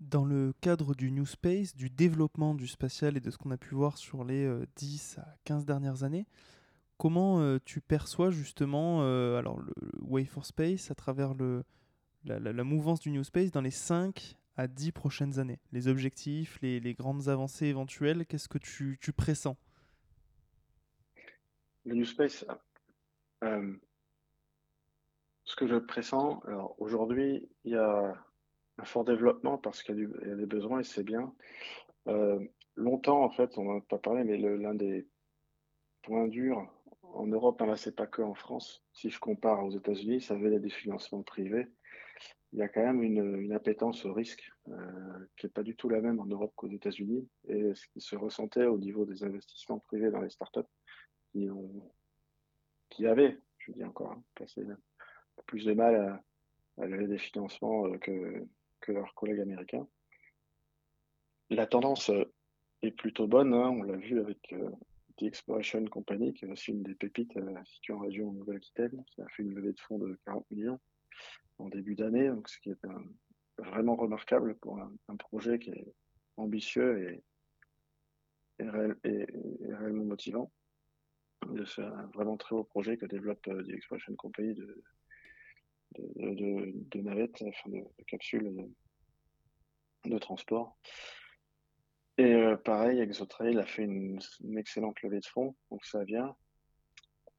Dans 0.00 0.24
le 0.24 0.52
cadre 0.60 0.94
du 0.94 1.10
New 1.10 1.26
Space, 1.26 1.74
du 1.74 1.88
développement 1.88 2.54
du 2.54 2.66
spatial 2.66 3.16
et 3.16 3.20
de 3.20 3.30
ce 3.30 3.38
qu'on 3.38 3.50
a 3.50 3.56
pu 3.56 3.74
voir 3.74 3.96
sur 3.96 4.24
les 4.24 4.46
10 4.76 5.18
à 5.18 5.36
15 5.44 5.64
dernières 5.64 6.02
années, 6.02 6.26
comment 6.96 7.40
euh, 7.40 7.58
tu 7.64 7.80
perçois 7.80 8.30
justement 8.30 9.02
euh, 9.02 9.38
alors 9.38 9.60
le, 9.60 9.72
Way 10.02 10.24
for 10.24 10.44
Space 10.46 10.90
à 10.90 10.94
travers 10.94 11.34
la, 12.24 12.64
mouvance 12.64 13.00
du 13.00 13.10
New 13.10 13.24
Space 13.24 13.50
dans 13.50 13.60
les 13.60 13.70
5 13.70 14.36
à 14.56 14.66
10 14.68 14.92
prochaines 14.92 15.38
années? 15.38 15.60
Les 15.72 15.88
objectifs, 15.88 16.58
les, 16.62 16.94
grandes 16.94 17.28
avancées 17.28 17.66
éventuelles, 17.66 18.26
qu'est-ce 18.26 18.48
que 18.48 18.58
tu, 18.58 18.98
pressens? 19.16 19.56
Le 21.84 21.94
New 21.94 22.04
Space, 22.04 22.44
euh, 23.44 23.72
ce 25.44 25.56
que 25.56 25.66
je 25.68 25.76
pressens, 25.76 26.42
aujourd'hui, 26.78 27.48
il 27.64 27.72
y 27.72 27.76
a 27.76 28.14
un 28.78 28.84
fort 28.84 29.04
développement 29.04 29.58
parce 29.58 29.82
qu'il 29.82 29.98
y, 29.98 30.30
a 30.30 30.34
des 30.34 30.46
besoins 30.46 30.80
et 30.80 30.84
c'est 30.84 31.04
bien. 31.04 31.34
Euh, 32.08 32.38
longtemps, 32.76 33.22
en 33.22 33.30
fait, 33.30 33.56
on 33.58 33.64
n'en 33.64 33.78
a 33.78 33.80
pas 33.80 33.98
parlé, 33.98 34.24
mais 34.24 34.36
l'un 34.36 34.74
des 34.74 35.06
points 36.02 36.28
durs 36.28 36.70
en 37.02 37.26
Europe, 37.26 37.62
hein, 37.62 37.76
c'est 37.76 37.96
pas 37.96 38.06
que 38.06 38.22
en 38.22 38.34
France. 38.34 38.84
Si 38.92 39.10
je 39.10 39.18
compare 39.18 39.64
aux 39.64 39.70
États-Unis, 39.70 40.20
ça 40.20 40.34
venait 40.34 40.60
des 40.60 40.70
financements 40.70 41.22
privés. 41.22 41.66
Il 42.52 42.58
y 42.58 42.62
a 42.62 42.68
quand 42.68 42.82
même 42.82 43.02
une, 43.02 43.40
une 43.40 43.52
appétence 43.52 44.04
au 44.04 44.12
risque 44.12 44.50
euh, 44.68 45.26
qui 45.36 45.46
n'est 45.46 45.50
pas 45.52 45.62
du 45.62 45.74
tout 45.74 45.88
la 45.88 46.00
même 46.00 46.20
en 46.20 46.26
Europe 46.26 46.52
qu'aux 46.54 46.68
États-Unis 46.68 47.28
et 47.48 47.74
ce 47.74 47.86
qui 47.88 48.00
se 48.00 48.16
ressentait 48.16 48.66
au 48.66 48.78
niveau 48.78 49.04
des 49.04 49.24
investissements 49.24 49.80
privés 49.80 50.10
dans 50.10 50.20
les 50.20 50.30
startups 50.30 50.60
qui, 51.32 51.50
ont, 51.50 51.92
qui 52.88 53.06
avaient, 53.06 53.38
je 53.58 53.72
dis 53.72 53.84
encore, 53.84 54.12
hein, 54.12 54.22
passé 54.34 54.64
plus 55.46 55.64
de 55.64 55.74
mal 55.74 55.96
à, 55.96 56.82
à 56.82 56.86
lever 56.86 57.06
des 57.06 57.18
financements 57.18 57.86
euh, 57.86 57.98
que, 57.98 58.46
que 58.80 58.92
leurs 58.92 59.14
collègues 59.14 59.40
américains. 59.40 59.86
La 61.50 61.66
tendance 61.66 62.10
euh, 62.10 62.24
est 62.82 62.90
plutôt 62.90 63.26
bonne, 63.26 63.54
hein, 63.54 63.70
on 63.70 63.82
l'a 63.82 63.96
vu 63.96 64.18
avec 64.18 64.52
euh, 64.52 64.70
The 65.16 65.24
Exploration 65.24 65.84
Company, 65.84 66.34
qui 66.34 66.44
est 66.44 66.48
aussi 66.48 66.72
une 66.72 66.82
des 66.82 66.94
pépites 66.94 67.36
euh, 67.36 67.54
située 67.64 67.92
en 67.92 68.00
région 68.00 68.32
Nouvelle-Aquitaine, 68.32 69.04
qui 69.06 69.22
a 69.22 69.28
fait 69.28 69.42
une 69.42 69.54
levée 69.54 69.72
de 69.72 69.80
fonds 69.80 69.98
de 69.98 70.18
40 70.24 70.50
millions 70.50 70.80
en 71.58 71.68
début 71.68 71.94
d'année, 71.94 72.28
donc 72.28 72.48
ce 72.48 72.58
qui 72.60 72.70
est 72.70 72.78
vraiment 73.56 73.96
remarquable 73.96 74.56
pour 74.56 74.78
un, 74.78 75.16
projet 75.16 75.58
qui 75.58 75.70
est 75.70 75.94
ambitieux 76.36 77.10
et, 77.10 77.24
et, 78.58 79.26
réellement 79.72 80.04
motivant. 80.04 80.52
C'est 81.64 81.82
un 81.82 82.10
vraiment 82.12 82.36
très 82.36 82.54
beau 82.54 82.64
projet 82.64 82.98
que 82.98 83.06
développe 83.06 83.40
The 83.42 83.70
Exploration 83.70 84.14
Company 84.16 84.54
de, 85.94 86.72
de, 86.90 87.00
navettes, 87.00 87.42
enfin 87.42 87.70
de, 87.70 87.82
capsules 88.06 88.68
de, 90.04 90.18
transport. 90.18 90.76
Et 92.18 92.32
euh, 92.32 92.56
pareil, 92.56 93.00
ExoTrail 93.00 93.58
a 93.58 93.66
fait 93.66 93.84
une, 93.84 94.18
excellente 94.56 95.00
levée 95.02 95.20
de 95.20 95.26
fonds, 95.26 95.54
donc 95.70 95.84
ça 95.84 96.04
vient. 96.04 96.34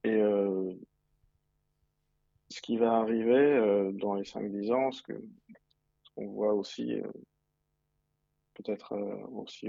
Et 0.04 0.14
euh, 0.14 0.72
ce 2.48 2.60
qui 2.60 2.76
va 2.76 2.94
arriver 2.94 3.34
euh, 3.34 3.92
dans 3.92 4.14
les 4.14 4.24
5-10 4.24 4.72
ans, 4.72 4.92
ce 4.92 5.02
qu'on 5.02 6.26
voit 6.28 6.54
aussi, 6.54 6.94
peut-être 8.54 8.96
aussi 9.32 9.68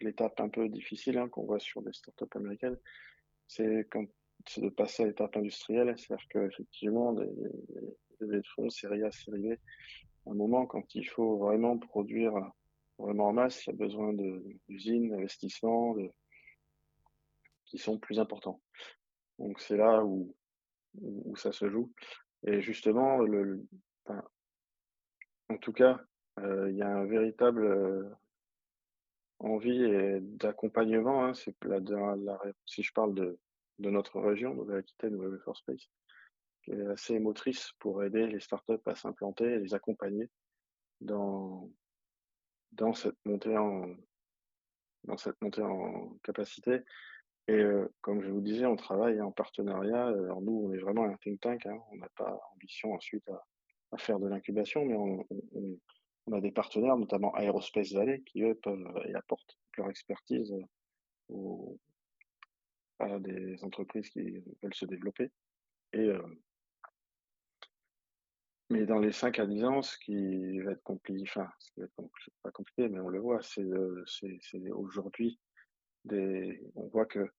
l'étape 0.00 0.40
un 0.40 0.48
peu 0.48 0.68
difficile 0.68 1.18
hein, 1.18 1.28
qu'on 1.28 1.44
voit 1.44 1.60
sur 1.60 1.82
des 1.82 1.92
startups 1.92 2.36
américaines, 2.36 2.78
c'est 3.46 3.86
quand 3.90 4.04
de 4.58 4.68
passer 4.68 5.04
à 5.04 5.06
l'étape 5.06 5.36
industrielle, 5.36 5.94
c'est-à-dire 5.96 6.26
qu'effectivement, 6.28 7.12
des, 7.12 7.28
de 8.20 8.42
fonds 8.54 8.70
série 8.70 9.02
A, 9.02 9.08
à 9.08 10.30
un 10.30 10.34
moment, 10.34 10.66
quand 10.66 10.94
il 10.94 11.04
faut 11.04 11.38
vraiment 11.38 11.78
produire 11.78 12.32
vraiment 12.98 13.28
en 13.28 13.32
masse, 13.32 13.66
il 13.66 13.70
y 13.70 13.72
a 13.72 13.76
besoin 13.76 14.12
d'usines, 14.68 15.10
d'investissements 15.10 15.96
qui 17.66 17.78
sont 17.78 17.98
plus 17.98 18.18
importants. 18.20 18.60
Donc 19.38 19.60
c'est 19.60 19.76
là 19.76 20.04
où, 20.04 20.34
ça 21.36 21.52
se 21.52 21.68
joue. 21.68 21.92
Et 22.46 22.60
justement, 22.60 23.18
en 25.48 25.56
tout 25.60 25.72
cas, 25.72 26.00
euh, 26.38 26.70
il 26.70 26.76
y 26.76 26.82
a 26.82 26.88
un 26.88 27.04
véritable 27.04 27.64
euh, 27.64 28.08
envie 29.40 30.20
d'accompagnement. 30.20 31.24
Hein, 31.24 31.34
c'est 31.34 31.54
si 32.66 32.82
je 32.82 32.92
parle 32.92 33.14
de, 33.14 33.38
de 33.78 33.90
notre 33.90 34.20
région, 34.20 34.54
Nouvelle-Aquitaine 34.54 35.14
ou 35.16 35.38
Force 35.40 35.60
Space, 35.60 35.88
qui 36.62 36.72
est 36.72 36.86
assez 36.86 37.18
motrice 37.18 37.72
pour 37.78 38.02
aider 38.04 38.26
les 38.26 38.40
startups 38.40 38.74
à 38.86 38.94
s'implanter 38.94 39.44
et 39.44 39.58
les 39.58 39.74
accompagner 39.74 40.30
dans, 41.00 41.70
dans 42.72 42.94
cette 42.94 43.18
montée 43.24 43.56
en 43.56 43.94
dans 45.04 45.18
cette 45.18 45.40
montée 45.42 45.62
en 45.62 46.16
capacité. 46.22 46.80
Et 47.46 47.52
euh, 47.52 47.92
comme 48.00 48.22
je 48.22 48.30
vous 48.30 48.40
disais, 48.40 48.64
on 48.64 48.76
travaille 48.76 49.20
en 49.20 49.30
partenariat. 49.30 50.06
Alors 50.06 50.40
nous, 50.40 50.66
on 50.66 50.72
est 50.72 50.78
vraiment 50.78 51.04
un 51.04 51.16
think 51.16 51.40
tank. 51.40 51.66
Hein. 51.66 51.78
On 51.92 51.96
n'a 51.96 52.08
pas 52.16 52.40
ambition 52.54 52.94
ensuite 52.94 53.28
à, 53.28 53.98
faire 53.98 54.18
de 54.18 54.26
l'incubation, 54.26 54.84
mais 54.84 54.94
on, 54.94 55.24
on, 55.30 55.78
on, 56.26 56.32
a 56.32 56.40
des 56.40 56.50
partenaires, 56.50 56.96
notamment 56.96 57.36
Aerospace 57.36 57.92
Valley, 57.92 58.22
qui 58.22 58.42
eux 58.42 58.58
peuvent 58.60 59.02
et 59.04 59.14
apportent 59.14 59.56
leur 59.76 59.88
expertise 59.88 60.52
aux, 61.28 61.78
des 63.20 63.62
entreprises 63.64 64.08
qui 64.10 64.42
veulent 64.62 64.74
se 64.74 64.86
développer. 64.86 65.30
Euh, 65.94 66.20
mais 68.70 68.86
dans 68.86 68.98
les 68.98 69.12
5 69.12 69.38
à 69.38 69.46
10 69.46 69.64
ans, 69.64 69.82
ce 69.82 69.98
qui 69.98 70.58
va 70.60 70.72
être 70.72 70.82
compliqué, 70.82 71.22
enfin, 71.28 71.48
ce 71.58 71.70
qui 71.72 71.80
va 71.80 71.86
être 71.86 72.10
pas 72.42 72.50
compliqué, 72.50 72.88
mais 72.88 73.00
on 73.00 73.08
le 73.08 73.20
voit, 73.20 73.40
c'est 73.42 73.64
aujourd'hui, 74.70 75.38
des, 76.04 76.62
on 76.74 76.86
voit 76.88 77.06
que 77.06 77.30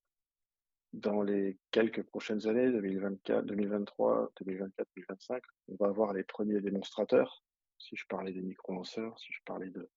dans 0.94 1.24
les 1.24 1.58
quelques 1.72 2.04
prochaines 2.04 2.48
années, 2.48 2.72
2024, 2.72 3.46
2023, 3.46 4.32
2024, 4.40 4.88
2025, 4.96 5.44
on 5.68 5.76
va 5.76 5.88
avoir 5.88 6.14
les 6.14 6.24
premiers 6.24 6.62
démonstrateurs. 6.62 7.44
Si 7.78 7.96
je 7.98 8.06
parlais 8.08 8.32
des 8.32 8.42
micro-lanceurs, 8.42 9.20
si 9.20 9.34
je 9.34 9.40
parlais 9.46 9.70
de, 9.70 9.90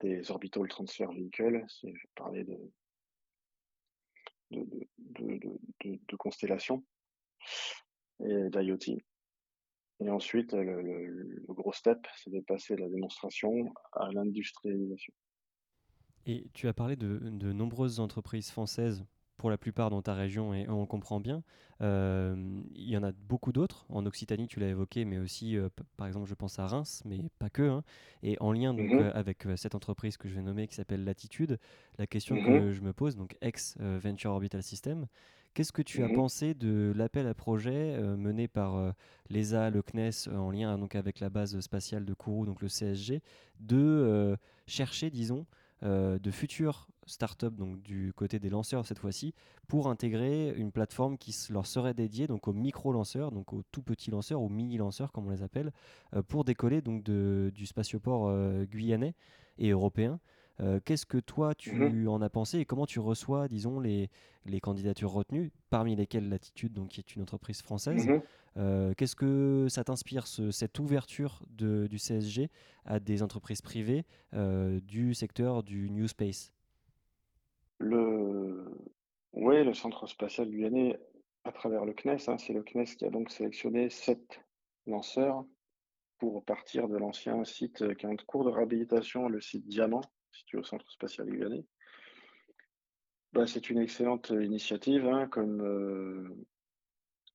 des 0.00 0.30
orbital 0.30 0.66
transfer 0.66 1.08
vehicles, 1.12 1.64
si 1.68 1.94
je 1.94 2.06
parlais 2.16 2.42
de, 2.42 2.58
de, 4.50 6.16
constellations 6.16 6.84
et 8.20 8.50
d'IoT. 8.50 8.98
Et 10.00 10.10
ensuite, 10.10 10.52
le, 10.52 11.44
gros 11.48 11.72
step, 11.72 11.98
c'est 12.16 12.30
de 12.30 12.40
passer 12.40 12.74
de 12.76 12.80
la 12.80 12.88
démonstration 12.88 13.72
à 13.92 14.10
l'industrialisation. 14.12 15.14
Et 16.26 16.48
tu 16.54 16.68
as 16.68 16.72
parlé 16.72 16.96
de 16.96 17.52
nombreuses 17.52 18.00
entreprises 18.00 18.50
françaises 18.50 19.04
pour 19.44 19.50
la 19.50 19.58
plupart 19.58 19.90
dans 19.90 20.00
ta 20.00 20.14
région 20.14 20.54
et 20.54 20.66
on 20.70 20.86
comprend 20.86 21.20
bien. 21.20 21.42
Euh, 21.82 22.34
il 22.74 22.88
y 22.88 22.96
en 22.96 23.02
a 23.02 23.12
beaucoup 23.12 23.52
d'autres. 23.52 23.84
En 23.90 24.06
Occitanie, 24.06 24.46
tu 24.46 24.58
l'as 24.58 24.68
évoqué, 24.68 25.04
mais 25.04 25.18
aussi, 25.18 25.58
euh, 25.58 25.68
par 25.98 26.06
exemple, 26.06 26.26
je 26.26 26.32
pense 26.32 26.58
à 26.58 26.66
Reims, 26.66 27.02
mais 27.04 27.18
pas 27.38 27.50
que. 27.50 27.60
Hein. 27.60 27.84
Et 28.22 28.38
en 28.40 28.52
lien 28.52 28.72
donc, 28.72 28.90
mhm. 28.90 29.00
euh, 29.00 29.12
avec 29.12 29.46
cette 29.56 29.74
entreprise 29.74 30.16
que 30.16 30.30
je 30.30 30.34
vais 30.34 30.40
nommer 30.40 30.66
qui 30.66 30.74
s'appelle 30.74 31.04
Latitude, 31.04 31.58
la 31.98 32.06
question 32.06 32.36
que 32.36 32.68
mhm. 32.68 32.72
je 32.72 32.80
me 32.80 32.94
pose, 32.94 33.16
donc 33.16 33.36
ex-Venture 33.42 34.30
Orbital 34.30 34.62
System, 34.62 35.08
Qu'est-ce 35.52 35.72
que 35.72 35.82
tu 35.82 36.02
as 36.02 36.08
mhm. 36.08 36.14
pensé 36.14 36.54
de 36.54 36.94
l'appel 36.96 37.26
à 37.26 37.34
projet 37.34 37.98
mené 38.16 38.48
par 38.48 38.94
l'ESA, 39.28 39.68
le 39.68 39.82
CNES, 39.82 40.34
en 40.34 40.50
lien 40.50 40.78
donc, 40.78 40.94
avec 40.94 41.20
la 41.20 41.28
base 41.28 41.60
spatiale 41.60 42.06
de 42.06 42.14
Kourou, 42.14 42.46
donc 42.46 42.62
le 42.62 42.68
CSG, 42.68 43.20
de 43.60 44.38
chercher, 44.66 45.10
disons, 45.10 45.44
euh, 45.84 46.18
de 46.18 46.30
futures 46.30 46.88
startups, 47.06 47.50
donc 47.50 47.82
du 47.82 48.12
côté 48.14 48.38
des 48.38 48.48
lanceurs 48.48 48.86
cette 48.86 48.98
fois-ci, 48.98 49.34
pour 49.68 49.88
intégrer 49.88 50.54
une 50.56 50.72
plateforme 50.72 51.18
qui 51.18 51.34
leur 51.50 51.66
serait 51.66 51.92
dédiée 51.92 52.26
donc 52.26 52.48
aux 52.48 52.52
micro-lanceurs, 52.52 53.30
donc 53.30 53.52
aux 53.52 53.62
tout 53.70 53.82
petits 53.82 54.10
lanceurs, 54.10 54.40
aux 54.40 54.48
mini-lanceurs 54.48 55.12
comme 55.12 55.26
on 55.26 55.30
les 55.30 55.42
appelle, 55.42 55.72
euh, 56.14 56.22
pour 56.22 56.44
décoller 56.44 56.80
donc 56.80 57.02
du 57.02 57.66
spatioport 57.66 58.28
euh, 58.28 58.64
guyanais 58.64 59.14
et 59.58 59.70
européen. 59.70 60.20
Qu'est-ce 60.84 61.06
que 61.06 61.18
toi 61.18 61.54
tu 61.54 61.74
mhm. 61.74 62.08
en 62.08 62.22
as 62.22 62.30
pensé 62.30 62.58
et 62.58 62.64
comment 62.64 62.86
tu 62.86 63.00
reçois, 63.00 63.48
disons, 63.48 63.80
les, 63.80 64.08
les 64.46 64.60
candidatures 64.60 65.10
retenues, 65.10 65.50
parmi 65.70 65.96
lesquelles 65.96 66.28
Latitude, 66.28 66.72
donc, 66.72 66.90
qui 66.90 67.00
est 67.00 67.16
une 67.16 67.22
entreprise 67.22 67.62
française? 67.62 68.06
Mhm. 68.06 68.22
Euh, 68.56 68.94
qu'est-ce 68.96 69.16
que 69.16 69.66
ça 69.68 69.84
t'inspire, 69.84 70.26
cette 70.26 70.78
ouverture 70.78 71.42
de, 71.50 71.86
du 71.88 71.98
CSG 71.98 72.50
à 72.84 73.00
des 73.00 73.22
entreprises 73.22 73.62
privées 73.62 74.04
euh, 74.34 74.80
du 74.80 75.14
secteur 75.14 75.62
du 75.62 75.90
New 75.90 76.06
Space? 76.06 76.52
Le... 77.78 78.64
Oui, 79.32 79.64
le 79.64 79.74
Centre 79.74 80.06
spatial 80.06 80.48
guyanais, 80.48 80.98
à 81.42 81.50
travers 81.50 81.84
le 81.84 81.92
CNES, 81.92 82.28
hein, 82.28 82.38
c'est 82.38 82.52
le 82.52 82.62
CNES 82.62 82.96
qui 82.96 83.04
a 83.04 83.10
donc 83.10 83.30
sélectionné 83.30 83.90
sept 83.90 84.40
lanceur 84.86 85.44
pour 86.18 86.44
partir 86.44 86.88
de 86.88 86.96
l'ancien 86.96 87.44
site 87.44 87.96
qui 87.96 88.06
est 88.06 88.08
en 88.08 88.14
cours 88.16 88.44
de 88.44 88.50
réhabilitation, 88.50 89.28
le 89.28 89.40
site 89.40 89.66
Diamant, 89.66 90.02
situé 90.34 90.58
au 90.58 90.64
Centre 90.64 90.90
spatial 90.90 91.28
Lugano. 91.28 91.64
Bah, 93.32 93.46
c'est 93.46 93.70
une 93.70 93.78
excellente 93.78 94.30
initiative, 94.30 95.06
hein, 95.08 95.26
comme 95.26 96.36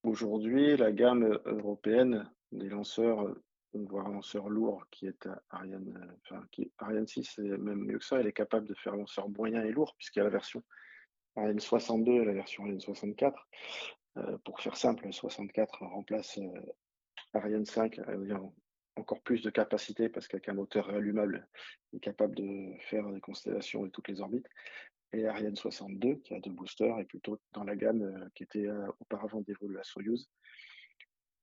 aujourd'hui 0.04 0.78
la 0.78 0.91
gamme 0.91 1.39
européenne 1.45 2.30
des 2.52 2.70
lanceurs, 2.70 3.36
voire 3.74 4.10
lanceurs 4.10 4.50
lourds, 4.50 4.86
qui 4.91 5.08
est 5.08 5.28
Ariane, 5.50 6.18
enfin, 6.24 6.45
qui, 6.52 6.72
Ariane 6.78 7.06
6, 7.06 7.39
et 7.39 7.58
même 7.58 7.84
mieux 7.84 8.00
que 8.00 8.06
ça, 8.06 8.20
elle 8.20 8.28
est 8.28 8.34
capable 8.34 8.68
de 8.68 8.76
faire 8.76 8.95
lanceur 8.95 9.30
moyen 9.30 9.64
et 9.64 9.72
lourd, 9.72 9.93
puisqu'il 9.97 10.20
y 10.20 10.22
a 10.22 10.26
la 10.26 10.30
version 10.30 10.64
Ariane 11.36 11.60
62 11.60 12.12
et 12.12 12.26
la 12.26 12.34
version 12.34 12.64
Ariane 12.64 12.80
64. 12.80 13.47
pour 14.45 14.62
faire 14.62 14.78
simple, 14.78 15.12
64 15.12 15.84
remplace 15.86 16.39
Ariane 17.34 17.66
5, 17.66 18.00
encore 19.00 19.22
plus 19.22 19.41
de 19.41 19.50
capacité 19.50 20.10
parce 20.10 20.28
qu'avec 20.28 20.50
un 20.50 20.54
moteur 20.54 20.88
réallumable, 20.88 21.47
il 21.91 21.97
est 21.97 22.02
capable 22.02 22.36
de 22.36 22.74
faire 22.82 23.10
des 23.12 23.22
constellations 23.22 23.84
de 23.84 23.89
toutes 23.89 24.08
les 24.08 24.22
orbites. 24.22 24.47
Et 25.12 25.26
Ariane 25.26 25.56
62, 25.56 26.16
qui 26.18 26.36
a 26.36 26.39
deux 26.39 26.52
boosters, 26.52 27.00
est 27.00 27.06
plutôt 27.06 27.39
dans 27.54 27.64
la 27.64 27.76
gamme 27.76 28.04
euh, 28.04 28.30
qui 28.36 28.43
était 28.43 28.68
euh, 28.68 28.88
auparavant 29.00 29.41
dévolue 29.41 29.80
à 29.80 29.84
Soyuz. 29.84 30.30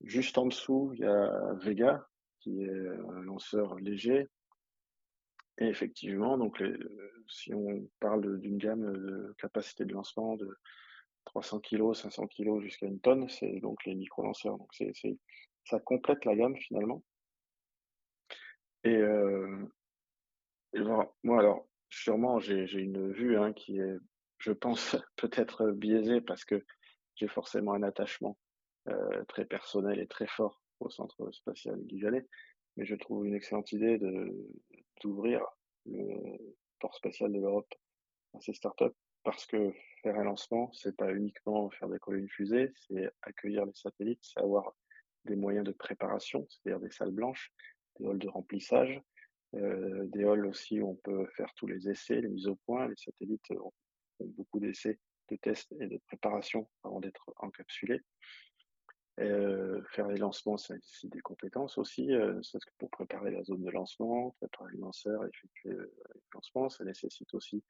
Juste 0.02 0.38
en 0.38 0.46
dessous, 0.46 0.92
il 0.94 1.00
y 1.00 1.04
a 1.04 1.54
Vega, 1.54 2.06
qui 2.40 2.62
est 2.62 2.70
un 2.70 3.22
lanceur 3.22 3.74
léger. 3.76 4.28
Et 5.58 5.66
effectivement, 5.66 6.36
donc 6.36 6.62
si 7.28 7.54
on 7.54 7.88
parle 7.98 8.38
d'une 8.40 8.58
gamme 8.58 8.92
de 8.92 9.34
capacité 9.38 9.86
de 9.86 9.94
lancement 9.94 10.36
de 10.36 10.54
300 11.24 11.60
kg, 11.60 11.94
500 11.94 12.26
kg 12.28 12.60
jusqu'à 12.60 12.86
une 12.86 13.00
tonne, 13.00 13.28
c'est 13.28 13.60
donc 13.60 13.84
les 13.84 13.94
micro-lanceurs. 13.94 14.58
Donc 14.58 14.68
c'est, 14.74 14.92
ça 15.64 15.80
complète 15.80 16.24
la 16.24 16.36
gamme 16.36 16.56
finalement. 16.56 17.02
Et, 18.84 18.96
euh, 18.96 19.66
moi, 20.74 21.40
alors, 21.40 21.66
sûrement, 21.88 22.38
j'ai 22.38 22.64
une 22.72 23.12
vue 23.12 23.38
hein, 23.38 23.52
qui 23.52 23.78
est, 23.78 23.96
je 24.38 24.52
pense, 24.52 24.96
peut-être 25.16 25.70
biaisée 25.70 26.20
parce 26.20 26.44
que 26.44 26.64
j'ai 27.14 27.28
forcément 27.28 27.72
un 27.72 27.82
attachement 27.82 28.38
euh, 28.88 29.24
très 29.24 29.44
personnel 29.44 29.98
et 29.98 30.06
très 30.06 30.26
fort 30.26 30.62
au 30.80 30.90
centre 30.90 31.30
spatial 31.32 31.78
guyanais. 31.80 32.26
Mais 32.76 32.84
je 32.84 32.94
trouve 32.94 33.26
une 33.26 33.34
excellente 33.34 33.72
idée 33.72 33.98
d'ouvrir 35.00 35.42
le 35.86 36.54
port 36.78 36.94
spatial 36.94 37.32
de 37.32 37.40
l'Europe 37.40 37.72
à 38.34 38.40
ces 38.40 38.52
startups 38.52 38.94
parce 39.26 39.46
que 39.46 39.72
faire 40.02 40.16
un 40.20 40.24
lancement, 40.24 40.70
c'est 40.72 40.96
pas 40.96 41.12
uniquement 41.12 41.68
faire 41.70 41.88
décoller 41.88 42.20
une 42.20 42.28
fusée, 42.28 42.72
c'est 42.76 43.10
accueillir 43.22 43.64
les 43.66 43.74
satellites, 43.74 44.20
c'est 44.22 44.38
avoir 44.38 44.76
des 45.24 45.34
moyens 45.34 45.66
de 45.66 45.72
préparation, 45.72 46.46
c'est-à-dire 46.48 46.78
des 46.78 46.92
salles 46.92 47.10
blanches, 47.10 47.52
des 47.98 48.06
halls 48.06 48.18
de 48.18 48.28
remplissage, 48.28 49.00
euh, 49.54 50.04
des 50.06 50.24
halls 50.24 50.46
aussi 50.46 50.80
où 50.80 50.90
on 50.90 50.94
peut 50.96 51.26
faire 51.36 51.52
tous 51.54 51.66
les 51.66 51.88
essais, 51.88 52.20
les 52.20 52.28
mises 52.28 52.48
au 52.48 52.56
point. 52.56 52.88
Les 52.88 52.96
satellites 52.96 53.50
ont, 53.52 53.72
beaucoup 54.20 54.60
d'essais, 54.60 54.98
de 55.30 55.36
tests 55.36 55.74
et 55.80 55.86
de 55.86 55.98
préparation 56.06 56.68
avant 56.84 57.00
d'être 57.00 57.32
encapsulés. 57.38 58.02
Euh, 59.18 59.82
faire 59.92 60.08
les 60.08 60.18
lancements, 60.18 60.58
ça 60.58 60.74
nécessite 60.74 61.10
des 61.10 61.20
compétences 61.20 61.78
aussi, 61.78 62.12
euh, 62.12 62.38
que 62.42 62.70
pour 62.78 62.90
préparer 62.90 63.30
la 63.30 63.42
zone 63.44 63.62
de 63.62 63.70
lancement, 63.70 64.36
préparer 64.40 64.72
le 64.72 64.80
lanceur, 64.80 65.24
effectuer 65.24 65.70
le 65.70 65.92
lancement. 66.34 66.68
Ça 66.68 66.84
nécessite 66.84 67.32
aussi 67.32 67.64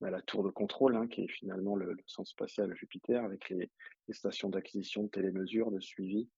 bah, 0.00 0.10
la 0.10 0.22
tour 0.22 0.44
de 0.44 0.50
contrôle, 0.50 0.96
hein, 0.96 1.08
qui 1.08 1.22
est 1.22 1.28
finalement 1.28 1.74
le, 1.74 1.96
centre 2.06 2.30
spatial 2.30 2.72
Jupiter, 2.76 3.24
avec 3.24 3.48
les, 3.48 3.70
les 4.06 4.14
stations 4.14 4.48
d'acquisition 4.48 5.02
de 5.02 5.08
télémesure, 5.08 5.72
de 5.72 5.80
suivi. 5.80 6.28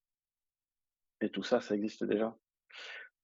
Et 1.21 1.29
tout 1.31 1.43
ça, 1.43 1.61
ça 1.61 1.75
existe 1.75 2.05
déjà. 2.05 2.37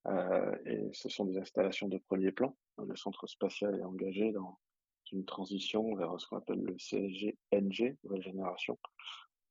Euh, 0.06 0.56
et 0.64 0.90
ce 0.92 1.08
sont 1.08 1.24
des 1.24 1.38
installations 1.38 1.88
de 1.88 1.98
premier 1.98 2.32
plan. 2.32 2.56
Le 2.78 2.96
centre 2.96 3.26
spatial 3.26 3.78
est 3.78 3.84
engagé 3.84 4.32
dans 4.32 4.58
une 5.12 5.24
transition 5.24 5.94
vers 5.96 6.18
ce 6.20 6.26
qu'on 6.26 6.38
appelle 6.38 6.62
le 6.62 6.76
CSG-NG, 6.78 7.96
nouvelle 8.04 8.22
génération, 8.22 8.78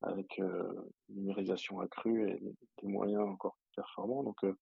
avec 0.02 0.38
euh, 0.40 0.90
numérisation 1.08 1.80
accrue 1.80 2.30
et 2.30 2.40
des 2.82 2.88
moyens 2.88 3.28
encore 3.28 3.56
performants. 3.76 4.24
Donc, 4.24 4.42
euh, 4.44 4.56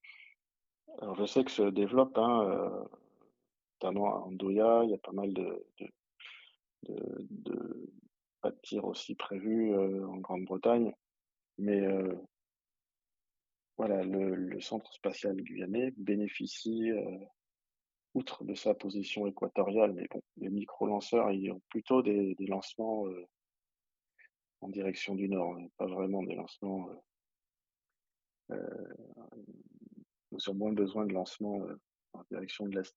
alors 1.01 1.15
je 1.15 1.27
sais 1.27 1.45
que 1.45 1.51
se 1.51 1.63
développe, 1.63 2.19
hein, 2.19 2.87
notamment 3.81 4.15
à 4.15 4.19
Andoya, 4.19 4.83
il 4.85 4.91
y 4.91 4.95
a 4.95 4.99
pas 4.99 5.13
mal 5.13 5.33
de, 5.33 5.67
de, 5.79 5.89
de, 6.89 7.91
de 8.43 8.81
aussi 8.83 9.15
prévus 9.15 9.75
en 9.77 10.17
Grande-Bretagne, 10.17 10.93
mais 11.59 11.87
voilà, 13.79 14.03
le, 14.03 14.61
centre 14.61 14.93
spatial 14.93 15.37
guyanais 15.37 15.93
bénéficie, 15.97 16.91
euh, 16.91 17.19
outre 18.15 18.45
de 18.45 18.55
sa 18.55 18.75
position 18.75 19.27
équatoriale, 19.29 19.93
mais 19.93 20.09
bon, 20.11 20.21
les 20.37 20.51
micro-lanceurs, 20.51 21.31
ils 21.31 21.53
ont 21.53 21.63
plutôt 21.71 22.03
des, 22.03 22.35
lancements 22.41 23.07
euh, 23.07 23.25
en 24.61 24.69
direction 24.69 25.15
du 25.15 25.29
nord, 25.29 25.57
hein, 25.57 25.69
pas 25.77 25.87
vraiment 25.87 26.25
des 26.25 26.35
lancements. 26.35 26.89
Euh, 28.51 28.95
nous 30.33 30.41
avons 30.49 30.59
moins 30.59 30.73
besoin 30.73 31.07
de 31.07 31.13
lancements 31.13 31.61
en 32.15 32.25
direction 32.33 32.67
de 32.67 32.79
l'est. 32.79 32.97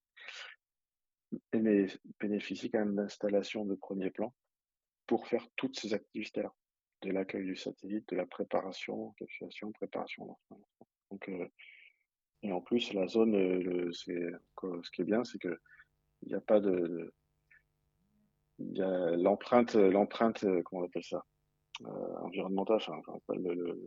Mais 1.53 1.87
bénéficie 2.19 2.71
quand 2.71 2.79
même 2.79 2.95
d'installations 2.95 3.65
de 3.65 3.75
premier 3.75 4.09
plan 4.09 4.33
pour 5.05 5.27
faire 5.27 5.47
toutes 5.55 5.79
ces 5.79 5.93
activités-là 5.93 6.51
de 7.01 7.11
l'accueil 7.11 7.45
du 7.45 7.55
satellite, 7.55 8.07
de 8.09 8.15
la 8.15 8.25
préparation, 8.25 9.13
captation, 9.17 9.71
préparation, 9.71 10.37
Donc, 11.09 11.29
euh, 11.29 11.47
et 12.43 12.51
en 12.51 12.61
plus, 12.61 12.93
la 12.93 13.07
zone, 13.07 13.35
euh, 13.35 13.91
c'est, 13.91 14.31
ce 14.61 14.91
qui 14.91 15.01
est 15.01 15.05
bien, 15.05 15.23
c'est 15.23 15.39
que 15.39 15.59
il 16.23 16.29
n'y 16.29 16.35
a 16.35 16.41
pas 16.41 16.59
de, 16.59 17.13
il 18.59 18.77
y 18.77 18.81
l'empreinte, 19.17 19.73
l'empreinte, 19.73 20.45
comment 20.65 20.83
on 20.83 20.85
appelle 20.85 21.03
ça, 21.03 21.25
euh, 21.81 22.17
environnementale, 22.19 22.77
enfin, 22.77 23.01
le, 23.29 23.79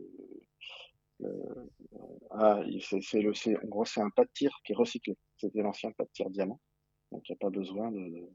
ah, 2.31 2.61
c'est, 2.81 3.21
le, 3.21 3.33
c'est, 3.33 3.55
en 3.57 3.67
gros, 3.67 3.85
c'est 3.85 4.01
un 4.01 4.09
pas 4.09 4.25
de 4.25 4.29
tir 4.33 4.51
qui 4.65 4.73
est 4.73 4.75
recyclé. 4.75 5.17
C'était 5.37 5.61
l'ancien 5.61 5.91
pas 5.93 6.03
de 6.03 6.09
tir 6.11 6.29
diamant. 6.29 6.59
Donc, 7.11 7.27
il 7.29 7.31
n'y 7.31 7.37
a 7.37 7.39
pas 7.39 7.49
besoin 7.49 7.91
de, 7.91 8.29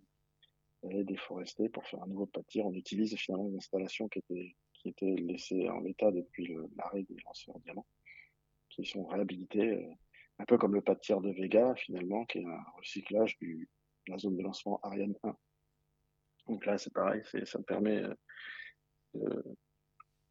d'aller 0.83 1.05
déforester 1.05 1.69
pour 1.69 1.87
faire 1.87 2.03
un 2.03 2.07
nouveau 2.07 2.27
pas 2.27 2.41
de 2.41 2.47
tir. 2.47 2.67
On 2.67 2.73
utilise 2.73 3.15
finalement 3.17 3.49
une 3.49 3.57
installation 3.57 4.09
qui 4.09 4.21
était 4.21 4.57
qui 4.81 4.89
étaient 4.89 5.17
laissés 5.17 5.69
en 5.69 5.81
l'état 5.81 6.11
depuis 6.11 6.57
l'arrêt 6.77 7.03
des 7.03 7.17
lanceurs 7.25 7.59
diamants, 7.61 7.87
qui 8.71 8.85
sont 8.85 9.05
réhabilités, 9.07 9.85
euh, 9.85 9.93
un 10.39 10.45
peu 10.45 10.57
comme 10.57 10.75
le 10.75 10.81
pas 10.81 10.95
de 10.95 11.31
Vega, 11.33 11.75
finalement, 11.77 12.25
qui 12.25 12.39
est 12.39 12.47
un 12.47 12.65
recyclage 12.79 13.39
de 13.41 13.67
la 14.09 14.19
zone 14.19 14.37
de 14.37 14.43
lancement 14.43 14.81
Ariane 14.83 15.15
1. 15.23 15.37
Donc 16.49 16.67
là, 16.67 16.79
c'est 16.79 16.93
pareil, 16.93 17.23
ça 17.45 17.59
me 17.59 17.65
permet 17.65 18.03
euh, 19.17 19.43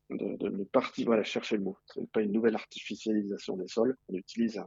de, 0.10 0.64
partir, 0.64 1.06
voilà, 1.06 1.24
chercher 1.24 1.58
le 1.58 1.64
mot. 1.64 1.78
C'est 1.86 2.10
pas 2.12 2.22
une 2.22 2.32
nouvelle 2.32 2.56
artificialisation 2.56 3.56
des 3.56 3.68
sols. 3.68 3.95
On 4.08 4.16
utilise 4.16 4.62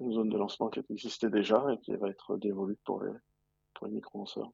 une 0.00 0.12
zone 0.12 0.28
de 0.28 0.36
lancement 0.36 0.68
qui 0.68 0.80
existait 0.90 1.30
déjà 1.30 1.64
et 1.72 1.78
qui 1.80 1.96
va 1.96 2.10
être 2.10 2.36
dévolue 2.36 2.76
pour 2.84 3.02
les, 3.02 3.12
pour 3.72 3.86
les 3.86 3.94
micro-lanceurs. 3.94 4.52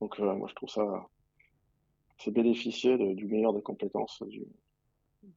Donc, 0.00 0.18
euh, 0.18 0.34
moi, 0.34 0.48
je 0.48 0.54
trouve 0.54 0.68
ça 0.68 1.08
c'est 2.20 2.30
bénéficier 2.30 2.98
du 3.14 3.26
meilleur 3.26 3.54
des 3.54 3.62
compétences 3.62 4.22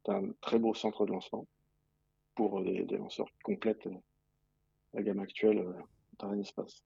d'un 0.05 0.31
très 0.41 0.59
beau 0.59 0.73
centre 0.73 1.05
de 1.05 1.11
lancement 1.11 1.47
pour 2.35 2.61
des, 2.61 2.85
lanceurs 2.97 3.27
qui 3.27 3.39
complètent 3.43 3.87
euh, 3.87 3.97
la 4.93 5.03
gamme 5.03 5.19
actuelle 5.19 5.59
euh, 5.59 5.73
d'Ariane 6.19 6.41
Espace. 6.41 6.83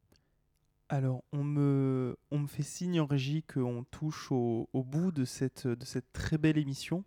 Alors, 0.90 1.24
on 1.32 1.44
me, 1.44 2.16
fait 2.48 2.64
signe 2.64 3.00
en 3.00 3.06
régie 3.06 3.44
qu'on 3.44 3.86
touche 3.92 4.32
au, 4.32 4.68
bout 4.74 5.12
de 5.12 5.26
cette, 5.26 5.68
très 6.14 6.38
belle 6.38 6.58
émission. 6.58 7.04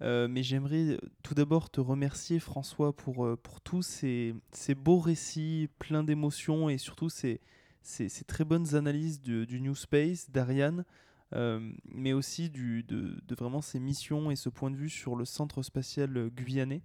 Euh, 0.00 0.26
mais 0.26 0.42
j'aimerais 0.42 0.98
tout 1.22 1.34
d'abord 1.34 1.70
te 1.70 1.80
remercier, 1.80 2.40
François, 2.40 2.92
pour, 2.94 3.36
tous 3.62 3.82
ces, 3.82 4.34
beaux 4.76 4.98
récits 4.98 5.68
pleins 5.78 6.02
d'émotions 6.02 6.68
et 6.68 6.78
surtout 6.78 7.08
ces, 7.08 7.40
très 8.26 8.44
bonnes 8.44 8.74
analyses 8.74 9.20
du 9.20 9.60
New 9.60 9.76
Space, 9.76 10.30
d'Ariane. 10.30 10.84
Euh, 11.34 11.60
mais 11.84 12.12
aussi 12.12 12.48
du, 12.48 12.84
de, 12.84 13.34
vraiment 13.34 13.60
ses 13.60 13.80
missions 13.80 14.30
et 14.30 14.36
ce 14.36 14.48
point 14.48 14.70
de 14.70 14.76
vue 14.76 14.88
sur 14.88 15.16
le 15.16 15.24
centre 15.24 15.62
spatial 15.62 16.30
guyanais. 16.30 16.82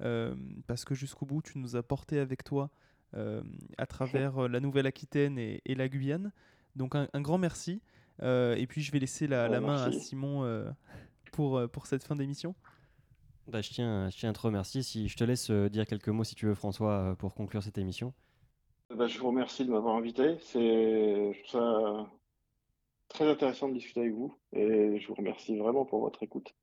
Euh, 0.00 0.34
parce 0.66 0.84
que 0.84 0.94
jusqu'au 0.94 1.26
bout, 1.26 1.42
tu 1.42 1.58
nous 1.58 1.76
as 1.76 1.82
porté 1.82 2.18
avec 2.18 2.42
toi 2.42 2.70
euh, 3.14 3.42
à 3.78 3.86
travers 3.86 4.48
la 4.48 4.60
Nouvelle-Aquitaine 4.60 5.38
et, 5.38 5.60
la 5.66 5.88
Guyane. 5.88 6.32
Donc 6.74 6.94
un, 6.94 7.20
grand 7.20 7.38
merci. 7.38 7.82
et 8.22 8.66
puis 8.68 8.80
je 8.80 8.92
vais 8.92 8.98
laisser 8.98 9.26
la, 9.26 9.48
la 9.48 9.60
main 9.60 9.82
à 9.82 9.92
Simon 9.92 10.64
pour, 11.32 11.60
pour 11.70 11.86
cette 11.86 12.04
fin 12.04 12.16
d'émission. 12.16 12.54
Bah, 13.48 13.60
je, 13.60 13.70
tiens, 13.70 14.08
je 14.08 14.16
tiens 14.16 14.30
à 14.30 14.32
te 14.32 14.40
remercier. 14.40 14.82
Si, 14.82 15.08
je 15.08 15.16
te 15.16 15.24
laisse 15.24 15.50
dire 15.50 15.84
quelques 15.86 16.08
mots 16.08 16.24
si 16.24 16.34
tu 16.34 16.46
veux, 16.46 16.54
François, 16.54 17.14
pour 17.18 17.34
conclure 17.34 17.62
cette 17.62 17.76
émission. 17.76 18.14
Bah, 18.96 19.06
je 19.06 19.18
vous 19.18 19.26
remercie 19.26 19.66
de 19.66 19.70
m'avoir 19.70 19.96
invité. 19.96 20.36
C'est 20.40 21.32
ça, 21.46 22.06
très 23.12 23.28
intéressant 23.28 23.68
de 23.68 23.74
discuter 23.74 24.00
avec 24.00 24.12
vous 24.12 24.34
et 24.52 24.98
je 24.98 25.08
vous 25.08 25.14
remercie 25.14 25.56
vraiment 25.56 25.84
pour 25.84 26.00
votre 26.00 26.22
écoute. 26.22 26.54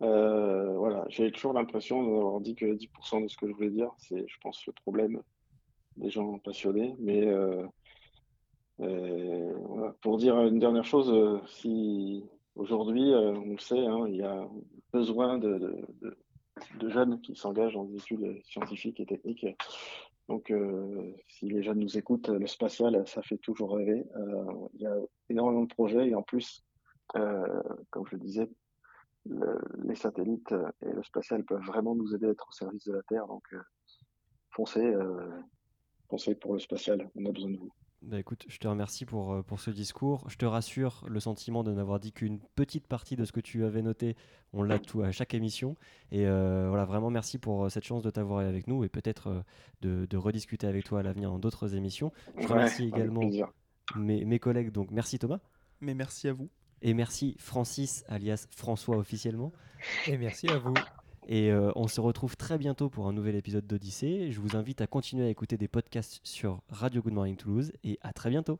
voilà, 0.00 1.04
j'ai 1.08 1.30
toujours 1.32 1.52
l'impression 1.52 2.02
d'avoir 2.02 2.40
dit 2.40 2.54
que 2.54 2.66
10% 2.66 3.22
de 3.22 3.28
ce 3.28 3.36
que 3.36 3.48
je 3.48 3.52
voulais 3.52 3.70
dire. 3.70 3.90
C'est, 3.98 4.26
je 4.26 4.36
pense, 4.40 4.64
le 4.66 4.72
problème 4.72 5.20
des 5.96 6.10
gens 6.10 6.38
passionnés. 6.38 6.94
Mais 6.98 7.26
pour 10.00 10.18
dire 10.18 10.38
une 10.46 10.58
dernière 10.58 10.84
chose, 10.84 11.40
si 11.46 12.24
aujourd'hui, 12.54 13.12
on 13.14 13.50
le 13.50 13.58
sait, 13.58 13.84
hein, 13.86 14.06
il 14.08 14.16
y 14.16 14.22
a 14.22 14.48
besoin 14.92 15.38
de 15.38 16.88
jeunes 16.88 17.20
qui 17.20 17.34
s'engagent 17.34 17.74
dans 17.74 17.84
des 17.84 17.96
études 17.96 18.40
scientifiques 18.44 19.00
et 19.00 19.06
techniques. 19.06 19.46
Donc, 20.28 20.50
euh, 20.50 21.14
si 21.26 21.48
les 21.48 21.62
jeunes 21.62 21.80
nous 21.80 21.96
écoutent, 21.96 22.28
le 22.28 22.46
spatial, 22.46 23.02
ça 23.06 23.22
fait 23.22 23.38
toujours 23.38 23.74
rêver. 23.74 24.04
Euh, 24.16 24.68
il 24.74 24.82
y 24.82 24.86
a 24.86 24.94
énormément 25.30 25.62
de 25.62 25.74
projets 25.74 26.08
et 26.08 26.14
en 26.14 26.22
plus, 26.22 26.64
euh, 27.16 27.62
comme 27.90 28.06
je 28.06 28.16
le 28.16 28.20
disais, 28.20 28.50
les 29.82 29.94
satellites 29.94 30.54
et 30.82 30.90
le 30.90 31.02
spatial 31.02 31.44
peuvent 31.44 31.64
vraiment 31.64 31.94
nous 31.94 32.14
aider 32.14 32.26
à 32.26 32.30
être 32.30 32.48
au 32.48 32.52
service 32.52 32.84
de 32.84 32.92
la 32.92 33.02
Terre. 33.02 33.26
Donc, 33.26 33.44
foncez, 34.50 34.94
foncez 36.08 36.34
pour 36.34 36.54
le 36.54 36.58
spatial. 36.58 37.10
On 37.14 37.26
a 37.26 37.32
besoin 37.32 37.50
de 37.50 37.58
vous. 37.58 37.72
Bah 38.02 38.20
écoute, 38.20 38.44
je 38.48 38.58
te 38.58 38.68
remercie 38.68 39.04
pour, 39.04 39.32
euh, 39.32 39.42
pour 39.42 39.58
ce 39.60 39.70
discours. 39.70 40.24
Je 40.30 40.36
te 40.36 40.46
rassure, 40.46 41.04
le 41.08 41.18
sentiment 41.18 41.64
de 41.64 41.72
n'avoir 41.72 41.98
dit 41.98 42.12
qu'une 42.12 42.38
petite 42.54 42.86
partie 42.86 43.16
de 43.16 43.24
ce 43.24 43.32
que 43.32 43.40
tu 43.40 43.64
avais 43.64 43.82
noté, 43.82 44.16
on 44.52 44.62
l'a 44.62 44.78
tout 44.78 45.02
à 45.02 45.10
chaque 45.10 45.34
émission. 45.34 45.76
Et 46.12 46.24
euh, 46.26 46.68
voilà, 46.68 46.84
vraiment 46.84 47.10
merci 47.10 47.38
pour 47.38 47.64
euh, 47.64 47.68
cette 47.70 47.84
chance 47.84 48.02
de 48.02 48.10
t'avoir 48.10 48.46
avec 48.46 48.68
nous 48.68 48.84
et 48.84 48.88
peut-être 48.88 49.42
de, 49.80 50.06
de, 50.06 50.16
rediscuter 50.16 50.68
avec 50.68 50.84
toi 50.84 51.00
à 51.00 51.02
l'avenir 51.02 51.30
dans 51.30 51.40
d'autres 51.40 51.74
émissions. 51.74 52.12
Je 52.38 52.46
remercie 52.46 52.84
également 52.84 53.28
mes, 53.96 54.24
mes, 54.24 54.38
collègues, 54.38 54.70
donc 54.70 54.92
merci 54.92 55.18
Thomas. 55.18 55.40
Mais 55.80 55.94
merci 55.94 56.28
à 56.28 56.32
vous. 56.32 56.48
Et 56.82 56.94
merci 56.94 57.34
Francis, 57.40 58.04
alias 58.08 58.46
François 58.50 58.96
officiellement. 58.96 59.52
Et 60.06 60.16
merci 60.16 60.48
à 60.48 60.58
vous. 60.58 60.74
Et 61.28 61.52
euh, 61.52 61.70
on 61.76 61.88
se 61.88 62.00
retrouve 62.00 62.36
très 62.36 62.56
bientôt 62.56 62.88
pour 62.88 63.06
un 63.06 63.12
nouvel 63.12 63.36
épisode 63.36 63.66
d'Odyssée. 63.66 64.32
Je 64.32 64.40
vous 64.40 64.56
invite 64.56 64.80
à 64.80 64.86
continuer 64.86 65.26
à 65.26 65.28
écouter 65.28 65.58
des 65.58 65.68
podcasts 65.68 66.20
sur 66.24 66.62
Radio 66.70 67.02
Good 67.02 67.12
Morning 67.12 67.36
Toulouse 67.36 67.70
et 67.84 67.98
à 68.00 68.14
très 68.14 68.30
bientôt. 68.30 68.58